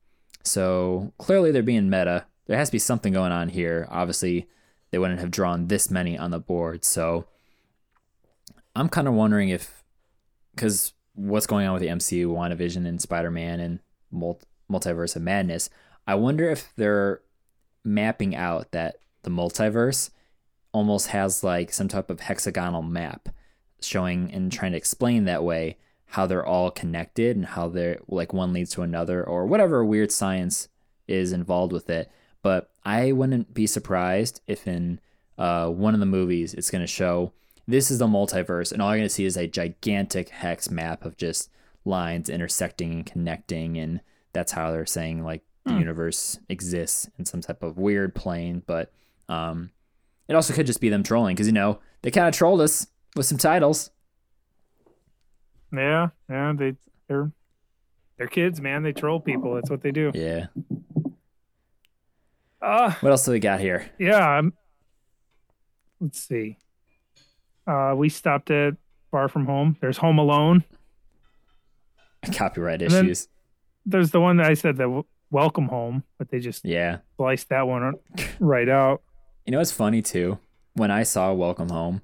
so 0.44 1.12
clearly 1.18 1.52
they're 1.52 1.64
being 1.64 1.90
meta. 1.90 2.28
There 2.48 2.58
has 2.58 2.70
to 2.70 2.74
be 2.74 2.80
something 2.80 3.12
going 3.12 3.32
on 3.32 3.50
here. 3.50 3.88
Obviously, 3.90 4.48
they 4.92 4.98
wouldn't 4.98 5.20
have 5.20 5.32
drawn 5.32 5.68
this 5.68 5.92
many 5.92 6.18
on 6.18 6.32
the 6.32 6.40
board. 6.40 6.86
So 6.86 7.26
I'm 8.76 8.90
kind 8.90 9.08
of 9.08 9.14
wondering 9.14 9.50
if, 9.50 9.84
because 10.56 10.94
what's 11.14 11.48
going 11.48 11.68
on 11.68 11.74
with 11.74 11.82
the 11.82 11.90
MCU, 11.90 12.28
WandaVision, 12.28 12.88
and 12.88 13.02
Spider 13.02 13.32
Man 13.32 13.60
and 13.60 13.80
Multiverse 14.72 15.16
of 15.16 15.22
Madness, 15.22 15.70
I 16.08 16.16
wonder 16.16 16.50
if 16.50 16.74
they're 16.76 17.22
mapping 17.84 18.36
out 18.36 18.72
that 18.72 18.98
the 19.24 19.30
multiverse 19.30 20.10
almost 20.72 21.08
has 21.08 21.44
like 21.44 21.74
some 21.74 21.88
type 21.88 22.10
of 22.10 22.22
hexagonal 22.22 22.82
map 22.82 23.30
showing 23.82 24.32
and 24.32 24.52
trying 24.52 24.72
to 24.72 24.78
explain 24.78 25.26
that 25.26 25.44
way 25.44 25.78
how 26.06 26.26
they're 26.26 26.46
all 26.46 26.72
connected 26.72 27.36
and 27.36 27.46
how 27.46 27.68
they're 27.68 28.00
like 28.08 28.34
one 28.34 28.54
leads 28.54 28.72
to 28.72 28.82
another 28.82 29.24
or 29.24 29.46
whatever 29.46 29.84
weird 29.84 30.12
science 30.12 30.68
is 31.08 31.32
involved 31.32 31.72
with 31.72 31.90
it. 31.90 32.12
But 32.42 32.70
I 32.84 33.12
wouldn't 33.12 33.54
be 33.54 33.68
surprised 33.68 34.42
if 34.48 34.68
in 34.68 35.00
uh, 35.38 35.70
one 35.70 35.94
of 35.94 36.00
the 36.00 36.06
movies 36.06 36.54
it's 36.54 36.72
going 36.72 36.82
to 36.82 36.88
show 36.88 37.34
this 37.68 37.92
is 37.92 38.00
the 38.00 38.08
multiverse, 38.08 38.72
and 38.72 38.82
all 38.82 38.90
you're 38.90 38.98
going 38.98 39.08
to 39.08 39.14
see 39.14 39.26
is 39.26 39.38
a 39.38 39.48
gigantic 39.48 40.30
hex 40.30 40.70
map 40.70 41.06
of 41.06 41.16
just 41.16 41.50
lines 41.86 42.28
intersecting 42.30 42.92
and 42.92 43.06
connecting, 43.06 43.78
and 43.78 44.02
that's 44.34 44.52
how 44.52 44.72
they're 44.72 44.86
saying 44.86 45.24
like 45.24 45.44
the 45.66 45.74
Hmm. 45.74 45.80
universe 45.80 46.40
exists 46.50 47.10
in 47.20 47.26
some 47.26 47.42
type 47.42 47.62
of 47.64 47.78
weird 47.78 48.16
plane. 48.16 48.64
But 48.66 48.92
um, 49.30 49.72
it 50.28 50.36
also 50.36 50.54
could 50.54 50.66
just 50.66 50.82
be 50.82 50.90
them 50.90 51.04
trolling 51.04 51.36
because 51.36 51.48
you 51.48 51.54
know 51.54 51.80
they 52.02 52.12
kind 52.12 52.28
of 52.28 52.34
trolled 52.34 52.62
us 52.62 52.88
with 53.16 53.26
some 53.26 53.38
titles. 53.38 53.92
yeah. 55.74 56.10
Yeah. 56.30 56.54
They 56.58 56.76
they're 57.08 57.32
they're 58.18 58.28
kids, 58.28 58.60
man. 58.62 58.84
They 58.84 58.92
troll 58.94 59.20
people. 59.20 59.54
That's 59.56 59.70
what 59.70 59.82
they 59.82 59.92
do. 59.92 60.12
Yeah. 60.14 60.48
Uh 62.62 62.92
What 63.02 63.10
else 63.12 63.26
do 63.26 63.32
we 63.32 63.40
got 63.40 63.60
here? 63.60 63.90
yeah. 64.00 64.20
I'm, 64.28 64.54
let's 66.00 66.20
see. 66.20 66.58
Uh 67.68 67.94
we 67.96 68.10
stopped 68.10 68.52
at 68.52 68.76
Far 69.12 69.28
From 69.28 69.46
Home. 69.46 69.78
There's 69.82 69.98
Home 69.98 70.18
Alone. 70.20 70.64
Copyright 72.34 72.82
And 72.82 72.94
issues. 72.94 73.28
There's 73.86 74.12
the 74.12 74.22
one 74.22 74.38
that 74.38 74.46
I 74.46 74.54
said 74.54 74.78
that 74.78 75.04
welcome 75.32 75.68
home, 75.68 76.04
but 76.18 76.30
they 76.30 76.40
just 76.40 76.64
yeah 76.66 77.00
sliced 77.18 77.50
that 77.50 77.68
one 77.68 77.96
right 78.40 78.70
out. 78.70 79.02
You 79.46 79.52
know 79.52 79.60
it's 79.60 79.72
funny 79.72 80.02
too? 80.02 80.38
When 80.74 80.92
I 80.92 81.04
saw 81.04 81.34
Welcome 81.34 81.70
Home, 81.70 82.02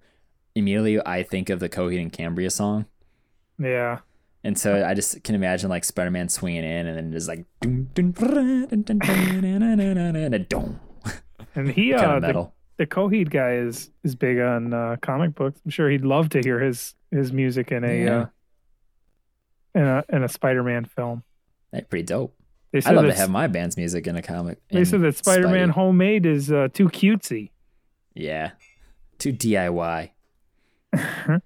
immediately 0.56 1.00
I 1.06 1.24
think 1.24 1.50
of 1.50 1.60
the 1.60 1.70
Coheed 1.70 2.02
and 2.02 2.12
Cambria 2.12 2.50
song. 2.50 2.86
Yeah. 3.60 4.00
And 4.44 4.58
so 4.58 4.86
I 4.86 4.94
just 4.94 5.24
can 5.24 5.36
imagine 5.36 5.70
like 5.70 5.84
Spider 5.84 6.12
Man 6.12 6.30
swinging 6.30 6.64
in 6.64 6.88
and 6.88 6.98
then 6.98 7.12
just 7.12 7.28
like 7.28 7.46
and 11.56 11.70
he 11.70 11.94
uh, 11.94 12.00
kind 12.00 12.12
of 12.14 12.22
metal. 12.22 12.54
The, 12.78 12.86
the 12.86 12.88
Coheed 12.88 13.30
guy 13.30 13.54
is 13.56 13.92
is 14.04 14.16
big 14.16 14.40
on 14.40 14.74
uh, 14.74 14.98
comic 15.02 15.36
books. 15.36 15.60
I'm 15.66 15.72
sure 15.72 15.90
he'd 15.90 16.06
love 16.06 16.30
to 16.30 16.40
hear 16.40 16.60
his 16.60 16.96
his 17.12 17.32
music 17.32 17.72
in 17.72 17.84
a 17.84 18.04
yeah. 18.04 18.20
uh, 18.20 18.26
in 19.76 19.84
a 19.84 20.04
in 20.10 20.24
a 20.24 20.30
Spider 20.30 20.64
Man 20.64 20.86
film. 20.86 21.24
That' 21.72 21.90
pretty 21.90 22.04
dope. 22.04 22.37
They 22.72 22.82
said 22.82 22.90
I'd 22.94 22.96
said 22.98 23.06
love 23.06 23.14
to 23.14 23.20
have 23.20 23.30
my 23.30 23.48
band's 23.48 23.78
music 23.78 24.08
in 24.08 24.16
a 24.16 24.22
comic. 24.22 24.60
they 24.70 24.84
said 24.86 25.02
that 25.02 25.16
Spider-Man 25.16 25.70
Spidey. 25.70 25.74
homemade 25.74 26.26
is 26.26 26.52
uh, 26.52 26.68
too 26.74 26.90
cutesy. 26.90 27.52
Yeah. 28.14 28.52
Too 29.20 29.32
DIY. 29.34 30.10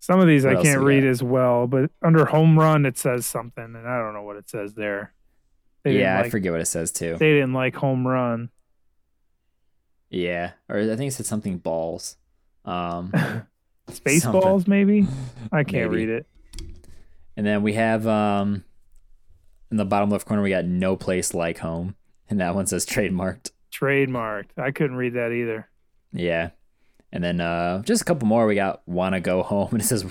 Some 0.00 0.20
of 0.20 0.26
these 0.26 0.44
What 0.44 0.56
I 0.56 0.62
can't 0.62 0.80
read 0.80 1.02
got? 1.02 1.10
as 1.10 1.22
well, 1.22 1.66
but 1.66 1.90
under 2.02 2.24
home 2.24 2.58
run 2.58 2.86
it 2.86 2.96
says 2.96 3.26
something, 3.26 3.62
and 3.64 3.86
I 3.86 3.98
don't 3.98 4.14
know 4.14 4.22
what 4.22 4.36
it 4.36 4.48
says 4.48 4.74
there. 4.74 5.12
They 5.84 5.98
Yeah, 6.00 6.18
I 6.20 6.30
forget 6.30 6.50
what 6.52 6.60
it 6.60 6.66
says 6.66 6.90
too. 6.92 7.16
they 7.18 7.34
didn't 7.34 7.52
like 7.52 7.74
home 7.76 8.06
run. 8.06 8.48
Yeah. 10.10 10.52
Or 10.68 10.78
I 10.78 10.96
think 10.96 11.08
it 11.08 11.14
said 11.14 11.26
something 11.26 11.58
balls. 11.58 12.16
Um 12.64 13.12
something. 13.14 13.42
Spaceballs, 14.20 14.66
maybe. 14.66 15.06
I 15.52 15.62
can't 15.64 15.90
Maybe. 15.90 16.06
read 16.06 16.08
it. 16.08 16.26
And 17.36 17.46
then 17.46 17.62
we 17.62 17.74
have 17.74 18.06
um 18.06 18.64
in 19.70 19.76
the 19.76 19.84
bottom 19.84 20.10
left 20.10 20.26
corner 20.26 20.42
we 20.42 20.50
got 20.50 20.64
no 20.64 20.96
place 20.96 21.34
like 21.34 21.58
home. 21.58 21.94
And 22.30 22.40
that 22.40 22.54
one 22.54 22.66
says 22.66 22.84
trademarked. 22.86 23.50
Trademarked. 23.72 24.58
I 24.58 24.70
couldn't 24.70 24.96
read 24.96 25.14
that 25.14 25.32
either. 25.32 25.68
Yeah. 26.12 26.50
And 27.12 27.22
then 27.24 27.40
uh 27.40 27.82
just 27.82 28.02
a 28.02 28.04
couple 28.04 28.28
more 28.28 28.46
we 28.46 28.54
got 28.54 28.82
wanna 28.86 29.20
go 29.20 29.42
home 29.42 29.68
and 29.72 29.80
it 29.80 29.84
says 29.84 30.04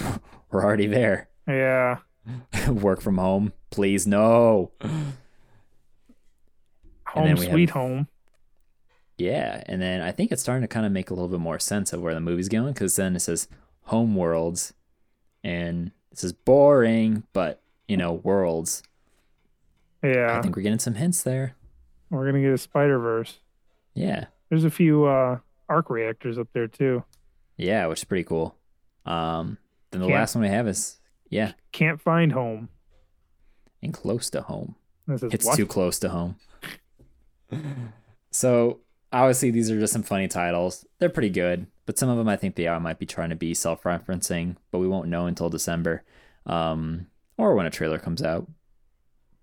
we're 0.51 0.63
already 0.63 0.87
there. 0.87 1.29
Yeah. 1.47 1.97
Work 2.69 3.01
from 3.01 3.17
home. 3.17 3.53
Please 3.69 4.05
no. 4.07 4.71
Home 7.07 7.23
we 7.23 7.29
have- 7.29 7.39
sweet 7.39 7.69
home. 7.71 8.07
Yeah, 9.17 9.63
and 9.65 9.81
then 9.81 10.01
I 10.01 10.11
think 10.11 10.31
it's 10.31 10.43
starting 10.43 10.61
to 10.61 10.67
kind 10.67 10.85
of 10.85 10.91
make 10.91 11.09
a 11.09 11.13
little 11.15 11.27
bit 11.29 11.39
more 11.39 11.57
sense 11.57 11.91
of 11.91 12.01
where 12.01 12.13
the 12.13 12.19
movie's 12.19 12.49
going 12.49 12.73
because 12.73 12.95
then 12.97 13.15
it 13.15 13.21
says 13.21 13.47
home 13.85 14.15
worlds, 14.15 14.73
and 15.43 15.91
this 16.11 16.23
is 16.23 16.33
boring, 16.33 17.23
but 17.33 17.59
you 17.87 17.97
know 17.97 18.13
worlds. 18.13 18.83
Yeah. 20.03 20.37
I 20.37 20.41
think 20.41 20.55
we're 20.55 20.61
getting 20.63 20.79
some 20.79 20.95
hints 20.95 21.23
there. 21.23 21.55
We're 22.09 22.25
gonna 22.25 22.41
get 22.41 22.53
a 22.53 22.57
Spider 22.57 22.99
Verse. 22.99 23.39
Yeah, 23.93 24.25
There's 24.49 24.63
a 24.63 24.69
few 24.69 25.05
uh 25.05 25.39
arc 25.69 25.89
reactors 25.89 26.37
up 26.37 26.47
there 26.53 26.67
too. 26.67 27.03
yeah, 27.57 27.85
which 27.87 27.99
is 27.99 28.03
pretty 28.05 28.23
cool. 28.23 28.55
Um, 29.05 29.57
then 29.91 30.01
the 30.01 30.07
Can't- 30.07 30.19
last 30.19 30.35
one 30.35 30.43
we 30.43 30.49
have 30.49 30.67
is 30.67 30.99
yeah, 31.29 31.53
Can't 31.71 31.99
find 31.99 32.31
home. 32.31 32.69
and 33.81 33.93
close 33.93 34.29
to 34.31 34.41
home. 34.41 34.75
This 35.07 35.23
is 35.23 35.33
It's 35.33 35.45
what? 35.45 35.55
too 35.57 35.65
close 35.65 35.99
to 35.99 36.09
home. 36.09 36.35
so 38.31 38.79
obviously 39.11 39.51
these 39.51 39.71
are 39.71 39.79
just 39.79 39.93
some 39.93 40.03
funny 40.03 40.27
titles. 40.27 40.85
They're 40.99 41.09
pretty 41.09 41.29
good, 41.29 41.67
but 41.85 41.97
some 41.97 42.09
of 42.09 42.17
them 42.17 42.27
I 42.27 42.35
think 42.35 42.55
they 42.55 42.67
are 42.67 42.79
might 42.79 42.99
be 42.99 43.05
trying 43.05 43.29
to 43.29 43.35
be 43.35 43.53
self-referencing, 43.53 44.57
but 44.71 44.79
we 44.79 44.87
won't 44.87 45.07
know 45.09 45.25
until 45.27 45.49
December, 45.49 46.03
um, 46.45 47.07
or 47.37 47.55
when 47.55 47.65
a 47.65 47.69
trailer 47.71 47.99
comes 47.99 48.21
out. 48.21 48.47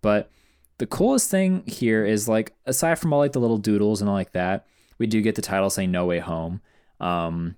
But 0.02 0.30
the 0.78 0.86
coolest 0.86 1.30
thing 1.30 1.62
here 1.66 2.04
is 2.04 2.28
like 2.28 2.54
aside 2.66 2.98
from 2.98 3.12
all 3.12 3.20
like 3.20 3.32
the 3.32 3.40
little 3.40 3.58
doodles 3.58 4.00
and 4.00 4.08
all 4.08 4.16
like 4.16 4.32
that, 4.32 4.66
we 4.98 5.06
do 5.06 5.20
get 5.20 5.34
the 5.34 5.42
title 5.42 5.70
saying 5.70 5.90
"No 5.90 6.06
Way 6.06 6.18
Home." 6.18 6.60
Um, 7.00 7.56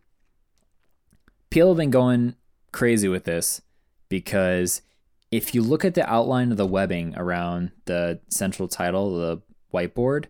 people 1.50 1.68
have 1.68 1.76
been 1.76 1.90
going 1.90 2.34
crazy 2.72 3.08
with 3.08 3.24
this 3.24 3.62
because 4.08 4.82
if 5.30 5.54
you 5.54 5.62
look 5.62 5.84
at 5.84 5.94
the 5.94 6.08
outline 6.08 6.50
of 6.50 6.56
the 6.56 6.66
webbing 6.66 7.14
around 7.16 7.72
the 7.86 8.20
central 8.28 8.68
title, 8.68 9.18
the 9.18 9.42
whiteboard, 9.72 10.26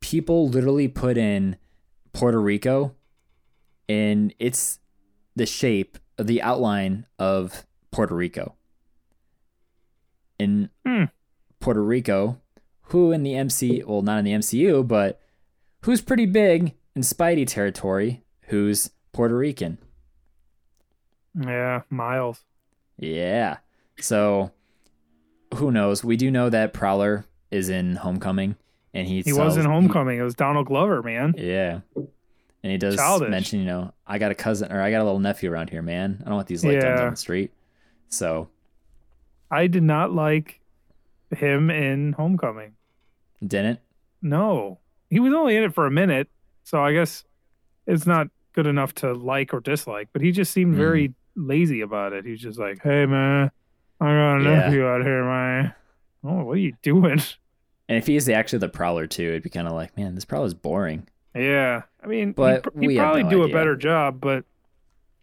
people 0.00 0.48
literally 0.48 0.88
put 0.88 1.16
in 1.16 1.56
Puerto 2.12 2.40
Rico 2.40 2.94
and 3.88 4.34
it's 4.38 4.80
the 5.34 5.46
shape 5.46 5.98
the 6.18 6.42
outline 6.42 7.06
of 7.18 7.64
Puerto 7.90 8.14
Rico. 8.14 8.54
In 10.38 10.70
Hmm. 10.84 11.04
Puerto 11.60 11.82
Rico, 11.82 12.40
who 12.82 13.12
in 13.12 13.22
the 13.22 13.34
MC, 13.34 13.82
well, 13.86 14.02
not 14.02 14.18
in 14.20 14.24
the 14.24 14.32
MCU, 14.32 14.86
but 14.86 15.20
who's 15.82 16.00
pretty 16.00 16.26
big 16.26 16.74
in 16.94 17.02
Spidey 17.02 17.46
territory, 17.46 18.22
who's 18.48 18.90
Puerto 19.12 19.36
Rican. 19.36 19.78
Yeah, 21.38 21.82
Miles. 21.90 22.40
Yeah. 22.96 23.58
So 24.00 24.50
who 25.54 25.70
knows? 25.70 26.02
We 26.04 26.16
do 26.16 26.30
know 26.30 26.50
that 26.50 26.72
Prowler 26.72 27.24
is 27.50 27.68
in 27.68 27.96
Homecoming 27.96 28.56
and 28.94 29.06
he 29.06 29.22
He 29.22 29.32
was 29.32 29.56
in 29.56 29.62
he- 29.62 29.68
Homecoming. 29.68 30.18
it 30.18 30.22
was 30.22 30.34
Donald 30.34 30.66
Glover, 30.66 31.02
man. 31.02 31.34
yeah. 31.36 31.80
And 32.64 32.72
he 32.72 32.76
does 32.78 32.96
Childish. 32.96 33.30
mention, 33.30 33.60
you 33.60 33.66
know, 33.66 33.92
I 34.06 34.18
got 34.18 34.32
a 34.32 34.34
cousin 34.34 34.72
or 34.72 34.80
I 34.82 34.90
got 34.90 35.00
a 35.00 35.04
little 35.04 35.20
nephew 35.20 35.50
around 35.50 35.70
here, 35.70 35.80
man. 35.82 36.18
I 36.22 36.28
don't 36.28 36.34
want 36.34 36.48
these 36.48 36.62
guns 36.62 36.74
Yeah. 36.74 37.04
on 37.04 37.10
the 37.10 37.16
street. 37.16 37.52
So 38.08 38.48
I 39.50 39.68
did 39.68 39.84
not 39.84 40.12
like 40.12 40.60
him 41.30 41.70
in 41.70 42.12
Homecoming. 42.14 42.72
didn't. 43.46 43.80
No, 44.22 44.78
he 45.10 45.20
was 45.20 45.32
only 45.32 45.56
in 45.56 45.62
it 45.64 45.72
for 45.74 45.86
a 45.86 45.90
minute, 45.90 46.28
so 46.64 46.82
I 46.82 46.92
guess 46.92 47.24
it's 47.86 48.06
not 48.06 48.28
good 48.52 48.66
enough 48.66 48.94
to 48.96 49.12
like 49.12 49.54
or 49.54 49.60
dislike. 49.60 50.08
But 50.12 50.22
he 50.22 50.32
just 50.32 50.52
seemed 50.52 50.74
Hmm. 50.74 50.78
very 50.80 51.14
lazy 51.36 51.80
about 51.80 52.12
it. 52.12 52.24
He 52.24 52.32
was 52.32 52.40
just 52.40 52.58
like, 52.58 52.82
"Hey, 52.82 53.06
man, 53.06 53.50
I 54.00 54.04
got 54.06 54.36
a 54.38 54.42
Yeah. 54.42 54.50
nephew 54.50 54.86
out 54.86 55.02
here, 55.04 55.24
man. 55.24 55.74
Oh, 56.24 56.44
what 56.44 56.52
are 56.52 56.56
you 56.60 56.74
doing?" 56.82 57.20
And 57.88 57.96
if 57.96 58.06
he's 58.06 58.24
is 58.24 58.28
actually 58.28 58.58
the 58.58 58.68
Prowler 58.68 59.06
too, 59.06 59.28
it'd 59.28 59.42
be 59.44 59.48
kind 59.48 59.66
of 59.66 59.72
like, 59.72 59.96
man, 59.96 60.14
this 60.14 60.24
Prowler's 60.26 60.52
boring. 60.52 61.06
Yeah, 61.34 61.82
I 62.02 62.06
mean, 62.06 62.32
But 62.32 62.66
he, 62.74 62.80
he 62.82 62.86
we 62.88 62.96
probably 62.98 63.22
no 63.22 63.30
do 63.30 63.42
idea. 63.44 63.54
a 63.54 63.58
better 63.58 63.76
job, 63.76 64.20
but 64.20 64.44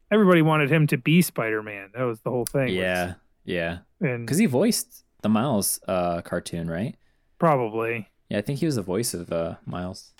everybody 0.09 0.41
wanted 0.41 0.71
him 0.71 0.87
to 0.87 0.97
be 0.97 1.21
Spider-Man. 1.21 1.89
That 1.93 2.03
was 2.05 2.21
the 2.21 2.31
whole 2.31 2.45
thing. 2.45 2.67
was- 2.67 2.73
Yeah. 2.73 3.13
Yeah. 3.43 3.77
and 4.01 4.25
Because 4.25 4.39
he 4.39 4.47
voiced 4.47 5.04
the 5.21 5.29
Miles 5.29 5.79
uh, 5.87 6.21
cartoon, 6.21 6.69
right? 6.69 6.95
probably 7.37 8.07
Yeah, 8.29 8.37
I 8.37 8.41
think 8.41 8.59
he 8.59 8.65
was 8.65 8.75
the 8.75 8.81
voice 8.81 9.13
of 9.13 9.31
uh, 9.31 9.55
Miles. 9.65 10.13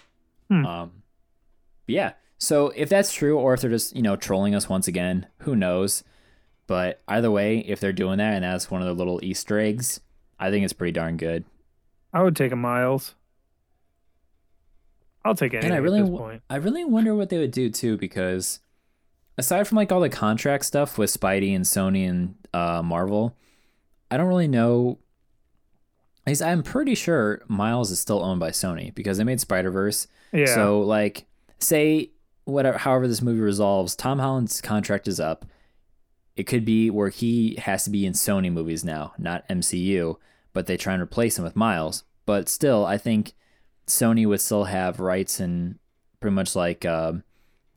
Hmm. 0.49 0.65
Um, 0.65 0.91
yeah. 1.87 2.13
So 2.37 2.71
if 2.75 2.89
that's 2.89 3.13
true, 3.13 3.37
or 3.37 3.53
if 3.53 3.61
they're 3.61 3.69
just 3.69 3.95
you 3.95 4.01
know 4.01 4.15
trolling 4.15 4.55
us 4.55 4.69
once 4.69 4.87
again, 4.87 5.27
who 5.39 5.55
knows? 5.55 6.03
But 6.67 7.01
either 7.07 7.31
way, 7.31 7.59
if 7.59 7.79
they're 7.79 7.93
doing 7.93 8.17
that 8.17 8.33
and 8.33 8.43
that's 8.43 8.71
one 8.71 8.81
of 8.81 8.87
their 8.87 8.95
little 8.95 9.23
Easter 9.23 9.59
eggs, 9.59 10.01
I 10.39 10.49
think 10.49 10.63
it's 10.63 10.73
pretty 10.73 10.91
darn 10.91 11.17
good. 11.17 11.45
I 12.11 12.23
would 12.23 12.35
take 12.35 12.51
a 12.51 12.55
Miles. 12.55 13.15
I'll 15.23 15.35
take 15.35 15.53
anything 15.53 15.71
I 15.71 15.77
really 15.77 15.99
at 15.99 16.05
this 16.05 16.17
point. 16.17 16.41
I 16.49 16.55
really 16.57 16.85
wonder 16.85 17.15
what 17.15 17.29
they 17.29 17.37
would 17.37 17.51
do 17.51 17.69
too, 17.69 17.97
because 17.97 18.59
aside 19.37 19.67
from 19.67 19.75
like 19.75 19.91
all 19.91 19.99
the 19.99 20.09
contract 20.09 20.65
stuff 20.65 20.97
with 20.97 21.11
Spidey 21.11 21.55
and 21.55 21.65
Sony 21.65 22.07
and 22.07 22.35
uh, 22.53 22.81
Marvel, 22.83 23.35
I 24.09 24.17
don't 24.17 24.27
really 24.27 24.47
know. 24.47 24.99
At 26.25 26.31
least 26.31 26.41
I'm 26.41 26.63
pretty 26.63 26.95
sure 26.95 27.43
Miles 27.47 27.91
is 27.91 27.99
still 27.99 28.23
owned 28.23 28.39
by 28.39 28.49
Sony 28.49 28.93
because 28.93 29.17
they 29.17 29.23
made 29.23 29.39
Spider 29.39 29.71
Verse. 29.71 30.07
Yeah. 30.31 30.47
So 30.47 30.81
like, 30.81 31.25
say 31.59 32.11
whatever, 32.45 32.77
however 32.77 33.07
this 33.07 33.21
movie 33.21 33.41
resolves, 33.41 33.95
Tom 33.95 34.19
Holland's 34.19 34.61
contract 34.61 35.07
is 35.07 35.19
up. 35.19 35.45
It 36.35 36.43
could 36.43 36.65
be 36.65 36.89
where 36.89 37.09
he 37.09 37.55
has 37.55 37.83
to 37.85 37.89
be 37.89 38.05
in 38.05 38.13
Sony 38.13 38.51
movies 38.51 38.83
now, 38.83 39.13
not 39.17 39.47
MCU, 39.47 40.17
but 40.53 40.67
they 40.67 40.77
try 40.77 40.93
and 40.93 41.01
replace 41.01 41.37
him 41.37 41.43
with 41.43 41.55
Miles. 41.55 42.03
But 42.25 42.49
still, 42.49 42.85
I 42.85 42.97
think 42.97 43.33
Sony 43.87 44.27
would 44.27 44.41
still 44.41 44.65
have 44.65 44.99
rights 44.99 45.39
and 45.39 45.79
pretty 46.19 46.33
much 46.33 46.55
like 46.55 46.85
um, 46.85 47.23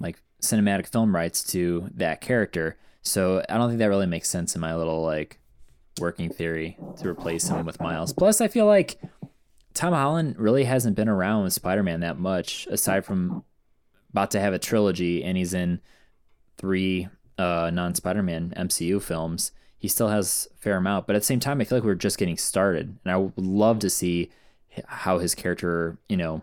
like 0.01 0.23
cinematic 0.43 0.89
film 0.89 1.15
rights 1.15 1.43
to 1.53 1.91
that 1.95 2.21
character. 2.21 2.77
So 3.03 3.45
I 3.49 3.57
don't 3.57 3.69
think 3.69 3.79
that 3.79 3.89
really 3.89 4.07
makes 4.07 4.29
sense 4.29 4.55
in 4.55 4.61
my 4.61 4.75
little 4.75 5.03
like 5.03 5.39
working 6.01 6.31
theory 6.31 6.79
to 7.01 7.09
replace 7.09 7.49
him 7.49 7.65
with 7.67 7.81
Miles. 7.81 8.13
Plus, 8.13 8.41
I 8.41 8.49
feel 8.49 8.67
like 8.67 9.01
Tom 9.75 9.93
Holland 9.93 10.37
really 10.39 10.65
hasn't 10.65 10.97
been 10.97 11.09
around 11.09 11.45
with 11.45 11.53
Spider-Man 11.53 12.01
that 12.01 12.19
much, 12.19 12.67
aside 12.71 13.05
from 13.05 13.45
about 14.11 14.31
to 14.33 14.41
have 14.41 14.53
a 14.53 14.59
trilogy, 14.59 15.23
and 15.23 15.37
he's 15.37 15.55
in 15.55 15.81
three 16.57 17.09
uh, 17.37 17.71
non-Spider-Man 17.73 18.55
MCU 18.57 19.01
films. 19.01 19.53
He 19.79 19.87
still 19.87 20.09
has 20.09 20.49
a 20.53 20.57
fair 20.57 20.77
amount, 20.77 21.07
but 21.07 21.15
at 21.15 21.23
the 21.23 21.27
same 21.27 21.41
time, 21.41 21.61
I 21.61 21.65
feel 21.65 21.79
like 21.79 21.85
we're 21.85 21.95
just 21.95 22.19
getting 22.19 22.37
started, 22.37 22.99
and 23.05 23.13
I 23.13 23.17
would 23.17 23.39
love 23.39 23.79
to 23.81 23.91
see 23.91 24.31
how 24.87 25.19
his 25.19 25.35
character, 25.35 25.99
you 26.09 26.17
know, 26.17 26.43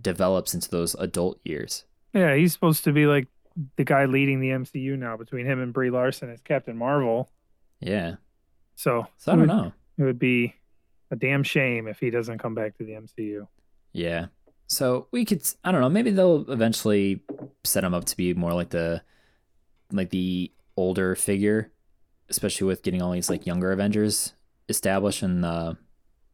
develops 0.00 0.54
into 0.54 0.68
those 0.70 0.94
adult 0.96 1.40
years. 1.44 1.84
yeah, 2.12 2.34
he's 2.34 2.52
supposed 2.52 2.84
to 2.84 2.92
be 2.92 3.06
like 3.06 3.28
the 3.76 3.84
guy 3.84 4.04
leading 4.04 4.40
the 4.40 4.50
MCU 4.50 4.98
now 4.98 5.16
between 5.16 5.46
him 5.46 5.60
and 5.60 5.72
Brie 5.72 5.90
Larson 5.90 6.30
as 6.30 6.40
Captain 6.42 6.76
Marvel. 6.76 7.30
Yeah, 7.80 8.16
So, 8.76 9.06
so 9.16 9.32
I 9.32 9.34
don't 9.36 9.40
would- 9.48 9.48
know. 9.48 9.72
It 9.98 10.02
would 10.04 10.18
be 10.18 10.54
a 11.10 11.16
damn 11.16 11.42
shame 11.42 11.88
if 11.88 11.98
he 11.98 12.10
doesn't 12.10 12.38
come 12.38 12.54
back 12.54 12.76
to 12.78 12.84
the 12.84 12.92
MCU. 12.92 13.46
Yeah. 13.92 14.26
So 14.66 15.06
we 15.10 15.24
could 15.24 15.42
I 15.64 15.72
don't 15.72 15.80
know, 15.80 15.88
maybe 15.88 16.10
they'll 16.10 16.50
eventually 16.50 17.20
set 17.64 17.82
him 17.84 17.94
up 17.94 18.04
to 18.06 18.16
be 18.16 18.34
more 18.34 18.52
like 18.52 18.70
the 18.70 19.02
like 19.92 20.10
the 20.10 20.52
older 20.76 21.14
figure, 21.14 21.72
especially 22.28 22.66
with 22.66 22.82
getting 22.82 23.00
all 23.00 23.12
these 23.12 23.30
like 23.30 23.46
younger 23.46 23.72
Avengers 23.72 24.34
established 24.68 25.22
in 25.22 25.40
the, 25.40 25.78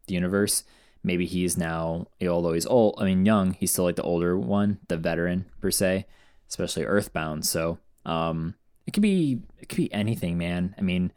the 0.07 0.15
universe. 0.15 0.65
Maybe 1.05 1.27
he's 1.27 1.57
now 1.57 2.09
although 2.27 2.53
he's 2.55 2.67
old 2.67 2.97
I 2.99 3.05
mean 3.05 3.25
young, 3.27 3.53
he's 3.53 3.71
still 3.71 3.85
like 3.85 3.97
the 3.97 4.03
older 4.03 4.37
one, 4.37 4.79
the 4.89 4.97
veteran 4.97 5.45
per 5.61 5.71
se, 5.71 6.07
especially 6.49 6.85
Earthbound. 6.85 7.45
So 7.47 7.79
um 8.07 8.55
it 8.87 8.93
could 8.93 9.03
be 9.03 9.43
it 9.61 9.69
could 9.69 9.77
be 9.77 9.93
anything, 9.93 10.37
man. 10.39 10.75
I 10.79 10.81
mean 10.81 11.13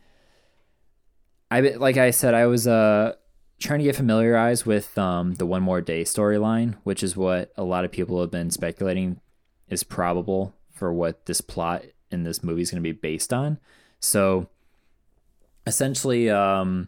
I 1.52 1.62
like 1.62 1.98
I 1.98 2.12
said, 2.12 2.34
I 2.34 2.48
was 2.48 2.68
uh 2.68 3.14
trying 3.60 3.80
to 3.80 3.86
get 3.86 3.96
familiarized 3.96 4.66
with 4.66 4.98
um 4.98 5.36
the 5.36 5.46
One 5.46 5.64
More 5.64 5.82
Day 5.82 6.04
storyline, 6.04 6.76
which 6.84 7.04
is 7.04 7.16
what 7.16 7.52
a 7.56 7.64
lot 7.64 7.86
of 7.86 7.92
people 7.92 8.20
have 8.22 8.32
been 8.32 8.52
speculating 8.52 9.20
is 9.70 9.84
probable 9.84 10.54
for 10.72 10.94
what 10.94 11.26
this 11.26 11.42
plot 11.42 11.84
in 12.12 12.24
this 12.24 12.44
movie 12.44 12.62
is 12.62 12.72
going 12.72 12.84
to 12.84 12.88
be 12.88 12.92
based 12.92 13.34
on. 13.34 13.58
So 14.00 14.50
essentially, 15.66 16.30
um, 16.30 16.88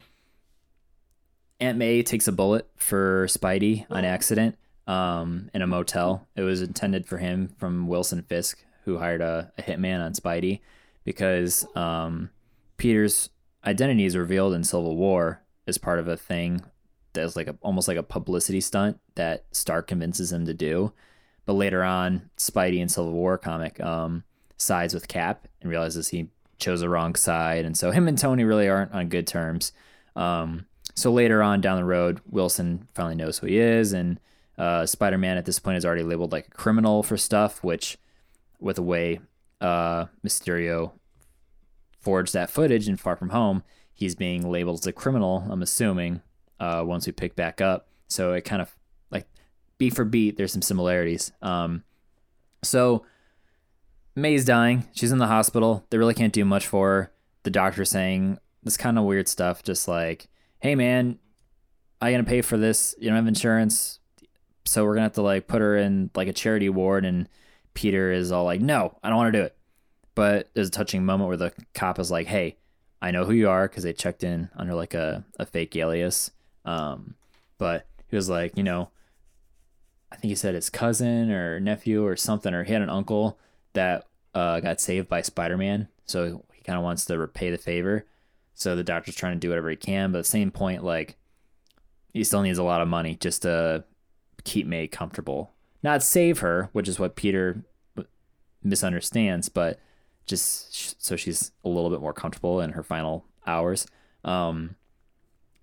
Aunt 1.60 1.78
May 1.78 2.04
takes 2.04 2.28
a 2.28 2.32
bullet 2.32 2.68
for 2.76 3.26
Spidey 3.28 3.86
on 3.90 4.06
accident 4.06 4.58
um, 4.86 5.50
in 5.54 5.62
a 5.62 5.68
motel. 5.68 6.28
It 6.36 6.42
was 6.42 6.62
intended 6.62 7.08
for 7.08 7.18
him 7.18 7.56
from 7.58 7.88
Wilson 7.88 8.22
Fisk, 8.22 8.64
who 8.86 9.00
hired 9.00 9.22
a, 9.22 9.52
a 9.58 9.62
hitman 9.64 10.06
on 10.06 10.14
Spidey, 10.14 10.60
because 11.04 11.66
um, 11.76 12.30
Peter's 12.78 13.30
identity 13.68 14.06
is 14.06 14.16
revealed 14.16 14.54
in 14.54 14.64
Civil 14.64 14.96
War 14.96 15.42
as 15.68 15.78
part 15.78 16.00
of 16.00 16.08
a 16.08 16.16
thing 16.16 16.64
that's 17.12 17.36
like 17.36 17.48
a, 17.48 17.58
almost 17.62 17.88
like 17.88 17.98
a 17.98 18.04
publicity 18.04 18.62
stunt 18.62 19.00
that 19.16 19.46
Stark 19.52 19.88
convinces 19.88 20.32
him 20.32 20.46
to 20.46 20.54
do. 20.54 20.94
But 21.46 21.54
later 21.54 21.84
on, 21.84 22.30
Spidey 22.38 22.80
in 22.80 22.90
Civil 22.90 23.12
War 23.12 23.38
comic 23.38 23.80
um, 23.82 24.24
sides 24.58 24.94
with 24.94 25.08
Cap 25.08 25.48
and 25.62 25.70
realizes 25.70 26.08
he 26.10 26.30
chose 26.58 26.80
the 26.80 26.90
wrong 26.90 27.16
side, 27.16 27.66
and 27.66 27.78
so 27.78 27.92
him 27.92 28.08
and 28.08 28.18
Tony 28.18 28.44
really 28.44 28.70
aren't 28.70 28.94
on 28.94 29.10
good 29.10 29.28
terms. 29.28 29.74
Um, 30.16 30.66
so 30.96 31.12
later 31.12 31.44
on 31.44 31.62
down 31.62 31.78
the 31.78 31.86
road, 31.86 32.22
Wilson 32.30 32.88
finally 32.96 33.16
knows 33.16 33.38
who 33.38 33.48
he 33.48 33.58
is, 33.58 33.94
and 33.94 34.20
uh, 34.58 34.86
Spider 34.86 35.18
Man 35.18 35.38
at 35.38 35.46
this 35.46 35.60
point 35.60 35.78
is 35.78 35.86
already 35.86 36.04
labeled 36.04 36.32
like 36.32 36.48
a 36.48 36.52
criminal 36.52 37.04
for 37.04 37.18
stuff, 37.18 37.64
which, 37.64 37.98
with 38.60 38.78
the 38.78 38.84
way 38.84 39.20
uh, 39.62 40.06
Mysterio 40.26 40.94
forged 42.08 42.32
that 42.32 42.50
footage 42.50 42.88
in 42.88 42.96
Far 42.96 43.18
From 43.18 43.32
Home, 43.32 43.64
he's 43.94 44.16
being 44.16 44.50
labeled 44.50 44.80
as 44.80 44.88
a 44.88 44.94
criminal, 44.94 45.46
I'm 45.50 45.62
assuming, 45.62 46.22
uh, 46.58 46.82
once 46.86 47.06
we 47.06 47.12
pick 47.12 47.36
back 47.36 47.60
up. 47.60 47.90
So 48.08 48.32
it 48.32 48.46
kind 48.46 48.62
of 48.62 48.74
like 49.12 49.28
beat 49.78 49.94
for 49.94 50.06
beat, 50.06 50.38
there's 50.38 50.54
some 50.54 50.62
similarities. 50.62 51.34
Um, 51.42 51.84
so 52.64 53.04
May's 54.16 54.46
dying. 54.46 54.88
She's 54.94 55.12
in 55.12 55.18
the 55.18 55.28
hospital. 55.28 55.86
They 55.90 55.98
really 55.98 56.14
can't 56.14 56.32
do 56.32 56.46
much 56.46 56.66
for 56.66 56.88
her. 56.88 57.12
The 57.44 57.50
doctor's 57.50 57.90
saying 57.90 58.40
this 58.64 58.78
kind 58.78 58.98
of 58.98 59.04
weird 59.04 59.28
stuff, 59.28 59.62
just 59.62 59.86
like, 59.86 60.30
hey 60.62 60.76
man, 60.76 61.20
I 62.00 62.14
gonna 62.14 62.24
pay 62.24 62.42
for 62.42 62.56
this. 62.56 62.96
You 62.98 63.10
don't 63.10 63.18
have 63.18 63.28
insurance, 63.28 64.00
so 64.64 64.86
we're 64.86 64.94
gonna 64.94 65.08
have 65.08 65.14
to 65.16 65.22
like 65.24 65.48
put 65.48 65.60
her 65.60 65.76
in 65.76 66.10
like 66.16 66.30
a 66.30 66.34
charity 66.34 66.70
ward. 66.70 67.04
And 67.04 67.28
Peter 67.74 68.14
is 68.14 68.32
all 68.32 68.46
like, 68.46 68.62
no, 68.62 68.98
I 69.04 69.10
don't 69.10 69.18
want 69.18 69.34
to 69.34 69.40
do 69.40 69.44
it. 69.44 69.57
But 70.18 70.50
there's 70.56 70.70
a 70.70 70.72
touching 70.72 71.06
moment 71.06 71.28
where 71.28 71.38
the 71.38 71.54
cop 71.76 72.00
is 72.00 72.10
like, 72.10 72.26
hey, 72.26 72.58
I 73.04 73.12
know 73.12 73.24
who 73.24 73.34
you 73.34 73.50
are 73.50 73.68
because 73.68 73.84
they 73.84 73.94
checked 73.94 74.24
in 74.24 74.50
under 74.56 74.74
like 74.74 74.96
a, 74.96 75.24
a 75.38 75.46
fake 75.46 75.76
alias. 75.76 76.32
Um, 76.66 77.14
but 77.60 77.86
he 78.08 78.16
was 78.16 78.28
like, 78.28 78.58
you 78.58 78.64
know, 78.64 78.90
I 80.12 80.16
think 80.16 80.30
he 80.30 80.36
said 80.36 80.56
his 80.56 80.72
cousin 80.72 81.30
or 81.30 81.60
nephew 81.60 82.04
or 82.04 82.16
something, 82.16 82.52
or 82.52 82.64
he 82.64 82.74
had 82.74 82.82
an 82.82 82.90
uncle 82.90 83.38
that 83.74 84.08
uh, 84.34 84.60
got 84.60 84.82
saved 84.82 85.08
by 85.08 85.22
Spider 85.22 85.56
Man. 85.56 85.88
So 86.08 86.44
he 86.52 86.64
kind 86.64 86.80
of 86.80 86.84
wants 86.84 87.06
to 87.06 87.20
repay 87.20 87.52
the 87.52 87.60
favor. 87.60 88.04
So 88.56 88.76
the 88.76 88.84
doctor's 88.84 89.14
trying 89.14 89.36
to 89.36 89.40
do 89.40 89.50
whatever 89.50 89.70
he 89.70 89.76
can, 89.76 90.12
but 90.12 90.18
at 90.18 90.24
the 90.24 90.32
same 90.32 90.50
point, 90.50 90.84
like 90.84 91.16
he 92.12 92.24
still 92.24 92.42
needs 92.42 92.58
a 92.58 92.64
lot 92.64 92.82
of 92.82 92.88
money 92.88 93.18
just 93.18 93.44
to 93.44 93.84
keep 94.46 94.66
May 94.66 94.88
comfortable. 94.88 95.52
Not 95.84 96.02
save 96.02 96.40
her, 96.40 96.70
which 96.72 96.88
is 96.88 96.98
what 96.98 97.16
Peter 97.16 97.62
misunderstands, 98.64 99.48
but 99.48 99.80
just 100.28 101.04
so 101.04 101.16
she's 101.16 101.52
a 101.64 101.70
little 101.70 101.90
bit 101.90 102.02
more 102.02 102.14
comfortable 102.14 102.62
in 102.62 102.74
her 102.74 102.84
final 102.84 103.26
hours. 103.48 103.88
Um, 104.24 104.76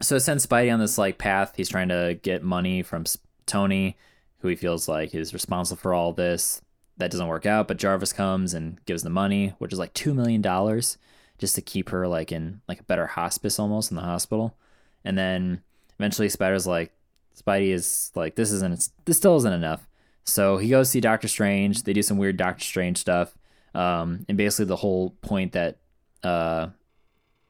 so 0.01 0.17
it 0.17 0.21
sends 0.21 0.47
Spidey 0.47 0.73
on 0.73 0.81
this 0.81 0.99
like 0.99 1.19
path. 1.19 1.55
He's 1.57 1.69
trying 1.69 1.89
to 1.89 2.19
get 2.23 2.43
money 2.43 2.83
from 2.83 3.05
Tony, 3.47 3.97
who 4.39 4.49
he 4.49 4.57
feels 4.57 4.89
like 4.89 5.15
is 5.15 5.33
responsible 5.33 5.81
for 5.81 5.95
all 5.95 6.13
this. 6.13 6.61
That 6.97 7.11
doesn't 7.11 7.27
work 7.27 7.47
out, 7.47 7.69
but 7.69 7.77
Jarvis 7.77 8.13
comes 8.13 8.55
and 8.55 8.85
gives 8.87 9.03
the 9.03 9.11
money, 9.11 9.55
which 9.59 9.73
is 9.73 9.79
like 9.79 9.95
two 9.95 10.15
million 10.15 10.41
dollars 10.43 10.97
just 11.39 11.55
to 11.57 11.61
keep 11.63 11.89
her 11.91 12.07
like 12.07 12.31
in 12.33 12.61
like 12.69 12.81
a 12.81 12.85
better 12.85 13.07
hospice 13.07 13.59
almost 13.59 13.91
in 13.91 13.97
the 13.97 14.03
hospital. 14.03 14.57
And 15.05 15.19
then 15.19 15.63
eventually 15.99 16.29
Spider's 16.29 16.67
like 16.67 16.93
Spidey 17.37 17.71
is 17.71 18.13
like 18.15 18.37
this 18.37 18.53
isn't 18.53 18.91
this 19.05 19.17
still 19.17 19.37
isn't 19.37 19.53
enough. 19.53 19.87
So 20.25 20.57
he 20.57 20.71
goes 20.71 20.91
see 20.91 21.01
Doctor 21.01 21.29
Strange. 21.29 21.83
They 21.83 21.93
do 21.93 22.03
some 22.03 22.19
weird 22.19 22.37
Doctor 22.37 22.65
Strange 22.65 22.99
stuff. 22.99 23.37
Um, 23.75 24.25
and 24.29 24.39
basically 24.39 24.67
the 24.67 24.77
whole 24.77 25.11
point 25.21 25.53
that 25.53 25.79
uh, 26.23 26.69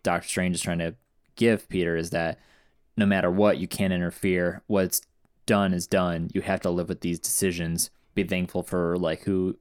Doctor 0.03 0.29
Strange 0.29 0.57
is 0.57 0.63
trying 0.63 0.79
to 0.79 0.95
give 1.37 1.69
Peter 1.69 1.97
is 1.97 2.11
that 2.11 2.39
no 2.97 3.07
matter 3.07 3.31
what, 3.31 3.59
you 3.59 3.67
can't 3.67 3.93
interfere. 3.93 4.63
What's 4.67 5.03
done 5.47 5.75
is 5.75 5.87
done. 5.87 6.31
You 6.33 6.43
have 6.43 6.61
to 6.63 6.71
live 6.71 6.89
with 6.89 7.01
these 7.01 7.19
decisions. 7.19 7.91
Be 8.15 8.25
thankful 8.25 8.63
for 8.63 8.97
like 8.97 9.23
who 9.23 9.57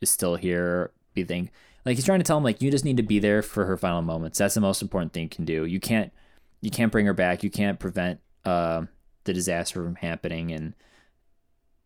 is 0.00 0.10
still 0.10 0.36
here. 0.36 0.92
Be 1.14 1.24
thank 1.24 1.50
like 1.84 1.96
he's 1.96 2.04
trying 2.04 2.20
to 2.20 2.24
tell 2.24 2.38
him 2.38 2.44
like 2.44 2.62
you 2.62 2.70
just 2.70 2.84
need 2.84 2.96
to 2.96 3.02
be 3.02 3.18
there 3.18 3.42
for 3.42 3.66
her 3.66 3.76
final 3.76 4.02
moments. 4.02 4.38
That's 4.38 4.54
the 4.54 4.60
most 4.60 4.82
important 4.82 5.12
thing 5.12 5.24
you 5.24 5.28
can 5.28 5.44
do. 5.44 5.64
You 5.64 5.80
can't 5.80 6.12
you 6.60 6.70
can't 6.70 6.92
bring 6.92 7.06
her 7.06 7.14
back. 7.14 7.42
You 7.42 7.50
can't 7.50 7.78
prevent 7.78 8.20
uh, 8.44 8.84
the 9.24 9.32
disaster 9.32 9.82
from 9.82 9.96
happening. 9.96 10.50
And 10.50 10.74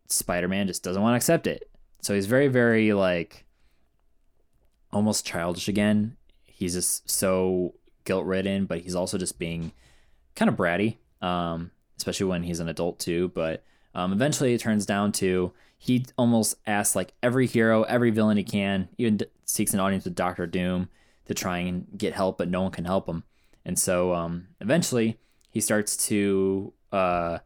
Spider 0.07 0.47
Man 0.47 0.67
just 0.67 0.83
doesn't 0.83 1.01
want 1.01 1.13
to 1.13 1.17
accept 1.17 1.47
it. 1.47 1.69
So 2.01 2.13
he's 2.13 2.27
very 2.27 2.47
very 2.47 2.93
like 2.93 3.45
almost 4.91 5.25
childish 5.25 5.67
again. 5.67 6.17
He's 6.45 6.73
just 6.73 7.09
so 7.09 7.75
guilt 8.05 8.25
ridden, 8.25 8.65
but 8.65 8.81
he's 8.81 8.95
also 8.95 9.17
just 9.17 9.39
being 9.39 9.71
kind 10.35 10.49
of 10.49 10.55
bratty, 10.55 10.97
um, 11.21 11.71
especially 11.97 12.25
when 12.25 12.43
he's 12.43 12.59
an 12.59 12.69
adult 12.69 12.99
too. 12.99 13.29
But 13.29 13.63
um, 13.93 14.13
eventually, 14.13 14.53
it 14.53 14.61
turns 14.61 14.85
down 14.85 15.11
to 15.13 15.53
he 15.77 16.05
almost 16.17 16.55
asks 16.67 16.95
like 16.95 17.13
every 17.23 17.47
hero, 17.47 17.83
every 17.83 18.11
villain 18.11 18.37
he 18.37 18.43
can, 18.43 18.89
even 18.97 19.17
d- 19.17 19.25
seeks 19.45 19.73
an 19.73 19.79
audience 19.79 20.03
with 20.03 20.15
Doctor 20.15 20.45
Doom 20.45 20.89
to 21.25 21.33
try 21.33 21.59
and 21.59 21.87
get 21.97 22.13
help, 22.13 22.37
but 22.37 22.49
no 22.49 22.63
one 22.63 22.71
can 22.71 22.85
help 22.85 23.07
him. 23.07 23.23
And 23.63 23.77
so 23.77 24.13
um, 24.13 24.47
eventually, 24.59 25.19
he 25.49 25.61
starts 25.61 25.95
to 26.07 26.73
uh, 26.91 27.39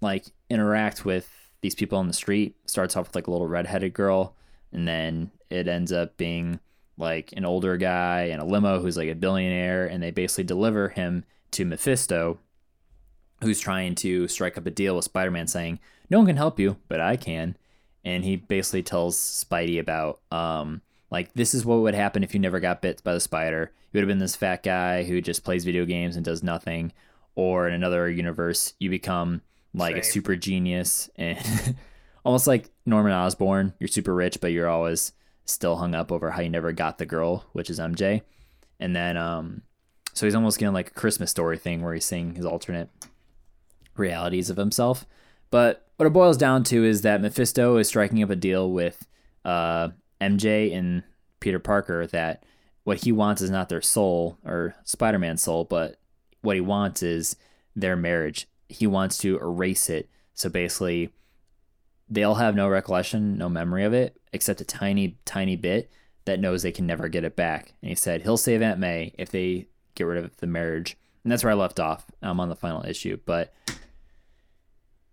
like 0.00 0.26
interact 0.48 1.04
with 1.04 1.28
these 1.60 1.74
people 1.74 1.98
on 1.98 2.06
the 2.06 2.14
street. 2.14 2.56
Starts 2.66 2.96
off 2.96 3.08
with 3.08 3.14
like 3.14 3.26
a 3.26 3.30
little 3.30 3.46
redheaded 3.46 3.92
girl, 3.92 4.36
and 4.74 4.86
then 4.86 5.30
it 5.50 5.68
ends 5.68 5.92
up 5.92 6.16
being 6.16 6.60
like 6.96 7.32
an 7.36 7.44
older 7.44 7.76
guy 7.76 8.24
in 8.24 8.40
a 8.40 8.44
limo 8.44 8.80
who's 8.80 8.96
like 8.96 9.08
a 9.08 9.14
billionaire, 9.14 9.86
and 9.86 10.02
they 10.02 10.10
basically 10.10 10.44
deliver 10.44 10.90
him 10.90 11.24
to 11.52 11.64
Mephisto, 11.64 12.38
who's 13.42 13.60
trying 13.60 13.94
to 13.96 14.28
strike 14.28 14.58
up 14.58 14.66
a 14.66 14.70
deal 14.70 14.96
with 14.96 15.04
Spider 15.04 15.30
Man, 15.30 15.46
saying, 15.46 15.78
No 16.10 16.18
one 16.18 16.26
can 16.26 16.36
help 16.36 16.60
you, 16.60 16.76
but 16.88 17.00
I 17.00 17.16
can. 17.16 17.56
And 18.04 18.24
he 18.24 18.36
basically 18.36 18.82
tells 18.82 19.16
Spidey 19.16 19.80
about, 19.80 20.20
um, 20.30 20.82
like, 21.10 21.32
this 21.34 21.54
is 21.54 21.64
what 21.64 21.80
would 21.80 21.94
happen 21.94 22.22
if 22.22 22.34
you 22.34 22.40
never 22.40 22.60
got 22.60 22.82
bit 22.82 23.02
by 23.02 23.14
the 23.14 23.20
spider. 23.20 23.72
You 23.92 23.98
would 23.98 24.02
have 24.02 24.08
been 24.08 24.18
this 24.18 24.36
fat 24.36 24.62
guy 24.62 25.04
who 25.04 25.20
just 25.20 25.44
plays 25.44 25.64
video 25.64 25.84
games 25.84 26.16
and 26.16 26.24
does 26.24 26.42
nothing. 26.42 26.92
Or 27.36 27.66
in 27.66 27.74
another 27.74 28.10
universe, 28.10 28.74
you 28.78 28.90
become 28.90 29.40
like 29.72 29.94
Same. 29.94 30.00
a 30.00 30.04
super 30.04 30.36
genius 30.36 31.08
and 31.16 31.38
almost 32.24 32.46
like 32.46 32.70
Norman 32.86 33.12
Osborn. 33.12 33.74
You're 33.78 33.88
super 33.88 34.14
rich, 34.14 34.40
but 34.40 34.52
you're 34.52 34.68
always 34.68 35.12
still 35.44 35.76
hung 35.76 35.94
up 35.94 36.10
over 36.10 36.30
how 36.30 36.42
you 36.42 36.48
never 36.48 36.72
got 36.72 36.98
the 36.98 37.06
girl, 37.06 37.46
which 37.52 37.70
is 37.70 37.78
MJ. 37.78 38.22
And 38.80 38.96
then, 38.96 39.16
um, 39.16 39.62
so 40.14 40.26
he's 40.26 40.34
almost 40.34 40.58
getting 40.58 40.74
like 40.74 40.88
a 40.88 40.94
Christmas 40.94 41.30
story 41.30 41.58
thing 41.58 41.82
where 41.82 41.94
he's 41.94 42.04
seeing 42.04 42.34
his 42.34 42.46
alternate 42.46 42.88
realities 43.96 44.50
of 44.50 44.56
himself. 44.56 45.06
But 45.50 45.86
what 45.96 46.06
it 46.06 46.12
boils 46.12 46.36
down 46.36 46.64
to 46.64 46.84
is 46.84 47.02
that 47.02 47.20
Mephisto 47.20 47.76
is 47.76 47.88
striking 47.88 48.22
up 48.22 48.30
a 48.30 48.36
deal 48.36 48.70
with 48.70 49.06
uh, 49.44 49.90
MJ 50.20 50.74
and 50.74 51.04
Peter 51.40 51.58
Parker 51.58 52.06
that 52.08 52.44
what 52.84 53.04
he 53.04 53.12
wants 53.12 53.42
is 53.42 53.50
not 53.50 53.68
their 53.68 53.82
soul 53.82 54.38
or 54.44 54.74
Spider 54.84 55.18
Man's 55.18 55.42
soul, 55.42 55.64
but 55.64 55.96
what 56.40 56.56
he 56.56 56.60
wants 56.60 57.02
is 57.02 57.36
their 57.76 57.96
marriage. 57.96 58.46
He 58.68 58.86
wants 58.86 59.18
to 59.18 59.38
erase 59.38 59.88
it. 59.88 60.08
So 60.34 60.48
basically, 60.48 61.10
they'll 62.08 62.34
have 62.34 62.54
no 62.54 62.68
recollection, 62.68 63.38
no 63.38 63.48
memory 63.48 63.84
of 63.84 63.92
it, 63.92 64.20
except 64.32 64.60
a 64.60 64.64
tiny, 64.64 65.18
tiny 65.24 65.56
bit 65.56 65.90
that 66.24 66.40
knows 66.40 66.62
they 66.62 66.72
can 66.72 66.86
never 66.86 67.08
get 67.08 67.24
it 67.24 67.36
back. 67.36 67.74
And 67.82 67.90
he 67.90 67.94
said 67.94 68.22
he'll 68.22 68.36
save 68.36 68.62
Aunt 68.62 68.80
May 68.80 69.14
if 69.18 69.30
they 69.30 69.68
get 69.94 70.04
rid 70.04 70.24
of 70.24 70.36
the 70.38 70.46
marriage. 70.46 70.96
And 71.22 71.32
that's 71.32 71.44
where 71.44 71.52
I 71.52 71.56
left 71.56 71.80
off. 71.80 72.06
I'm 72.22 72.40
on 72.40 72.48
the 72.48 72.56
final 72.56 72.84
issue. 72.84 73.18
But 73.24 73.52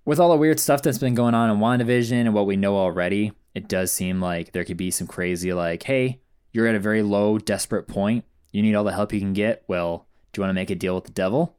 with 0.06 0.20
all 0.20 0.32
the 0.32 0.38
weird 0.38 0.60
stuff 0.60 0.82
that's 0.82 0.98
been 0.98 1.16
going 1.16 1.34
on 1.34 1.50
in 1.50 1.58
WandaVision 1.58 2.12
and 2.12 2.34
what 2.34 2.46
we 2.46 2.56
know 2.56 2.78
already, 2.78 3.34
it 3.54 3.68
does 3.68 3.92
seem 3.92 4.22
like 4.22 4.52
there 4.52 4.64
could 4.64 4.78
be 4.78 4.92
some 4.92 5.08
crazy, 5.08 5.54
like, 5.54 5.84
hey, 5.84 6.22
you're 6.52 6.68
at 6.68 6.76
a 6.76 6.80
very 6.80 7.02
low, 7.02 7.38
desperate 7.38 7.88
point. 7.88 8.26
You 8.52 8.62
need 8.62 8.76
all 8.76 8.84
the 8.84 8.94
help 8.94 9.14
you 9.14 9.20
can 9.20 9.34
get. 9.34 9.64
Well, 9.68 10.08
do 10.32 10.40
you 10.40 10.44
want 10.44 10.50
to 10.50 10.60
make 10.60 10.70
a 10.70 10.76
deal 10.76 10.96
with 10.96 11.06
the 11.06 11.12
devil? 11.12 11.56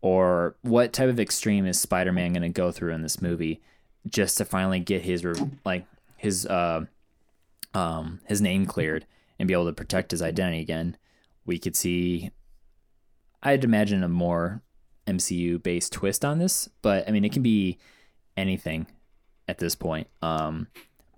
Or 0.00 0.56
what 0.62 0.92
type 0.92 1.08
of 1.08 1.20
extreme 1.20 1.66
is 1.66 1.80
Spider 1.80 2.12
Man 2.12 2.32
going 2.32 2.42
to 2.42 2.48
go 2.48 2.70
through 2.70 2.92
in 2.92 3.02
this 3.02 3.22
movie 3.22 3.62
just 4.08 4.38
to 4.38 4.44
finally 4.44 4.80
get 4.80 5.02
his, 5.02 5.24
like, 5.64 5.86
his, 6.16 6.46
uh, 6.46 6.84
um, 7.72 8.20
his 8.26 8.40
name 8.40 8.66
cleared 8.66 9.06
and 9.38 9.48
be 9.48 9.54
able 9.54 9.66
to 9.66 9.72
protect 9.72 10.10
his 10.10 10.22
identity 10.22 10.60
again? 10.60 10.96
We 11.46 11.58
could 11.58 11.76
see 11.76 12.30
I'd 13.44 13.62
imagine 13.62 14.02
a 14.02 14.08
more 14.08 14.62
MCU 15.06 15.62
based 15.62 15.92
twist 15.92 16.24
on 16.24 16.38
this, 16.38 16.68
but 16.80 17.06
I 17.06 17.12
mean, 17.12 17.24
it 17.24 17.32
can 17.32 17.42
be 17.42 17.78
anything 18.36 18.86
at 19.46 19.58
this 19.58 19.74
point. 19.74 20.08
Um, 20.22 20.68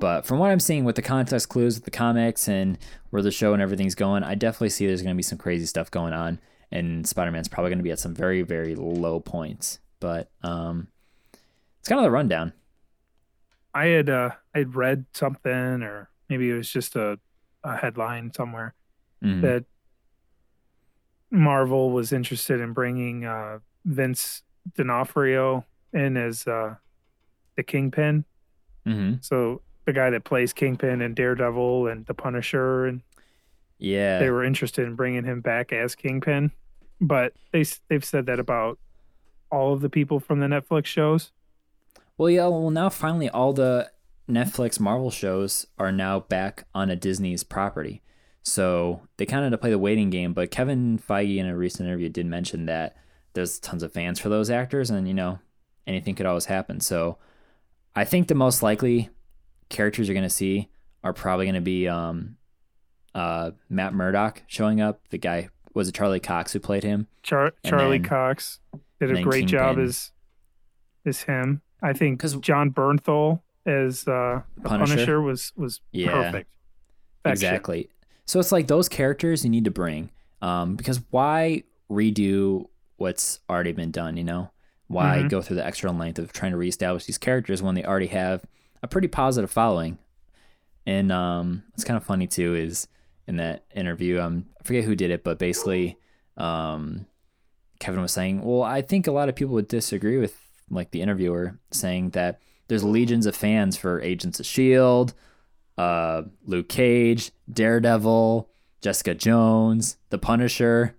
but 0.01 0.27
from 0.27 0.39
what 0.39 0.51
I'm 0.51 0.61
seeing 0.61 0.85
with 0.85 0.97
the 0.97 1.03
context 1.03 1.49
clues, 1.49 1.77
with 1.77 1.85
the 1.85 1.91
comics, 1.93 2.49
and 2.49 2.79
where 3.11 3.23
the 3.23 3.31
show 3.31 3.53
and 3.53 3.63
everything's 3.63 3.95
going, 3.95 4.25
I 4.25 4.35
definitely 4.35 4.71
see 4.71 4.87
there's 4.87 5.03
going 5.03 5.15
to 5.15 5.17
be 5.17 5.23
some 5.23 5.39
crazy 5.39 5.67
stuff 5.67 5.91
going 5.91 6.13
on, 6.13 6.41
and 6.73 7.07
Spider 7.07 7.31
Man's 7.31 7.49
probably 7.49 7.71
going 7.71 7.79
to 7.79 7.85
be 7.85 7.93
at 7.93 8.01
some 8.01 8.15
very, 8.15 8.43
very 8.43 8.75
low 8.75 9.21
points. 9.21 9.79
But 10.01 10.29
um, 10.43 10.89
it's 11.79 11.89
kind 11.89 12.01
of 12.01 12.05
the 12.05 12.11
rundown. 12.11 12.53
I 13.77 13.87
had 13.87 14.09
uh, 14.09 14.31
I'd 14.55 14.75
read 14.75 15.05
something, 15.13 15.83
or 15.83 16.09
maybe 16.29 16.51
it 16.51 16.55
was 16.55 16.71
just 16.71 16.97
a, 16.97 17.19
a 17.63 17.77
headline 17.77 18.33
somewhere 18.33 18.75
Mhm. 19.23 19.41
that 19.43 19.65
Marvel 21.31 21.91
was 21.91 22.13
interested 22.13 22.61
in 22.61 22.73
bringing 22.73 23.25
uh, 23.25 23.59
Vince 23.85 24.43
D'Onofrio 24.77 25.65
in 25.93 26.17
as 26.17 26.47
uh, 26.47 26.77
the 27.57 27.63
Kingpin. 27.63 28.25
Mhm. 28.87 29.23
So 29.25 29.63
the 29.85 29.93
guy 29.93 30.11
that 30.11 30.25
plays 30.25 30.53
Kingpin 30.53 31.01
and 31.03 31.15
Daredevil 31.17 31.89
and 31.89 32.07
the 32.07 32.15
Punisher, 32.15 32.87
and 32.87 33.03
Yeah. 33.79 34.19
they 34.19 34.31
were 34.31 34.45
interested 34.45 34.87
in 34.87 34.95
bringing 34.95 35.25
him 35.25 35.41
back 35.41 35.73
as 35.73 35.95
Kingpin. 35.95 36.51
But 37.01 37.35
they 37.53 37.65
they've 37.89 38.05
said 38.05 38.27
that 38.27 38.39
about 38.41 38.79
all 39.51 39.73
of 39.73 39.81
the 39.81 39.91
people 39.91 40.19
from 40.21 40.41
the 40.41 40.47
Netflix 40.47 40.87
shows. 40.87 41.33
Well, 42.19 42.31
yeah. 42.31 42.47
Well, 42.47 42.71
now 42.71 42.89
finally, 42.89 43.29
all 43.29 43.53
the 43.53 43.91
Netflix 44.29 44.81
Marvel 44.81 45.11
shows 45.11 45.67
are 45.79 45.93
now 45.93 46.21
back 46.21 46.67
on 46.75 46.91
a 46.91 46.97
Disney's 46.97 47.45
property. 47.45 48.03
So 48.43 49.03
they 49.17 49.27
kind 49.27 49.41
of 49.41 49.47
had 49.47 49.51
to 49.57 49.59
play 49.59 49.71
the 49.71 49.79
waiting 49.79 50.09
game. 50.11 50.33
But 50.33 50.51
Kevin 50.51 50.99
Feige 50.99 51.37
in 51.37 51.47
a 51.47 51.57
recent 51.57 51.89
interview 51.89 52.09
did 52.09 52.27
mention 52.27 52.67
that 52.67 52.97
there's 53.35 53.59
tons 53.59 53.83
of 53.83 53.93
fans 53.93 54.19
for 54.21 54.29
those 54.29 54.51
actors, 54.51 54.89
and 54.89 55.07
you 55.07 55.15
know, 55.15 55.41
anything 55.87 56.15
could 56.15 56.27
always 56.27 56.47
happen. 56.47 56.81
So 56.81 57.19
I 57.95 58.05
think 58.05 58.29
the 58.29 58.35
most 58.35 58.63
likely 58.63 59.11
characters 59.69 60.09
you're 60.09 60.15
going 60.15 60.23
to 60.23 60.31
see 60.31 60.71
are 61.05 61.13
probably 61.13 61.45
going 61.47 61.57
to 61.57 61.61
be 61.61 61.87
um, 61.89 62.37
uh, 63.15 63.51
Matt 63.69 63.95
Murdock 63.95 64.43
showing 64.47 64.81
up. 64.81 65.01
The 65.11 65.19
guy 65.19 65.51
was 65.75 65.89
it 65.89 65.95
Charlie 65.95 66.21
Cox 66.21 66.53
who 66.53 66.61
played 66.61 66.83
him. 66.85 67.09
Char- 67.23 67.53
Charlie 67.65 67.99
then- 67.99 68.09
Cox 68.09 68.61
did 69.01 69.11
a 69.11 69.23
great 69.23 69.47
job 69.47 69.79
as 69.79 70.13
as 71.05 71.23
him. 71.23 71.63
I 71.87 71.93
think 71.93 72.21
'Cause- 72.21 72.37
Jon 72.37 72.71
Bernthal 72.71 73.41
as 73.65 74.07
uh, 74.09 74.43
Punisher? 74.63 74.95
Punisher, 74.95 75.21
was 75.23 75.53
was 75.57 75.81
Yeah. 75.93 76.11
perfect. 76.11 76.51
Perfection. 77.23 77.33
Exactly. 77.47 77.91
So 78.25 78.41
it's 78.41 78.53
like 78.53 78.67
those 78.67 78.89
characters 78.89 79.45
you 79.45 79.51
need 79.51 79.65
to 79.65 79.71
bring. 79.71 80.11
Um, 80.43 80.77
because 80.77 81.01
why 81.11 81.63
redo 81.91 82.67
what's 82.97 83.41
already 83.51 83.73
been 83.73 83.91
done, 83.91 84.17
you 84.17 84.25
know? 84.25 84.51
Why 84.89 85.19
Mhm. 85.23 85.31
go 85.31 85.43
through 85.43 85.57
the 85.57 85.67
extra 85.67 85.91
length 85.91 86.19
of 86.19 86.33
trying 86.33 86.53
to 86.53 86.57
reestablish 86.59 87.07
these 87.07 87.19
characters 87.19 87.63
when 87.63 87.75
they 87.75 87.85
already 87.85 88.07
have 88.09 88.45
a 88.83 88.89
pretty 88.89 89.09
positive 89.09 89.51
following? 89.51 89.99
And 90.87 91.11
um, 91.11 91.65
it's 91.75 91.83
kind 91.85 91.97
of 91.97 92.05
funny 92.05 92.27
too 92.29 92.55
is 92.55 92.87
in 93.27 93.37
that 93.39 93.65
interview, 93.75 94.21
um, 94.21 94.47
I 94.61 94.65
forget 94.65 94.85
who 94.85 94.95
did 94.95 95.11
it, 95.11 95.25
but 95.25 95.39
basically, 95.39 95.99
um, 96.37 97.07
Kevin 97.81 98.01
was 98.01 98.13
saying, 98.13 98.43
"Well, 98.43 98.63
I 98.63 98.83
think 98.83 99.07
a 99.09 99.13
lot 99.13 99.29
of 99.29 99.35
people 99.35 99.55
would 99.55 99.67
disagree 99.69 100.17
with 100.19 100.46
like 100.71 100.91
the 100.91 101.01
interviewer 101.03 101.59
saying 101.71 102.11
that 102.11 102.41
there's 102.69 102.83
legions 102.85 103.27
of 103.27 103.37
fans 103.37 103.77
for 103.77 104.01
Agents 104.01 104.41
of 104.41 104.47
Shield, 104.47 105.15
uh, 105.79 106.23
Luke 106.45 106.69
Cage, 106.69 107.31
Daredevil, 107.53 108.49
Jessica 108.81 109.15
Jones, 109.15 109.97
The 110.11 110.19
Punisher, 110.19 110.97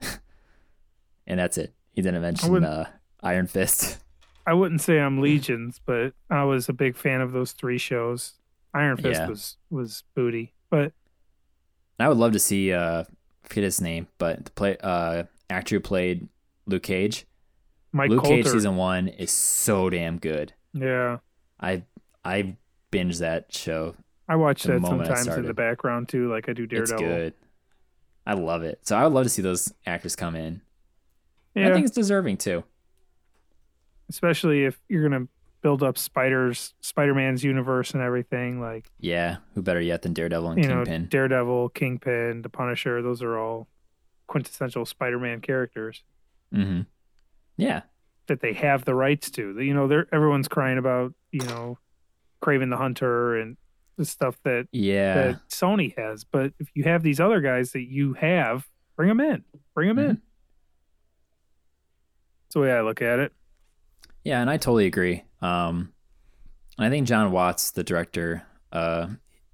and 1.26 1.38
that's 1.38 1.58
it. 1.58 1.74
He 1.92 2.02
didn't 2.02 2.22
mention 2.22 2.64
uh, 2.64 2.88
Iron 3.22 3.46
Fist. 3.46 3.98
I 4.46 4.52
wouldn't 4.54 4.80
say 4.82 4.98
I'm 5.00 5.20
legions, 5.20 5.80
but 5.84 6.12
I 6.28 6.44
was 6.44 6.68
a 6.68 6.72
big 6.72 6.96
fan 6.96 7.20
of 7.20 7.32
those 7.32 7.52
three 7.52 7.78
shows. 7.78 8.34
Iron 8.74 8.96
Fist 8.96 9.20
Yeah. 9.20 9.28
was 9.28 9.56
was 9.70 10.02
booty, 10.14 10.52
but 10.70 10.92
I 11.98 12.08
would 12.08 12.18
love 12.18 12.32
to 12.32 12.38
see 12.40 12.72
uh, 12.72 13.04
forget 13.44 13.64
his 13.64 13.80
name, 13.80 14.08
but 14.18 14.44
the 14.46 14.50
play 14.50 14.76
uh 14.82 15.24
actor 15.48 15.76
who 15.76 15.80
played 15.80 16.28
Luke 16.66 16.82
Cage. 16.82 17.26
Mike 17.94 18.10
Luke 18.10 18.22
Colter, 18.24 18.42
Cage 18.42 18.46
season 18.48 18.74
one 18.74 19.06
is 19.06 19.30
so 19.30 19.88
damn 19.88 20.18
good. 20.18 20.52
yeah, 20.72 21.18
I 21.60 21.84
I 22.24 22.56
binged 22.90 23.20
that 23.20 23.54
show. 23.54 23.94
I 24.28 24.34
watch 24.34 24.64
that 24.64 24.84
sometimes 24.84 25.28
in 25.28 25.46
the 25.46 25.54
background 25.54 26.08
too, 26.08 26.28
like 26.30 26.48
I 26.48 26.54
do 26.54 26.66
Daredevil. 26.66 26.94
It's 26.94 27.02
good. 27.02 27.34
I 28.26 28.34
love 28.34 28.62
it. 28.62 28.80
So 28.82 28.96
I 28.96 29.04
would 29.04 29.12
love 29.12 29.22
to 29.24 29.28
see 29.28 29.42
those 29.42 29.72
actors 29.86 30.16
come 30.16 30.34
in. 30.34 30.60
Yeah, 31.54 31.68
I 31.68 31.72
think 31.72 31.86
it's 31.86 31.94
deserving 31.94 32.38
too. 32.38 32.64
especially 34.08 34.64
if 34.64 34.80
you're 34.88 35.08
gonna 35.08 35.28
build 35.62 35.84
up 35.84 35.96
Spider's 35.96 36.74
Spider-Man's 36.80 37.44
universe 37.44 37.92
and 37.92 38.02
everything. 38.02 38.60
Like 38.60 38.90
Yeah, 38.98 39.36
who 39.54 39.62
better 39.62 39.80
yet 39.80 40.02
than 40.02 40.14
Daredevil 40.14 40.50
and 40.50 40.62
you 40.62 40.68
know, 40.68 40.84
Kingpin? 40.84 41.06
Daredevil, 41.10 41.68
Kingpin, 41.70 42.42
the 42.42 42.48
Punisher. 42.48 43.02
Those 43.02 43.22
are 43.22 43.38
all 43.38 43.68
quintessential 44.26 44.84
Spider-Man 44.84 45.42
characters 45.42 46.02
mm-hmm. 46.52 46.82
Yeah, 47.56 47.82
that 48.26 48.40
they 48.40 48.52
have 48.54 48.84
the 48.84 48.94
rights 48.94 49.30
to. 49.32 49.60
You 49.60 49.74
know, 49.74 49.86
they're 49.88 50.06
everyone's 50.12 50.48
crying 50.48 50.78
about 50.78 51.14
you 51.34 51.44
know, 51.46 51.78
Kraven 52.42 52.70
the 52.70 52.76
Hunter 52.76 53.36
and 53.36 53.56
the 53.96 54.04
stuff 54.04 54.38
that 54.44 54.68
yeah. 54.72 55.14
that 55.14 55.48
Sony 55.48 55.96
has. 55.98 56.24
But 56.24 56.52
if 56.60 56.68
you 56.74 56.84
have 56.84 57.02
these 57.02 57.20
other 57.20 57.40
guys 57.40 57.72
that 57.72 57.82
you 57.82 58.14
have, 58.14 58.68
bring 58.96 59.08
them 59.08 59.20
in. 59.20 59.44
Bring 59.74 59.88
them 59.88 59.98
in. 59.98 60.16
Mhm. 60.16 60.20
That's 62.44 62.54
the 62.54 62.60
way 62.60 62.72
I 62.72 62.82
look 62.82 63.02
at 63.02 63.18
it. 63.18 63.32
Yeah, 64.22 64.40
and 64.40 64.48
I 64.48 64.56
totally 64.56 64.86
agree. 64.86 65.24
Um, 65.42 65.92
I 66.78 66.88
think 66.88 67.06
Jon 67.06 67.30
Watts, 67.32 67.72
the 67.72 67.84
director, 67.84 68.44
uh, 68.72 69.08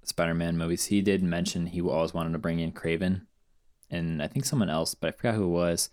Spider-Man 0.05 0.57
movies, 0.59 0.87
he 0.87 1.01
did 1.01 1.23
mention 1.23 1.67
he 1.67 1.81
always 1.81 2.15
wanted 2.15 2.33
to 2.33 2.39
bring 2.39 2.61
in 2.61 2.73
Kraven, 2.73 3.27
and 3.91 4.23
I 4.23 4.27
think 4.27 4.45
someone 4.45 4.71
else, 4.71 4.95
but 4.95 5.09
I 5.09 5.11
forgot 5.13 5.35
who 5.35 5.45
it 5.45 5.49
was. 5.49 5.91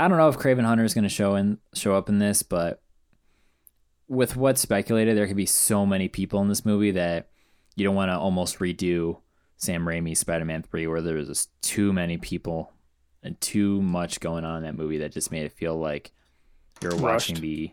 I 0.00 0.08
don't 0.08 0.16
know 0.16 0.28
if 0.28 0.38
Kraven 0.38 0.64
Hunter 0.64 0.84
is 0.84 0.94
going 0.94 1.04
to 1.04 1.10
show 1.10 1.34
in 1.34 1.58
show 1.74 1.94
up 1.94 2.08
in 2.08 2.18
this, 2.18 2.42
but 2.42 2.82
with 4.08 4.34
what's 4.34 4.60
speculated, 4.60 5.16
there 5.16 5.26
could 5.26 5.36
be 5.36 5.46
so 5.46 5.84
many 5.84 6.08
people 6.08 6.40
in 6.40 6.48
this 6.48 6.64
movie 6.64 6.92
that 6.92 7.28
you 7.76 7.84
don't 7.84 7.94
want 7.94 8.10
to 8.10 8.16
almost 8.18 8.58
redo 8.60 9.18
Sam 9.56 9.84
Raimi's 9.84 10.18
Spider-Man 10.18 10.62
Three, 10.62 10.86
where 10.86 11.02
there 11.02 11.16
was 11.16 11.28
just 11.28 11.50
too 11.60 11.92
many 11.92 12.16
people 12.16 12.72
and 13.22 13.38
too 13.42 13.82
much 13.82 14.20
going 14.20 14.44
on 14.44 14.56
in 14.56 14.62
that 14.62 14.76
movie 14.76 14.98
that 14.98 15.12
just 15.12 15.30
made 15.30 15.44
it 15.44 15.52
feel 15.52 15.78
like 15.78 16.12
you're 16.80 16.96
watching 16.96 17.34
Rushed. 17.34 17.42
the 17.42 17.70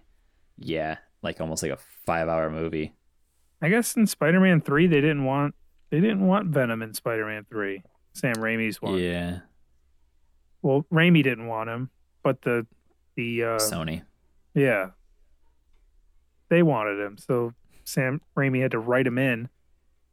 yeah, 0.57 0.97
like 1.21 1.39
almost 1.39 1.63
like 1.63 1.71
a 1.71 1.77
five 2.05 2.27
hour 2.27 2.49
movie. 2.49 2.93
I 3.61 3.69
guess 3.69 3.95
in 3.95 4.05
Spider-Man 4.05 4.61
three, 4.61 4.87
they 4.87 4.99
didn't 4.99 5.23
want 5.23 5.55
they 5.91 6.01
didn't 6.01 6.27
want 6.27 6.49
Venom 6.49 6.81
in 6.81 6.93
Spider-Man 6.93 7.45
three. 7.49 7.83
Sam 8.11 8.35
Raimi's 8.35 8.81
one. 8.81 8.97
Yeah, 8.97 9.39
Well, 10.61 10.85
Raimi 10.91 11.23
didn't 11.23 11.47
want 11.47 11.69
him, 11.69 11.89
but 12.27 12.41
the 12.41 12.67
the 13.15 13.43
uh, 13.43 13.57
Sony. 13.59 14.01
yeah, 14.53 14.89
they 16.49 16.61
wanted 16.63 16.99
him. 16.99 17.17
So 17.17 17.53
Sam 17.85 18.21
Raimi 18.37 18.61
had 18.61 18.71
to 18.71 18.79
write 18.79 19.07
him 19.07 19.17
in, 19.17 19.49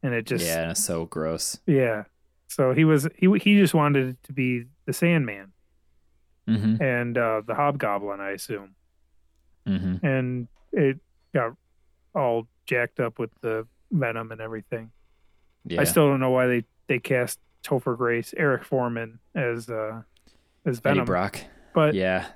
and 0.02 0.14
it 0.14 0.26
just 0.26 0.44
yeah, 0.46 0.72
so 0.74 1.06
gross. 1.06 1.58
yeah. 1.66 2.04
So 2.48 2.72
he 2.72 2.84
was 2.84 3.08
he 3.16 3.26
he 3.38 3.58
just 3.58 3.74
wanted 3.74 4.10
it 4.10 4.16
to 4.24 4.32
be 4.32 4.64
the 4.86 4.92
Sandman 4.92 5.50
Mm-hmm. 6.46 6.82
and 6.82 7.16
uh, 7.16 7.40
the 7.46 7.54
Hobgoblin, 7.54 8.20
I 8.20 8.32
assume, 8.32 8.74
Mm-hmm. 9.66 10.04
and 10.06 10.46
it 10.72 10.98
got 11.32 11.54
all 12.14 12.46
jacked 12.66 13.00
up 13.00 13.18
with 13.18 13.30
the 13.40 13.66
Venom 13.90 14.30
and 14.30 14.40
everything. 14.42 14.90
Yeah. 15.64 15.80
I 15.80 15.84
still 15.84 16.06
don't 16.06 16.20
know 16.20 16.30
why 16.30 16.46
they 16.46 16.64
they 16.86 16.98
cast 16.98 17.40
Topher 17.64 17.96
Grace, 17.96 18.34
Eric 18.36 18.62
Forman 18.64 19.18
as 19.34 19.70
uh 19.70 20.02
as 20.66 20.76
Eddie 20.76 20.80
Venom, 20.82 21.06
Brock. 21.06 21.40
But 21.74 21.94
Yeah. 21.94 22.26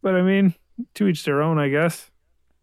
but 0.00 0.14
I 0.14 0.22
mean, 0.22 0.54
to 0.94 1.06
each 1.06 1.24
their 1.24 1.42
own, 1.42 1.58
I 1.58 1.68
guess. 1.68 2.10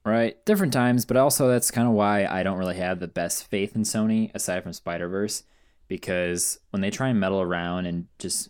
Right. 0.03 0.43
Different 0.45 0.73
times, 0.73 1.05
but 1.05 1.15
also 1.17 1.47
that's 1.47 1.69
kind 1.69 1.88
of 1.88 1.93
why 1.93 2.25
I 2.25 2.41
don't 2.41 2.57
really 2.57 2.77
have 2.77 2.99
the 2.99 3.07
best 3.07 3.45
faith 3.47 3.75
in 3.75 3.84
Sony 3.84 4.32
aside 4.34 4.63
from 4.63 4.73
Spider 4.73 5.07
Verse, 5.07 5.43
because 5.88 6.59
when 6.71 6.82
they 6.82 6.89
try 6.89 7.09
and 7.09 7.19
meddle 7.19 7.39
around 7.41 7.86
and 7.86 8.07
just 8.17 8.49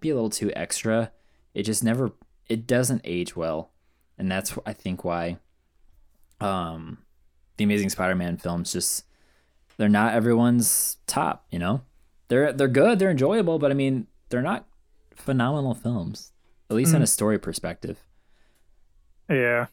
be 0.00 0.10
a 0.10 0.14
little 0.14 0.28
too 0.28 0.52
extra, 0.54 1.10
it 1.54 1.62
just 1.62 1.82
never 1.82 2.12
it 2.48 2.66
doesn't 2.66 3.00
age 3.04 3.34
well, 3.34 3.70
and 4.18 4.30
that's 4.30 4.58
I 4.66 4.74
think 4.74 5.02
why 5.04 5.38
um 6.40 6.98
the 7.56 7.64
Amazing 7.64 7.90
Spider-Man 7.90 8.36
films 8.38 8.72
just 8.72 9.04
they're 9.78 9.88
not 9.88 10.12
everyone's 10.14 10.98
top. 11.06 11.46
You 11.50 11.58
know, 11.58 11.82
they're 12.28 12.52
they're 12.52 12.68
good, 12.68 12.98
they're 12.98 13.10
enjoyable, 13.10 13.58
but 13.58 13.70
I 13.70 13.74
mean 13.74 14.06
they're 14.28 14.42
not 14.42 14.66
phenomenal 15.14 15.74
films, 15.74 16.32
at 16.72 16.76
least 16.76 16.94
in 16.94 17.00
Mm. 17.00 17.04
a 17.04 17.06
story 17.06 17.38
perspective. 17.38 18.02
Yeah, 19.28 19.66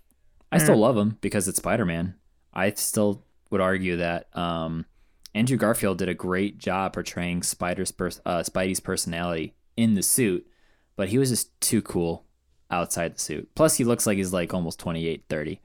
I 0.52 0.58
still 0.60 0.76
Mm. 0.76 0.80
love 0.82 0.98
him 0.98 1.18
because 1.22 1.48
it's 1.48 1.58
Spider 1.58 1.86
Man. 1.86 2.16
I 2.54 2.72
still 2.72 3.24
would 3.50 3.62
argue 3.62 3.98
that 3.98 4.36
um, 4.38 4.86
Andrew 5.34 5.58
Garfield 5.58 5.98
did 5.98 6.10
a 6.10 6.14
great 6.14 6.58
job 6.60 6.94
portraying 6.94 7.44
Spider's 7.44 7.92
pers- 7.92 8.22
uh, 8.26 8.40
Spidey's 8.44 8.80
personality 8.80 9.54
in 9.78 9.94
the 9.96 10.04
suit, 10.04 10.48
but 10.96 11.10
he 11.10 11.18
was 11.18 11.30
just 11.30 11.60
too 11.62 11.82
cool 11.82 12.26
outside 12.72 13.16
the 13.16 13.20
suit. 13.20 13.50
Plus, 13.56 13.78
he 13.78 13.84
looks 13.84 14.06
like 14.06 14.18
he's 14.18 14.34
like 14.34 14.54
almost 14.54 14.80
28, 14.80 15.24
30. 15.30 15.62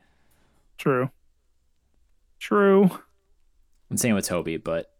True. 0.78 1.10
True. 2.38 2.90
And 3.90 3.98
same 4.00 4.14
with 4.14 4.26
Tobey, 4.26 4.56
but 4.56 4.90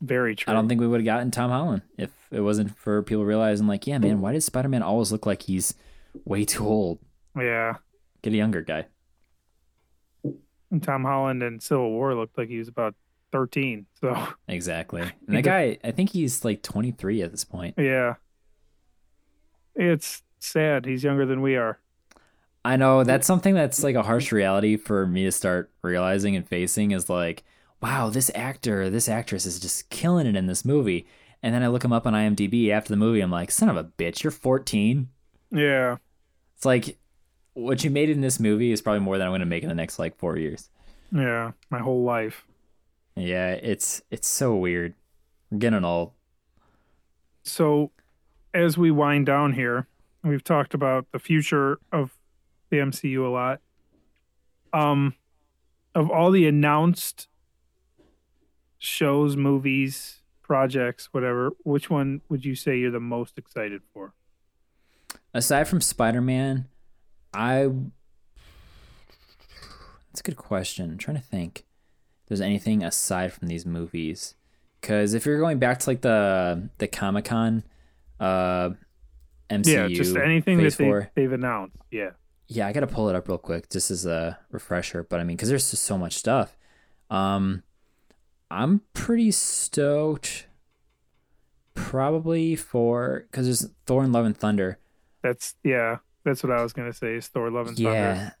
Very 0.00 0.34
true. 0.34 0.50
I 0.50 0.54
don't 0.54 0.68
think 0.68 0.80
we 0.80 0.86
would 0.88 1.00
have 1.00 1.04
gotten 1.04 1.30
Tom 1.30 1.50
Holland 1.50 1.82
if 1.98 2.10
it 2.30 2.40
wasn't 2.40 2.76
for 2.76 3.02
people 3.02 3.24
realizing, 3.24 3.66
like, 3.66 3.86
yeah, 3.86 3.98
man, 3.98 4.20
why 4.20 4.32
does 4.32 4.44
Spider 4.44 4.68
Man 4.68 4.82
always 4.82 5.10
look 5.12 5.26
like 5.26 5.42
he's 5.42 5.74
way 6.24 6.44
too 6.44 6.66
old? 6.66 6.98
Yeah. 7.36 7.74
Get 8.22 8.32
a 8.32 8.36
younger 8.36 8.62
guy. 8.62 8.86
And 10.70 10.82
Tom 10.82 11.04
Holland 11.04 11.42
in 11.42 11.58
Civil 11.60 11.90
War 11.90 12.14
looked 12.14 12.38
like 12.38 12.48
he 12.48 12.58
was 12.58 12.68
about 12.68 12.94
13. 13.32 13.86
So, 14.00 14.28
Exactly. 14.48 15.02
And 15.26 15.36
that 15.36 15.42
guy, 15.42 15.78
I 15.82 15.90
think 15.90 16.10
he's 16.10 16.44
like 16.44 16.62
23 16.62 17.22
at 17.22 17.30
this 17.30 17.44
point. 17.44 17.74
yeah. 17.78 18.14
It's 19.74 20.22
sad. 20.40 20.84
He's 20.84 21.04
younger 21.04 21.24
than 21.26 21.40
we 21.42 21.56
are. 21.56 21.78
I 22.64 22.76
know 22.76 23.04
that's 23.04 23.26
something 23.26 23.54
that's 23.54 23.82
like 23.82 23.94
a 23.94 24.02
harsh 24.02 24.32
reality 24.32 24.76
for 24.76 25.06
me 25.06 25.24
to 25.24 25.32
start 25.32 25.70
realizing 25.82 26.36
and 26.36 26.46
facing 26.46 26.90
is 26.90 27.08
like, 27.08 27.42
wow, 27.80 28.10
this 28.10 28.30
actor, 28.34 28.90
this 28.90 29.08
actress 29.08 29.46
is 29.46 29.58
just 29.58 29.88
killing 29.88 30.26
it 30.26 30.36
in 30.36 30.46
this 30.46 30.64
movie. 30.64 31.06
And 31.42 31.54
then 31.54 31.62
I 31.62 31.68
look 31.68 31.84
him 31.84 31.92
up 31.92 32.06
on 32.06 32.12
IMDb 32.12 32.70
after 32.70 32.90
the 32.90 32.96
movie. 32.96 33.20
I'm 33.20 33.30
like, 33.30 33.50
son 33.50 33.68
of 33.68 33.76
a 33.76 33.84
bitch, 33.84 34.22
you're 34.22 34.30
14. 34.30 35.08
Yeah. 35.50 35.96
It's 36.56 36.66
like 36.66 36.98
what 37.54 37.82
you 37.82 37.90
made 37.90 38.10
in 38.10 38.20
this 38.20 38.38
movie 38.38 38.72
is 38.72 38.82
probably 38.82 39.00
more 39.00 39.18
than 39.18 39.26
I'm 39.26 39.30
going 39.30 39.40
to 39.40 39.46
make 39.46 39.62
in 39.62 39.68
the 39.68 39.74
next 39.74 39.98
like 39.98 40.16
four 40.18 40.36
years. 40.36 40.68
Yeah. 41.12 41.52
My 41.70 41.78
whole 41.78 42.04
life. 42.04 42.44
Yeah, 43.16 43.50
it's 43.50 44.02
it's 44.10 44.28
so 44.28 44.54
weird. 44.54 44.94
We're 45.50 45.58
getting 45.58 45.84
old. 45.84 46.12
So, 47.42 47.90
as 48.54 48.78
we 48.78 48.90
wind 48.90 49.26
down 49.26 49.54
here, 49.54 49.88
we've 50.22 50.44
talked 50.44 50.74
about 50.74 51.06
the 51.12 51.18
future 51.18 51.80
of 51.92 52.16
the 52.70 52.76
MCU 52.78 53.26
a 53.26 53.28
lot. 53.28 53.60
Um, 54.72 55.14
of 55.94 56.10
all 56.10 56.30
the 56.30 56.46
announced 56.46 57.28
shows, 58.78 59.36
movies, 59.36 60.19
projects, 60.50 61.10
whatever, 61.12 61.52
which 61.62 61.88
one 61.88 62.22
would 62.28 62.44
you 62.44 62.56
say 62.56 62.76
you're 62.76 62.90
the 62.90 62.98
most 62.98 63.38
excited 63.38 63.82
for? 63.94 64.14
Aside 65.32 65.68
from 65.68 65.80
Spider 65.80 66.20
Man, 66.20 66.66
I. 67.32 67.68
That's 70.08 70.18
a 70.18 70.22
good 70.24 70.36
question. 70.36 70.90
I'm 70.90 70.98
trying 70.98 71.18
to 71.18 71.22
think. 71.22 71.66
There's 72.26 72.40
anything 72.40 72.82
aside 72.82 73.32
from 73.32 73.46
these 73.46 73.64
movies, 73.64 74.34
because 74.80 75.14
if 75.14 75.24
you're 75.24 75.38
going 75.38 75.60
back 75.60 75.78
to 75.78 75.90
like 75.90 76.00
the 76.00 76.68
the 76.78 76.88
Comic 76.88 77.26
Con, 77.26 77.62
uh, 78.18 78.70
MCU, 79.48 79.66
yeah, 79.66 79.86
just 79.86 80.16
anything 80.16 80.58
that 80.58 80.76
they, 80.76 80.84
Four. 80.84 81.12
they've 81.14 81.32
announced. 81.32 81.76
Yeah. 81.92 82.10
Yeah, 82.48 82.66
I 82.66 82.72
gotta 82.72 82.88
pull 82.88 83.08
it 83.08 83.14
up 83.14 83.28
real 83.28 83.38
quick 83.38 83.70
just 83.70 83.92
as 83.92 84.04
a 84.04 84.36
refresher. 84.50 85.04
But 85.04 85.20
I 85.20 85.22
mean, 85.22 85.36
because 85.36 85.48
there's 85.48 85.70
just 85.70 85.84
so 85.84 85.96
much 85.96 86.16
stuff. 86.16 86.56
Um, 87.08 87.62
I'm 88.50 88.82
pretty 88.94 89.30
stoked. 89.30 90.46
Probably 91.74 92.56
for 92.56 93.26
because 93.30 93.46
there's 93.46 93.72
Thor 93.86 94.02
and 94.02 94.12
Love 94.12 94.26
and 94.26 94.36
Thunder. 94.36 94.78
That's, 95.22 95.54
yeah, 95.64 95.98
that's 96.24 96.42
what 96.42 96.52
I 96.52 96.62
was 96.62 96.72
going 96.72 96.90
to 96.90 96.96
say 96.96 97.14
is 97.14 97.28
Thor 97.28 97.50
Love 97.50 97.68
and 97.68 97.78
yeah, 97.78 98.14
Thunder. 98.14 98.36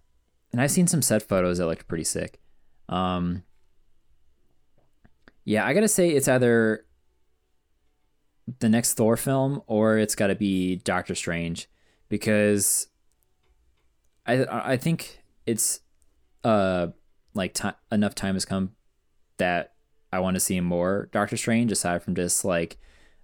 and 0.52 0.60
I've 0.60 0.70
seen 0.70 0.86
some 0.86 1.00
set 1.02 1.22
photos 1.22 1.58
that 1.58 1.66
looked 1.66 1.88
pretty 1.88 2.04
sick. 2.04 2.40
Um, 2.88 3.44
yeah, 5.44 5.64
I 5.64 5.72
gotta 5.74 5.88
say 5.88 6.10
it's 6.10 6.28
either 6.28 6.84
the 8.58 8.68
next 8.68 8.94
Thor 8.94 9.16
film 9.16 9.62
or 9.66 9.96
it's 9.96 10.14
got 10.14 10.26
to 10.26 10.34
be 10.34 10.76
Doctor 10.76 11.14
Strange 11.14 11.68
because 12.08 12.88
I 14.26 14.44
I 14.72 14.76
think 14.76 15.22
it's 15.46 15.80
uh 16.44 16.88
like 17.34 17.54
ti 17.54 17.70
enough 17.92 18.14
time 18.14 18.34
has 18.34 18.44
come 18.44 18.72
that 19.38 19.74
I 20.12 20.20
want 20.20 20.34
to 20.34 20.40
see 20.40 20.60
more 20.60 21.08
Doctor 21.12 21.36
Strange 21.36 21.72
aside 21.72 22.02
from 22.02 22.14
just 22.14 22.44
like 22.44 22.78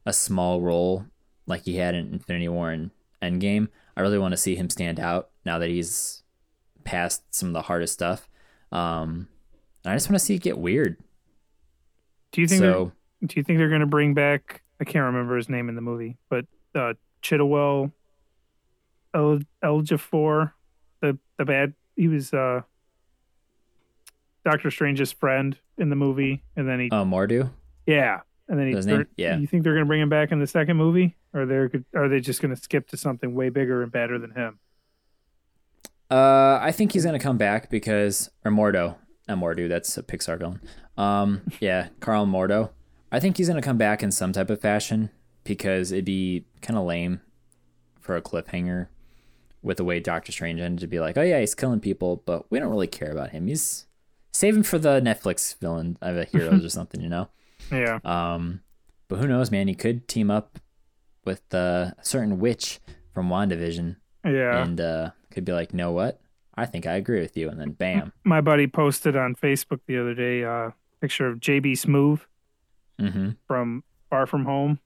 a 0.04 0.12
small 0.12 0.60
role 0.60 1.06
like 1.46 1.64
he 1.64 1.76
had 1.76 1.94
in 1.94 2.12
Infinity 2.12 2.48
War 2.48 2.70
and 2.70 2.90
Endgame. 3.22 3.68
I 3.96 4.02
really 4.02 4.18
want 4.18 4.32
to 4.32 4.36
see 4.36 4.56
him 4.56 4.70
stand 4.70 5.00
out 5.00 5.30
now 5.44 5.58
that 5.58 5.70
he's 5.70 6.22
past 6.84 7.34
some 7.34 7.48
of 7.48 7.54
the 7.54 7.62
hardest 7.62 7.94
stuff. 7.94 8.28
Um, 8.72 9.28
and 9.84 9.92
I 9.92 9.96
just 9.96 10.08
want 10.08 10.18
to 10.18 10.24
see 10.24 10.34
it 10.34 10.42
get 10.42 10.58
weird. 10.58 10.96
Do 12.32 12.40
you 12.40 12.48
think 12.48 12.60
So 12.60 12.92
do 13.24 13.34
you 13.36 13.42
think 13.42 13.58
they're 13.58 13.68
going 13.68 13.80
to 13.80 13.86
bring 13.86 14.14
back 14.14 14.62
I 14.80 14.84
can't 14.84 15.06
remember 15.06 15.36
his 15.36 15.48
name 15.48 15.68
in 15.68 15.74
the 15.74 15.80
movie, 15.80 16.16
but 16.28 16.44
uh 16.74 16.94
Chiwetel 17.22 17.92
El 19.14 19.40
Ejiofor, 19.64 20.52
the 21.00 21.18
the 21.38 21.44
bad 21.44 21.74
he 21.96 22.08
was 22.08 22.34
uh 22.34 22.62
Doctor 24.46 24.70
Strange's 24.70 25.10
friend 25.10 25.58
in 25.76 25.90
the 25.90 25.96
movie 25.96 26.44
and 26.54 26.68
then 26.68 26.78
he 26.78 26.88
uh, 26.90 27.04
Mordu. 27.04 27.50
yeah, 27.84 28.20
and 28.48 28.56
then 28.58 28.68
he 28.68 28.76
His 28.76 28.86
name? 28.86 29.04
Yeah. 29.16 29.36
You 29.38 29.48
think 29.48 29.64
they're 29.64 29.72
going 29.72 29.84
to 29.84 29.88
bring 29.88 30.00
him 30.00 30.08
back 30.08 30.30
in 30.30 30.38
the 30.38 30.46
second 30.46 30.76
movie 30.76 31.16
or 31.34 31.46
they're 31.46 31.68
are 31.96 32.08
they 32.08 32.20
just 32.20 32.40
going 32.40 32.54
to 32.54 32.60
skip 32.60 32.86
to 32.90 32.96
something 32.96 33.34
way 33.34 33.48
bigger 33.48 33.82
and 33.82 33.90
better 33.90 34.20
than 34.20 34.30
him? 34.30 34.60
Uh, 36.08 36.60
I 36.62 36.70
think 36.70 36.92
he's 36.92 37.04
gonna 37.04 37.18
come 37.18 37.36
back 37.36 37.68
because 37.68 38.30
or 38.44 38.52
Mordo, 38.52 38.94
not 39.26 39.38
Mordu. 39.38 39.68
That's 39.68 39.98
a 39.98 40.04
Pixar 40.04 40.38
villain. 40.38 40.60
Um, 40.96 41.42
yeah, 41.60 41.88
Karl 41.98 42.26
Mordo. 42.26 42.70
I 43.10 43.18
think 43.18 43.36
he's 43.36 43.48
gonna 43.48 43.60
come 43.60 43.76
back 43.78 44.04
in 44.04 44.12
some 44.12 44.32
type 44.32 44.48
of 44.48 44.60
fashion 44.60 45.10
because 45.42 45.90
it'd 45.90 46.04
be 46.04 46.44
kind 46.62 46.78
of 46.78 46.86
lame 46.86 47.22
for 48.00 48.14
a 48.16 48.22
cliffhanger 48.22 48.86
with 49.62 49.78
the 49.78 49.84
way 49.84 49.98
Doctor 49.98 50.30
Strange 50.30 50.60
ended 50.60 50.78
to 50.82 50.86
be 50.86 51.00
like, 51.00 51.18
oh 51.18 51.22
yeah, 51.22 51.40
he's 51.40 51.56
killing 51.56 51.80
people, 51.80 52.22
but 52.24 52.48
we 52.52 52.60
don't 52.60 52.70
really 52.70 52.86
care 52.86 53.10
about 53.10 53.30
him. 53.30 53.48
He's 53.48 53.86
saving 54.36 54.62
for 54.64 54.78
the 54.78 55.00
Netflix 55.00 55.56
villain 55.58 55.96
of 56.00 56.16
a 56.16 56.24
heroes 56.24 56.64
or 56.64 56.68
something, 56.78 57.00
you 57.00 57.08
know. 57.08 57.28
Yeah. 57.72 57.98
Um, 58.04 58.60
but 59.08 59.18
who 59.18 59.26
knows, 59.26 59.50
man? 59.50 59.68
He 59.68 59.74
could 59.74 60.06
team 60.08 60.30
up 60.30 60.58
with 61.24 61.42
uh, 61.54 61.92
a 61.98 62.04
certain 62.04 62.38
witch 62.38 62.80
from 63.12 63.28
WandaVision 63.28 63.96
Yeah. 64.24 64.62
and 64.62 64.80
uh, 64.80 65.10
could 65.30 65.44
be 65.44 65.52
like, 65.52 65.72
know 65.74 65.90
what? 65.92 66.20
I 66.54 66.64
think 66.66 66.86
I 66.86 66.94
agree 66.94 67.20
with 67.20 67.36
you. 67.36 67.48
And 67.50 67.60
then 67.60 67.72
bam. 67.72 68.12
My 68.24 68.40
buddy 68.40 68.66
posted 68.66 69.16
on 69.16 69.34
Facebook 69.34 69.80
the 69.86 69.98
other 69.98 70.14
day 70.14 70.42
uh 70.44 70.70
picture 71.00 71.26
of 71.26 71.38
JB 71.40 71.72
Smoove 71.72 72.20
Mm-hmm. 73.00 73.30
from 73.46 73.84
Far 74.08 74.26
From 74.26 74.46
Home 74.46 74.78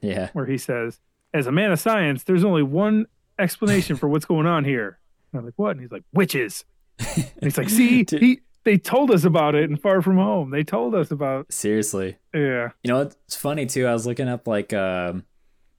Yeah. 0.00 0.30
where 0.32 0.46
he 0.46 0.56
says, 0.56 1.00
"As 1.34 1.46
a 1.46 1.52
man 1.52 1.70
of 1.70 1.78
science, 1.78 2.24
there's 2.24 2.44
only 2.44 2.62
one 2.62 3.04
explanation 3.38 3.96
for 3.96 4.08
what's 4.08 4.24
going 4.24 4.46
on 4.46 4.64
here." 4.64 4.98
And 5.32 5.38
I'm 5.40 5.44
like, 5.44 5.52
"What?" 5.56 5.72
And 5.72 5.80
he's 5.82 5.92
like, 5.92 6.04
"Witches." 6.14 6.64
And 7.16 7.42
he's 7.42 7.58
like, 7.58 7.68
"See, 7.68 8.04
he 8.08 8.40
they 8.64 8.76
told 8.76 9.10
us 9.10 9.24
about 9.24 9.54
it 9.54 9.70
in 9.70 9.76
Far 9.76 10.02
From 10.02 10.16
Home. 10.16 10.50
They 10.50 10.62
told 10.64 10.94
us 10.94 11.10
about 11.10 11.52
Seriously. 11.52 12.16
yeah, 12.34 12.70
You 12.82 12.88
know, 12.92 13.00
it's 13.02 13.36
funny 13.36 13.66
too. 13.66 13.86
I 13.86 13.92
was 13.92 14.06
looking 14.06 14.28
up 14.28 14.46
like, 14.46 14.72
um, 14.72 15.24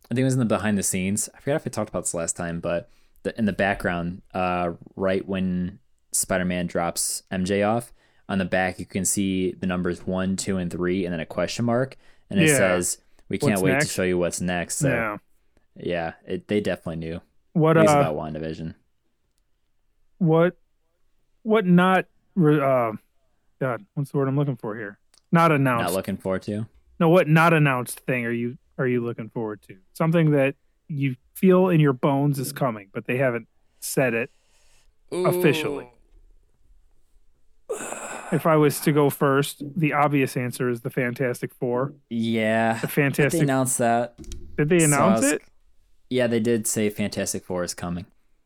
I 0.06 0.16
think 0.16 0.22
it 0.22 0.24
was 0.26 0.34
in 0.34 0.40
the 0.40 0.46
behind 0.46 0.78
the 0.78 0.84
scenes. 0.84 1.30
I 1.36 1.40
forgot 1.40 1.58
if 1.58 1.68
I 1.68 1.70
talked 1.70 1.90
about 1.90 2.04
this 2.06 2.14
last 2.14 2.36
time, 2.36 2.60
but 2.60 2.90
the, 3.24 3.38
in 3.38 3.46
the 3.46 3.54
background, 3.54 4.22
uh, 4.34 4.72
right 4.96 5.28
when 5.28 5.80
Spider 6.14 6.46
Man 6.46 6.66
drops 6.68 7.24
MJ 7.32 7.68
off, 7.68 7.94
on 8.28 8.38
the 8.40 8.46
back 8.46 8.80
you 8.80 8.86
can 8.86 9.06
see 9.06 9.52
the 9.52 9.68
numbers 9.68 10.06
one, 10.08 10.36
two, 10.36 10.58
and 10.58 10.72
three, 10.72 11.04
and 11.06 11.14
then 11.14 11.20
a 11.20 11.26
question 11.26 11.66
mark, 11.66 11.96
and 12.30 12.40
it 12.40 12.48
Yeah. 12.48 12.58
says, 12.58 12.98
"We 13.28 13.38
can't 13.38 13.52
What's 13.54 13.62
wait 13.64 13.72
next? 13.74 13.88
to 13.88 13.92
show 13.94 14.04
you 14.04 14.18
what's 14.18 14.40
next." 14.40 14.78
So 14.78 14.88
yeah, 14.90 15.18
yeah. 15.76 16.14
it, 16.28 16.48
they 16.48 16.62
definitely 16.62 16.98
knew. 16.98 17.22
What 17.54 17.76
uh, 17.78 17.82
about 17.82 18.16
WandaVision. 18.16 18.76
what, 20.20 20.58
what 21.44 21.66
not? 21.66 22.06
Uh, 22.38 22.94
God, 23.60 23.86
what's 23.94 24.12
the 24.12 24.18
word 24.18 24.28
I'm 24.28 24.38
looking 24.38 24.56
for 24.56 24.76
here? 24.76 24.98
Not 25.32 25.52
announced. 25.52 25.84
Not 25.84 25.94
looking 25.94 26.18
forward 26.18 26.42
to. 26.44 26.68
no, 27.00 27.10
what 27.10 27.28
not 27.28 27.54
announced 27.54 28.00
thing 28.02 28.26
are 28.26 28.32
you 28.32 28.58
are 28.78 28.88
you 28.88 29.02
looking 29.04 29.30
forward 29.30 29.62
to? 29.64 29.78
Something 29.94 30.32
that 30.32 30.56
you 30.88 31.16
feel 31.36 31.70
in 31.70 31.80
your 31.80 31.94
bones 31.94 32.40
is 32.40 32.52
coming, 32.54 32.90
but 32.94 33.06
they 33.06 33.18
haven't 33.18 33.48
said 33.80 34.14
it 34.14 34.32
officially. 35.12 35.90
If 38.32 38.46
I 38.46 38.56
was 38.58 38.80
to 38.82 38.92
go 38.92 39.10
first, 39.10 39.64
the 39.76 39.94
obvious 39.94 40.38
answer 40.38 40.70
is 40.70 40.82
the 40.82 40.90
Fantastic 40.90 41.54
Four. 41.54 41.94
Yeah, 42.10 42.76
The 42.80 42.88
they 42.88 42.92
Fantastic. 42.94 43.42
announced 43.42 43.78
that. 43.80 44.16
Did 44.58 44.70
they 44.70 44.80
So 44.80 44.86
announce 44.86 45.22
was- 45.22 45.32
it? 45.34 45.42
Yeah, 46.12 46.28
they 46.28 46.40
did 46.40 46.66
say 46.68 46.90
Fantastic 46.90 47.44
Four 47.44 47.64
is 47.64 47.74
coming. 47.74 48.06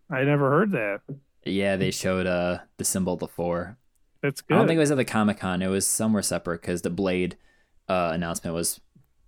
I 0.09 0.23
never 0.23 0.49
heard 0.49 0.71
that. 0.71 1.01
Yeah, 1.45 1.75
they 1.75 1.91
showed 1.91 2.25
uh 2.27 2.59
the 2.77 2.85
symbol 2.85 3.13
of 3.13 3.19
the 3.19 3.27
four. 3.27 3.77
That's 4.21 4.41
good. 4.41 4.55
I 4.55 4.57
don't 4.59 4.67
think 4.67 4.77
it 4.77 4.79
was 4.81 4.91
at 4.91 4.97
the 4.97 5.05
Comic 5.05 5.39
Con. 5.39 5.61
It 5.61 5.67
was 5.67 5.85
somewhere 5.85 6.21
separate 6.21 6.61
because 6.61 6.81
the 6.81 6.89
Blade 6.89 7.35
uh, 7.89 8.11
announcement 8.13 8.55
was 8.55 8.79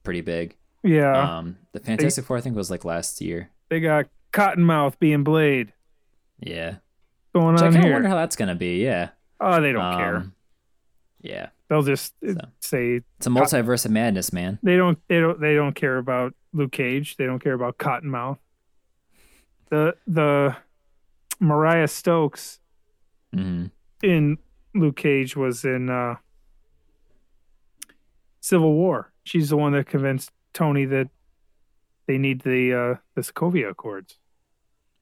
pretty 0.04 0.22
big. 0.22 0.56
yeah, 0.84 1.38
Um, 1.40 1.58
the 1.74 1.82
Fantastic 1.82 2.24
Four, 2.24 2.38
I 2.38 2.42
think, 2.42 2.56
was 2.56 2.72
like 2.72 2.86
last 2.86 3.20
year. 3.20 3.50
they 3.70 3.82
got 3.82 4.06
Cottonmouth 4.32 4.98
being 5.00 5.24
Blade 5.26 5.74
Yeah, 6.40 6.76
going 7.34 7.58
I 7.60 7.66
on 7.66 7.74
kind 7.74 7.86
of 7.86 7.92
wonder 7.92 8.08
how 8.08 8.16
that's 8.16 8.38
gonna 8.38 8.56
be. 8.56 8.82
Yeah. 8.82 9.10
oh, 9.42 9.60
they 9.60 9.74
don't 9.74 9.98
care. 9.98 10.16
Um, 10.18 10.34
Yeah, 11.22 11.50
They'll 11.68 11.84
just 11.84 12.14
uh, 12.26 12.34
so. 12.34 12.40
say 12.62 13.02
it's 13.18 13.28
a 13.28 13.30
multiverse 13.30 13.84
of 13.86 13.92
madness, 13.92 14.32
man. 14.32 14.60
they 14.64 14.78
don't. 14.78 14.98
They 15.10 15.20
don't. 15.20 15.42
They 15.42 15.56
don't 15.56 15.74
care 15.76 15.98
about 15.98 16.34
Luke 16.54 16.72
Cage. 16.72 17.18
They 17.18 17.26
don't 17.26 17.40
care 17.44 17.54
about 17.54 17.78
Cottonmouth. 17.78 18.38
the 19.70 19.96
the 20.08 20.56
Mariah 21.40 21.88
Stokes 21.88 22.60
hmm 23.34 23.66
in 24.04 24.38
Luke 24.74 24.98
Cage 24.98 25.36
was 25.36 25.64
in 25.66 25.90
uh, 25.90 26.16
Civil 28.42 28.74
War. 28.74 29.12
She's 29.24 29.50
the 29.50 29.58
one 29.58 29.72
that 29.74 29.88
convinced 29.88 30.32
Tony 30.54 30.86
that 30.86 31.10
they 32.08 32.18
need 32.18 32.42
the 32.42 32.74
uh, 32.74 32.96
the 33.16 33.22
Sokovia 33.22 33.70
Accords, 33.72 34.18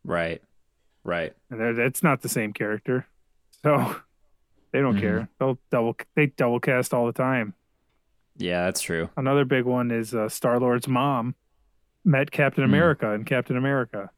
Right. 0.06 0.42
Right. 1.04 1.34
and 1.50 1.78
that's 1.78 2.02
not 2.02 2.22
the 2.22 2.30
same 2.30 2.54
character. 2.54 3.06
So 3.64 3.98
they 4.72 4.80
don't 4.80 4.96
Mhm. 4.96 5.00
care. 5.02 5.30
They'll 5.40 5.60
double 5.70 5.98
they 6.16 6.28
double 6.28 6.60
cast 6.60 6.94
all 6.94 7.06
the 7.06 7.12
time. 7.14 7.54
Yeah, 8.38 8.66
that's 8.66 8.82
true. 8.82 9.10
Another 9.18 9.44
big 9.46 9.66
one 9.66 9.92
is 9.92 10.16
uh, 10.16 10.30
Star 10.30 10.60
Lord's 10.60 10.88
mom 10.88 11.36
met 12.06 12.32
Captain 12.32 12.64
Hmm. 12.64 12.70
America 12.70 13.12
in 13.12 13.26
Captain 13.26 13.58
America. 13.58 14.10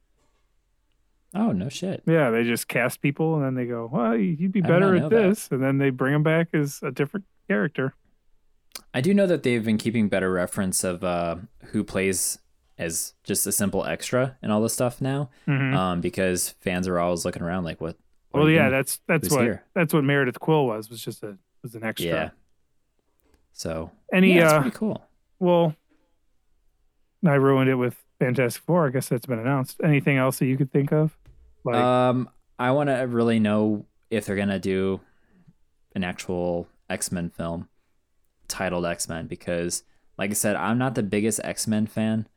Oh 1.38 1.52
no 1.52 1.68
shit. 1.68 2.02
Yeah, 2.06 2.30
they 2.30 2.44
just 2.44 2.66
cast 2.68 3.02
people 3.02 3.34
and 3.34 3.44
then 3.44 3.54
they 3.54 3.66
go, 3.66 3.88
"Well, 3.92 4.16
you'd 4.16 4.52
be 4.52 4.60
better 4.62 4.94
at 4.96 5.02
know 5.02 5.08
that. 5.10 5.16
this," 5.28 5.48
and 5.50 5.62
then 5.62 5.78
they 5.78 5.90
bring 5.90 6.12
them 6.14 6.22
back 6.22 6.48
as 6.54 6.80
a 6.82 6.90
different 6.90 7.26
character. 7.48 7.92
I 8.94 9.00
do 9.00 9.12
know 9.12 9.26
that 9.26 9.42
they've 9.42 9.64
been 9.64 9.78
keeping 9.78 10.08
better 10.08 10.32
reference 10.32 10.82
of 10.84 11.04
uh, 11.04 11.36
who 11.66 11.84
plays 11.84 12.38
as 12.78 13.14
just 13.24 13.46
a 13.46 13.52
simple 13.52 13.84
extra 13.84 14.36
and 14.42 14.50
all 14.52 14.60
this 14.62 14.72
stuff 14.74 15.00
now, 15.00 15.30
Mhm. 15.46 15.74
um, 15.74 16.00
because 16.00 16.50
fans 16.60 16.86
are 16.88 16.98
always 16.98 17.24
looking 17.24 17.42
around 17.42 17.64
like, 17.64 17.80
what? 17.80 17.96
what 18.30 18.40
well, 18.40 18.50
yeah, 18.50 18.62
doing? 18.64 18.72
that's 18.72 19.00
that's 19.06 19.26
Who's 19.28 19.32
what 19.36 19.44
here? 19.44 19.64
that's 19.74 19.92
what 19.94 20.04
Meredith 20.04 20.40
Quill 20.40 20.66
was 20.66 20.88
was 20.90 21.02
just 21.02 21.22
a 21.22 21.36
was 21.62 21.74
an 21.74 21.84
extra. 21.84 22.08
yeah. 22.10 22.30
So 23.52 23.90
Any 24.12 24.34
yeah, 24.36 24.50
uh, 24.52 24.60
pretty 24.62 24.76
cool. 24.76 25.02
well, 25.38 25.74
I 27.26 27.34
ruined 27.34 27.70
it 27.70 27.74
with 27.76 27.96
Fantastic 28.18 28.62
Four. 28.62 28.86
I 28.86 28.90
guess 28.90 29.08
that's 29.08 29.26
been 29.26 29.38
announced. 29.38 29.80
Anything 29.82 30.16
else 30.18 30.38
that 30.38 30.46
you 30.46 30.56
could 30.56 30.70
think 30.70 30.92
of? 30.92 31.16
Like, 31.66 31.76
Um, 31.76 32.30
I 32.58 32.70
want 32.70 32.88
to 32.88 32.94
really 32.94 33.38
know 33.38 33.86
if 34.10 34.24
they're 34.24 34.36
gonna 34.36 34.58
do 34.58 35.00
an 35.94 36.04
actual 36.04 36.68
X 36.88 37.10
Men 37.12 37.30
film 37.30 37.68
titled 38.48 38.86
X 38.86 39.08
Men 39.08 39.26
because, 39.26 39.82
like 40.16 40.30
I 40.30 40.34
said, 40.34 40.56
I'm 40.56 40.78
not 40.78 40.94
the 40.94 41.02
biggest 41.02 41.40
X 41.44 41.66
Men 41.66 41.86
fan. 41.86 42.28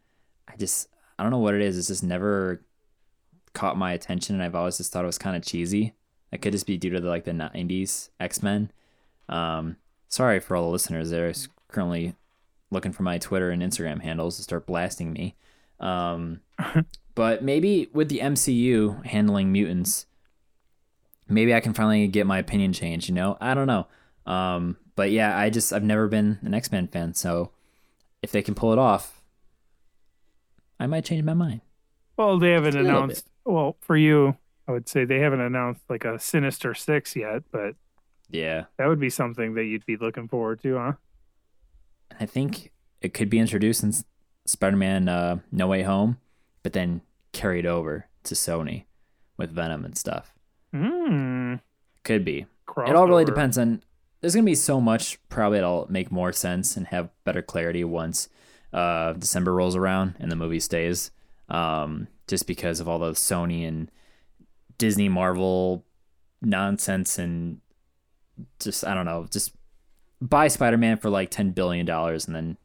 I 0.48 0.56
just 0.58 0.88
I 1.18 1.24
don't 1.24 1.32
know 1.32 1.38
what 1.40 1.54
it 1.56 1.62
is. 1.62 1.78
It's 1.78 1.88
just 1.88 2.04
never 2.04 2.62
caught 3.54 3.78
my 3.78 3.94
attention, 3.94 4.36
and 4.36 4.44
I've 4.44 4.56
always 4.56 4.78
just 4.78 4.92
thought 4.92 5.04
it 5.04 5.08
was 5.08 5.18
kind 5.18 5.36
of 5.38 5.46
cheesy. 5.46 5.94
It 6.32 6.42
could 6.42 6.54
just 6.54 6.68
be 6.68 6.78
due 6.78 6.92
to 6.92 7.00
the, 7.00 7.10
like 7.10 7.26
the 7.26 7.32
'90s 7.32 8.10
X 8.20 8.42
Men. 8.44 8.72
Um, 9.28 9.78
sorry 10.08 10.40
for 10.40 10.56
all 10.56 10.64
the 10.64 10.70
listeners 10.72 11.12
there. 11.12 11.30
is 11.30 11.48
currently 11.68 12.16
looking 12.72 12.92
for 12.92 13.04
my 13.04 13.18
Twitter 13.18 13.52
and 13.52 13.62
Instagram 13.62 14.02
handles 14.02 14.38
to 14.38 14.44
start 14.44 14.66
blasting 14.66 15.14
me. 15.14 15.36
Um, 15.80 16.42
but 17.20 17.43
maybe 17.43 17.89
with 17.91 18.07
the 18.07 18.20
MCU 18.20 19.05
handling 19.05 19.51
mutants, 19.51 20.05
maybe 21.28 21.53
I 21.53 21.59
can 21.59 21.74
finally 21.74 22.07
get 22.07 22.26
my 22.26 22.38
opinion 22.38 22.72
changed. 22.72 23.09
You 23.09 23.15
know, 23.15 23.38
I 23.41 23.53
don't 23.55 23.67
know. 23.67 23.88
Um, 24.26 24.78
but 24.95 25.11
yeah, 25.11 25.38
I 25.38 25.49
just 25.49 25.74
I've 25.74 25.84
never 25.84 26.07
been 26.07 26.39
an 26.43 26.53
X 26.53 26.72
Men 26.72 26.88
fan, 26.88 27.13
so 27.15 27.51
if 28.22 28.32
they 28.32 28.41
can 28.41 28.55
pull 28.55 28.72
it 28.72 28.80
off, 28.80 29.22
I 30.80 30.88
might 30.88 31.03
change 31.03 31.26
my 31.26 31.34
mind. 31.34 31.59
well, 32.15 32.39
they 32.39 32.51
haven't 32.51 32.78
announced. 32.78 33.28
Well, 33.43 33.76
for 33.82 33.97
you, 33.97 34.38
I 34.65 34.72
would 34.72 34.88
say 34.88 35.03
they 35.03 35.20
haven't 35.20 35.41
announced 35.41 35.82
like 35.89 36.05
a 36.05 36.20
Sinister 36.20 36.74
Six 36.74 37.17
yet, 37.17 37.43
but 37.51 37.76
Yeah, 38.30 38.63
that 38.78 38.88
would 38.88 39.01
be 39.01 39.09
something 39.09 39.55
that 39.55 39.65
you'd 39.65 39.86
be 39.86 39.97
looking 39.97 40.30
forward 40.30 40.61
to, 40.61 40.78
huh? 40.78 40.93
I 42.17 42.26
think 42.26 42.72
it 43.01 43.13
could 43.13 43.30
be 43.30 43.39
introduced 43.39 43.84
in 43.84 43.93
Spider 44.45 44.78
Man 44.78 45.09
uh, 45.09 45.39
No 45.51 45.67
Way 45.67 45.84
Home, 45.84 46.17
but 46.63 46.72
then 46.72 47.01
carried 47.32 47.66
over 47.66 48.08
to 48.24 48.36
Sony 48.36 48.86
with 49.38 49.52
Venom 49.52 49.86
and 49.86 49.98
stuff. 49.98 50.34
Hmm. 50.74 51.56
Could 52.04 52.26
be. 52.26 52.46
It 52.88 52.96
all 52.96 53.08
really 53.08 53.26
depends 53.26 53.58
on. 53.58 53.84
There's 54.22 54.36
gonna 54.36 54.46
be 54.46 54.56
so 54.56 54.80
much. 54.80 55.18
Probably 55.30 55.58
it'll 55.58 55.88
make 55.90 56.12
more 56.12 56.32
sense 56.32 56.78
and 56.78 56.88
have 56.88 57.10
better 57.24 57.42
clarity 57.42 57.84
once 57.84 58.30
uh, 58.74 59.14
December 59.14 59.54
rolls 59.54 59.76
around 59.76 60.16
and 60.20 60.32
the 60.32 60.36
movie 60.36 60.60
stays. 60.60 61.12
Um, 61.50 62.08
just 62.28 62.46
because 62.46 62.80
of 62.80 62.88
all 62.88 63.00
the 63.00 63.12
Sony 63.12 63.68
and 63.68 63.90
Disney 64.78 65.10
Marvel 65.10 65.84
nonsense 66.42 67.18
and 67.18 67.60
just 68.60 68.86
I 68.86 68.94
don't 68.94 69.06
know. 69.06 69.26
Just 69.30 69.54
buy 70.22 70.48
Spider 70.48 70.78
Man 70.78 70.98
for 70.98 71.10
like 71.10 71.32
ten 71.32 71.52
billion 71.52 71.86
dollars 71.86 72.28
and 72.28 72.36
then 72.36 72.58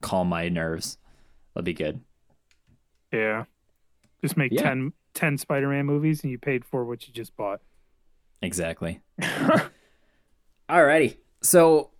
calm 0.00 0.28
my 0.28 0.48
nerves. 0.48 0.98
That'd 1.54 1.64
be 1.64 1.72
good. 1.72 2.00
Yeah. 3.12 3.44
Just 4.22 4.36
make 4.36 4.52
Yeah. 4.52 4.62
ten, 4.62 4.92
10 5.14 5.38
Spider-Man 5.38 5.86
movies, 5.86 6.22
and 6.22 6.30
you 6.30 6.38
paid 6.38 6.64
for 6.64 6.84
what 6.84 7.06
you 7.06 7.12
just 7.14 7.36
bought. 7.36 7.60
Exactly. 8.42 9.00
Alrighty. 10.68 11.16
So 11.42 11.90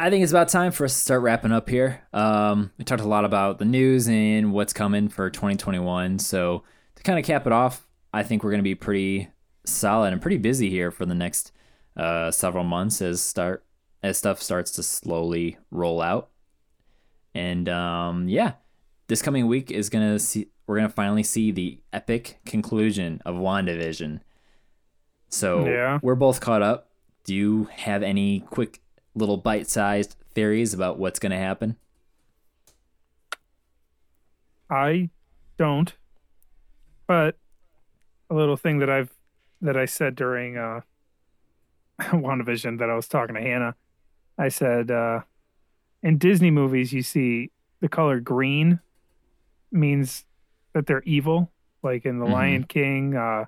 I 0.00 0.10
think 0.10 0.22
it's 0.22 0.32
about 0.32 0.48
time 0.48 0.72
for 0.72 0.84
us 0.84 0.92
to 0.94 0.98
start 0.98 1.22
wrapping 1.22 1.52
up 1.52 1.68
here. 1.68 2.02
Um, 2.12 2.72
we 2.78 2.84
talked 2.84 3.02
a 3.02 3.08
lot 3.08 3.24
about 3.24 3.58
the 3.58 3.64
news 3.64 4.08
and 4.08 4.52
what's 4.52 4.72
coming 4.72 5.08
for 5.08 5.30
2021. 5.30 6.18
So 6.18 6.64
to 6.96 7.02
kind 7.02 7.18
of 7.18 7.24
cap 7.24 7.46
it 7.46 7.52
off, 7.52 7.86
I 8.12 8.22
think 8.22 8.42
we're 8.42 8.50
going 8.50 8.58
to 8.60 8.64
be 8.64 8.74
pretty 8.74 9.28
solid 9.64 10.12
and 10.12 10.20
pretty 10.20 10.38
busy 10.38 10.68
here 10.70 10.90
for 10.90 11.06
the 11.06 11.14
next 11.14 11.52
uh, 11.96 12.30
several 12.30 12.64
months 12.64 13.00
as 13.02 13.20
start 13.22 13.64
as 14.02 14.16
stuff 14.18 14.40
starts 14.42 14.72
to 14.72 14.82
slowly 14.82 15.58
roll 15.70 16.00
out. 16.00 16.30
And 17.34 17.68
um, 17.68 18.28
yeah, 18.28 18.52
this 19.08 19.22
coming 19.22 19.46
week 19.46 19.70
is 19.70 19.90
gonna 19.90 20.18
see 20.18 20.48
we're 20.68 20.76
gonna 20.76 20.88
finally 20.90 21.22
see 21.24 21.50
the 21.50 21.78
epic 21.92 22.38
conclusion 22.44 23.20
of 23.24 23.34
WandaVision. 23.34 24.20
So 25.30 25.66
Yeah. 25.66 25.98
we're 26.02 26.14
both 26.14 26.40
caught 26.40 26.62
up. 26.62 26.90
Do 27.24 27.34
you 27.34 27.64
have 27.72 28.02
any 28.02 28.40
quick 28.40 28.80
little 29.14 29.38
bite-sized 29.38 30.14
theories 30.34 30.72
about 30.74 30.98
what's 30.98 31.18
gonna 31.18 31.38
happen? 31.38 31.76
I 34.70 35.10
don't. 35.56 35.92
But 37.06 37.36
a 38.30 38.34
little 38.34 38.56
thing 38.56 38.78
that 38.78 38.90
I've 38.90 39.10
that 39.62 39.76
I 39.76 39.86
said 39.86 40.14
during 40.14 40.56
uh 40.58 40.82
WandaVision 42.00 42.78
that 42.78 42.90
I 42.90 42.94
was 42.94 43.08
talking 43.08 43.34
to 43.34 43.40
Hannah, 43.40 43.74
I 44.36 44.48
said 44.48 44.90
uh 44.90 45.22
in 46.02 46.18
Disney 46.18 46.50
movies 46.50 46.92
you 46.92 47.02
see 47.02 47.50
the 47.80 47.88
color 47.88 48.20
green 48.20 48.80
means 49.72 50.24
that 50.78 50.86
they're 50.86 51.02
evil. 51.02 51.50
Like 51.82 52.06
in 52.06 52.18
The 52.20 52.24
Mhm. 52.26 52.32
Lion 52.32 52.64
King, 52.64 53.16
uh 53.16 53.46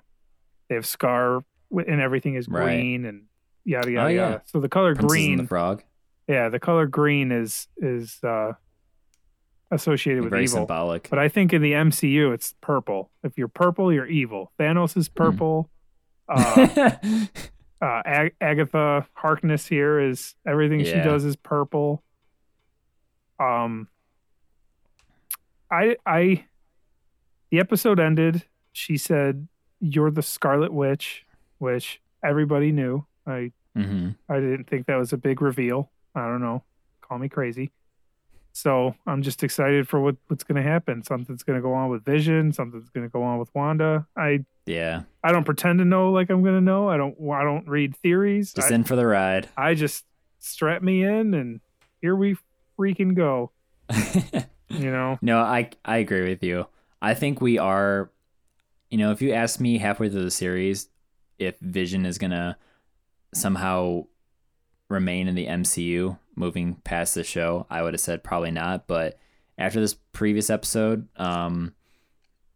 they 0.67 0.75
have 0.75 0.85
Scar 0.85 1.43
and 1.71 2.01
everything 2.01 2.35
is 2.35 2.47
Right. 2.49 2.65
green 2.65 3.05
and 3.05 3.23
yada 3.63 3.89
yada 3.91 4.05
Oh, 4.05 4.09
yeah. 4.09 4.21
yada. 4.29 4.41
So 4.45 4.59
the 4.59 4.67
color 4.69 4.93
Princess 4.95 5.09
green 5.11 5.37
the 5.37 5.47
Frog. 5.47 5.83
yeah, 6.27 6.49
the 6.49 6.59
color 6.59 6.85
green 6.87 7.31
is 7.31 7.67
is 7.77 8.21
uh 8.23 8.53
associated 9.71 10.23
with 10.23 10.31
Very 10.31 10.43
evil. 10.43 10.57
symbolic. 10.59 11.09
But 11.09 11.19
I 11.19 11.29
think 11.29 11.53
in 11.53 11.61
the 11.61 11.71
MCU, 11.73 12.33
it's 12.33 12.53
purple. 12.59 13.09
If 13.23 13.37
you're 13.37 13.47
purple, 13.47 13.93
you're 13.93 14.05
evil. 14.05 14.51
Thanos 14.59 14.97
is 14.97 15.07
purple. 15.09 15.69
Uh, 16.29 16.91
uh, 17.81 18.01
Ag- 18.05 18.35
Agatha 18.39 19.05
Harkness 19.15 19.67
here 19.67 19.99
is 19.99 20.35
everything 20.47 20.81
she 20.85 20.93
does 20.93 21.25
is 21.25 21.35
purple. 21.35 22.03
Um, 23.39 23.89
I 25.69 25.97
I 26.05 26.45
the 27.51 27.59
episode 27.59 27.99
ended. 27.99 28.45
She 28.73 28.97
said, 28.97 29.47
"You're 29.79 30.11
the 30.11 30.23
Scarlet 30.23 30.73
Witch," 30.73 31.25
which 31.59 32.01
everybody 32.23 32.71
knew. 32.71 33.05
I 33.27 33.51
hmm 33.75 34.09
I 34.27 34.35
didn't 34.35 34.69
think 34.69 34.87
that 34.87 34.95
was 34.95 35.13
a 35.13 35.17
big 35.17 35.41
reveal. 35.41 35.91
I 36.15 36.21
don't 36.27 36.41
know. 36.41 36.63
Call 37.01 37.19
me 37.19 37.29
crazy. 37.29 37.71
So 38.53 38.95
I'm 39.07 39.21
just 39.21 39.43
excited 39.43 39.87
for 39.87 40.01
what, 40.01 40.17
what's 40.27 40.43
going 40.43 40.61
to 40.61 40.69
happen. 40.69 41.03
Something's 41.03 41.41
going 41.41 41.57
to 41.57 41.61
go 41.61 41.73
on 41.73 41.89
with 41.89 42.03
Vision. 42.03 42.51
Something's 42.51 42.89
going 42.89 43.05
to 43.05 43.11
go 43.11 43.23
on 43.23 43.39
with 43.39 43.49
Wanda. 43.55 44.07
I 44.17 44.43
Yeah, 44.65 45.03
I 45.23 45.31
don't 45.31 45.45
pretend 45.45 45.79
to 45.79 45.85
know 45.85 46.11
like 46.11 46.29
I'm 46.29 46.41
going 46.41 46.55
to 46.55 46.61
know. 46.61 46.89
I 46.89 46.97
don't 46.97 47.15
I 47.31 47.43
don't 47.43 47.67
read 47.67 47.95
theories. 47.97 48.53
just 48.53 48.71
I, 48.71 48.75
in 48.75 48.83
for 48.83 48.95
the 48.95 49.05
ride. 49.05 49.49
I 49.55 49.73
just 49.73 50.05
strap 50.39 50.81
me 50.81 51.03
in 51.03 51.33
and 51.33 51.61
here 52.01 52.15
we 52.15 52.37
freaking 52.77 53.15
go. 53.15 53.51
You 54.71 54.89
know. 54.89 55.19
No, 55.21 55.39
I 55.39 55.69
I 55.83 55.97
agree 55.97 56.29
with 56.29 56.43
you. 56.43 56.65
I 57.01 57.13
think 57.13 57.41
we 57.41 57.57
are 57.57 58.11
you 58.89 58.97
know, 58.97 59.11
if 59.11 59.21
you 59.21 59.31
ask 59.31 59.59
me 59.59 59.77
halfway 59.77 60.09
through 60.09 60.25
the 60.25 60.31
series 60.31 60.89
if 61.39 61.57
Vision 61.59 62.05
is 62.05 62.17
going 62.17 62.31
to 62.31 62.57
somehow 63.33 64.05
remain 64.89 65.29
in 65.29 65.35
the 65.35 65.47
MCU 65.47 66.19
moving 66.35 66.75
past 66.83 67.15
the 67.15 67.23
show, 67.23 67.65
I 67.69 67.81
would 67.81 67.93
have 67.93 68.01
said 68.01 68.23
probably 68.23 68.51
not, 68.51 68.87
but 68.87 69.17
after 69.57 69.79
this 69.79 69.95
previous 70.11 70.49
episode, 70.49 71.07
um 71.17 71.73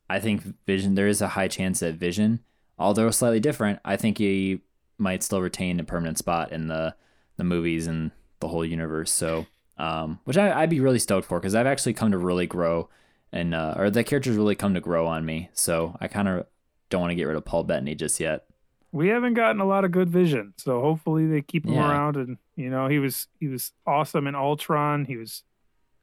I 0.10 0.20
think 0.20 0.43
Vision 0.68 0.96
there 0.96 1.08
is 1.08 1.22
a 1.22 1.30
high 1.30 1.48
chance 1.48 1.80
that 1.80 1.96
Vision, 1.96 2.41
although 2.78 3.10
slightly 3.12 3.39
different, 3.39 3.80
I 3.84 3.96
think 3.96 4.18
he 4.18 4.62
might 4.98 5.24
still 5.24 5.41
retain 5.41 5.80
a 5.80 5.84
permanent 5.84 6.18
spot 6.18 6.52
in 6.52 6.68
the 6.68 6.96
the 7.38 7.43
movies 7.43 7.88
and 7.88 8.12
the 8.39 8.48
whole 8.48 8.66
universe. 8.66 9.12
So, 9.12 9.46
um, 9.78 10.20
which 10.26 10.38
I, 10.38 10.62
I'd 10.62 10.70
be 10.70 10.80
really 10.80 11.00
stoked 11.00 11.28
for 11.28 11.39
because 11.39 11.56
I've 11.56 11.66
actually 11.66 11.93
come 11.93 12.12
to 12.12 12.18
really 12.18 12.48
grow 12.48 12.89
and 13.36 13.54
uh, 13.54 13.76
or 13.78 13.90
that 13.92 14.06
characters 14.06 14.36
really 14.38 14.56
come 14.56 14.74
to 14.74 14.80
grow 14.80 15.06
on 15.06 15.26
me. 15.26 15.50
So 15.54 15.96
I 16.02 16.08
kind 16.08 16.28
of 16.28 16.48
don't 16.90 17.02
want 17.02 17.12
to 17.12 17.16
get 17.16 17.26
rid 17.26 17.36
of 17.36 17.46
Paul 17.46 17.64
Bettany 17.66 17.94
just 17.96 18.20
yet. 18.20 18.46
We 18.92 19.10
haven't 19.10 19.34
gotten 19.34 19.60
a 19.60 19.66
lot 19.66 19.84
of 19.84 19.92
good 19.92 20.10
vision, 20.10 20.54
so 20.58 20.80
hopefully 20.82 21.28
they 21.28 21.42
keep 21.42 21.66
him 21.66 21.74
Yeah. 21.74 21.88
around. 21.90 22.16
And 22.16 22.38
you 22.56 22.70
know, 22.70 22.88
he 22.88 22.98
was 23.00 23.28
he 23.40 23.48
was 23.48 23.74
awesome 23.86 24.26
in 24.26 24.36
Ultron. 24.36 25.06
He 25.06 25.18
was 25.18 25.44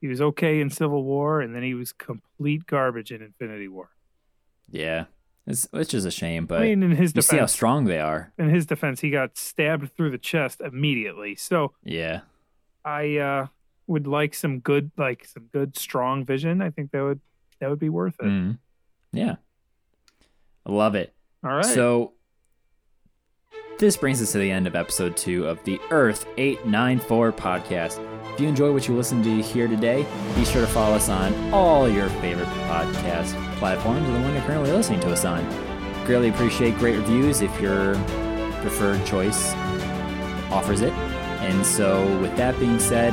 he 0.01 0.09
was 0.09 0.21
okay 0.21 0.61
in 0.61 0.69
Civil 0.69 1.03
War, 1.05 1.41
and 1.41 1.55
then 1.55 1.63
he 1.63 1.75
was 1.75 1.93
complete 1.93 2.67
garbage 2.67 3.11
in 3.11 3.23
Infinity 3.23 3.69
War. 3.69 3.91
Yeah, 4.71 5.05
it's 5.47 5.69
which 5.71 5.95
is 5.95 6.05
a 6.05 6.11
shame, 6.11 6.45
but 6.47 6.59
I 6.61 6.65
mean, 6.65 6.83
in 6.83 6.91
his 6.93 7.15
you 7.15 7.23
see 7.23 7.39
how 7.39 7.47
strong 7.47 7.85
they 7.87 7.99
are. 8.01 8.33
in 8.39 8.49
his 8.51 8.67
defense, 8.67 9.01
he 9.01 9.11
got 9.11 9.39
stabbed 9.39 9.93
through 9.97 10.11
the 10.11 10.19
chest 10.19 10.61
immediately. 10.61 11.35
So 11.37 11.73
Yeah, 11.85 12.21
I 12.85 13.17
uh, 13.17 13.47
would 13.93 14.07
like 14.07 14.35
some 14.35 14.59
good, 14.61 14.91
like 14.97 15.25
some 15.25 15.49
good, 15.53 15.77
strong 15.79 16.25
vision. 16.25 16.61
I 16.63 16.71
think 16.71 16.91
that 16.93 17.03
would 17.03 17.21
that 17.61 17.71
would 17.71 17.79
be 17.79 17.89
worth 17.91 18.17
it. 18.21 18.25
Mhm. 18.27 18.59
yeah, 19.13 19.37
I 20.67 20.73
love 20.73 20.95
it. 20.95 21.15
All 21.45 21.51
right. 21.53 21.65
So 21.65 22.13
this 23.79 23.97
brings 23.97 24.23
us 24.23 24.33
to 24.33 24.39
the 24.39 24.51
end 24.51 24.67
of 24.67 24.75
episode 24.77 25.17
two 25.17 25.47
of 25.47 25.63
the 25.65 25.81
Earth 25.91 26.27
894 26.39 27.33
podcast. 27.33 27.99
If 28.35 28.41
you 28.41 28.49
enjoy 28.49 28.73
what 28.73 28.87
you 28.89 28.95
listened 28.97 29.25
to 29.25 29.43
here 29.43 29.67
today, 29.69 30.07
be 30.37 30.45
sure 30.45 30.63
to 30.63 30.67
follow 30.73 30.95
us 30.95 31.09
on 31.09 31.35
all 31.53 31.89
your 31.89 32.09
favorite 32.21 32.47
podcast 32.69 33.35
platforms 33.59 34.09
or 34.09 34.13
the 34.13 34.21
one 34.21 34.33
you're 34.35 34.43
currently 34.45 34.71
listening 34.73 35.01
to 35.01 35.11
us 35.13 35.25
on. 35.25 35.45
Greatly 36.07 36.29
appreciate 36.31 36.77
great 36.79 36.97
reviews 36.97 37.41
if 37.43 37.61
your 37.61 37.95
preferred 38.63 39.05
choice 39.05 39.53
offers 40.51 40.81
it. 40.81 40.93
And 41.43 41.67
so, 41.67 42.07
with 42.21 42.35
that 42.37 42.59
being 42.61 42.79
said, 42.79 43.13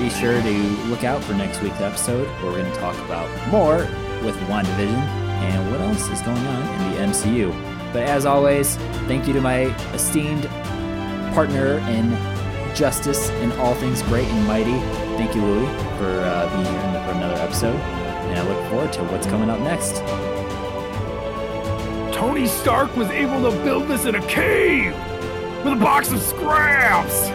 be 0.00 0.08
sure 0.08 0.40
to 0.40 0.58
look 0.88 1.04
out 1.04 1.22
for 1.22 1.34
next 1.34 1.60
week's 1.60 1.82
episode 1.82 2.26
where 2.42 2.52
we're 2.52 2.62
going 2.62 2.72
to 2.72 2.78
talk 2.78 2.96
about 3.04 3.28
more 3.48 3.80
with 4.24 4.34
WandaVision 4.48 4.96
and 4.96 5.70
what 5.70 5.78
else 5.82 6.08
is 6.08 6.22
going 6.22 6.38
on 6.38 6.80
in 6.80 6.92
the 6.92 6.98
MCU. 7.12 7.92
But 7.92 8.04
as 8.04 8.24
always, 8.24 8.76
thank 9.06 9.26
you 9.26 9.34
to 9.34 9.42
my 9.42 9.64
esteemed 9.92 10.46
partner 11.34 11.80
in 11.90 12.10
justice 12.74 13.28
and 13.28 13.52
all 13.54 13.74
things 13.74 14.00
great 14.04 14.26
and 14.26 14.46
mighty. 14.46 14.80
Thank 15.18 15.34
you, 15.34 15.42
Louie, 15.42 15.66
for 15.98 16.20
uh, 16.20 16.48
being 16.50 16.64
here 16.64 17.04
for 17.04 17.12
another 17.18 17.34
episode. 17.34 17.76
And 17.76 18.38
I 18.38 18.48
look 18.48 18.70
forward 18.70 18.94
to 18.94 19.04
what's 19.04 19.26
coming 19.26 19.50
up 19.50 19.60
next. 19.60 19.96
Tony 22.16 22.46
Stark 22.46 22.96
was 22.96 23.08
able 23.08 23.50
to 23.50 23.56
build 23.64 23.86
this 23.86 24.06
in 24.06 24.14
a 24.14 24.26
cave 24.28 24.94
with 25.62 25.74
a 25.74 25.76
box 25.76 26.10
of 26.10 26.22
scraps. 26.22 27.28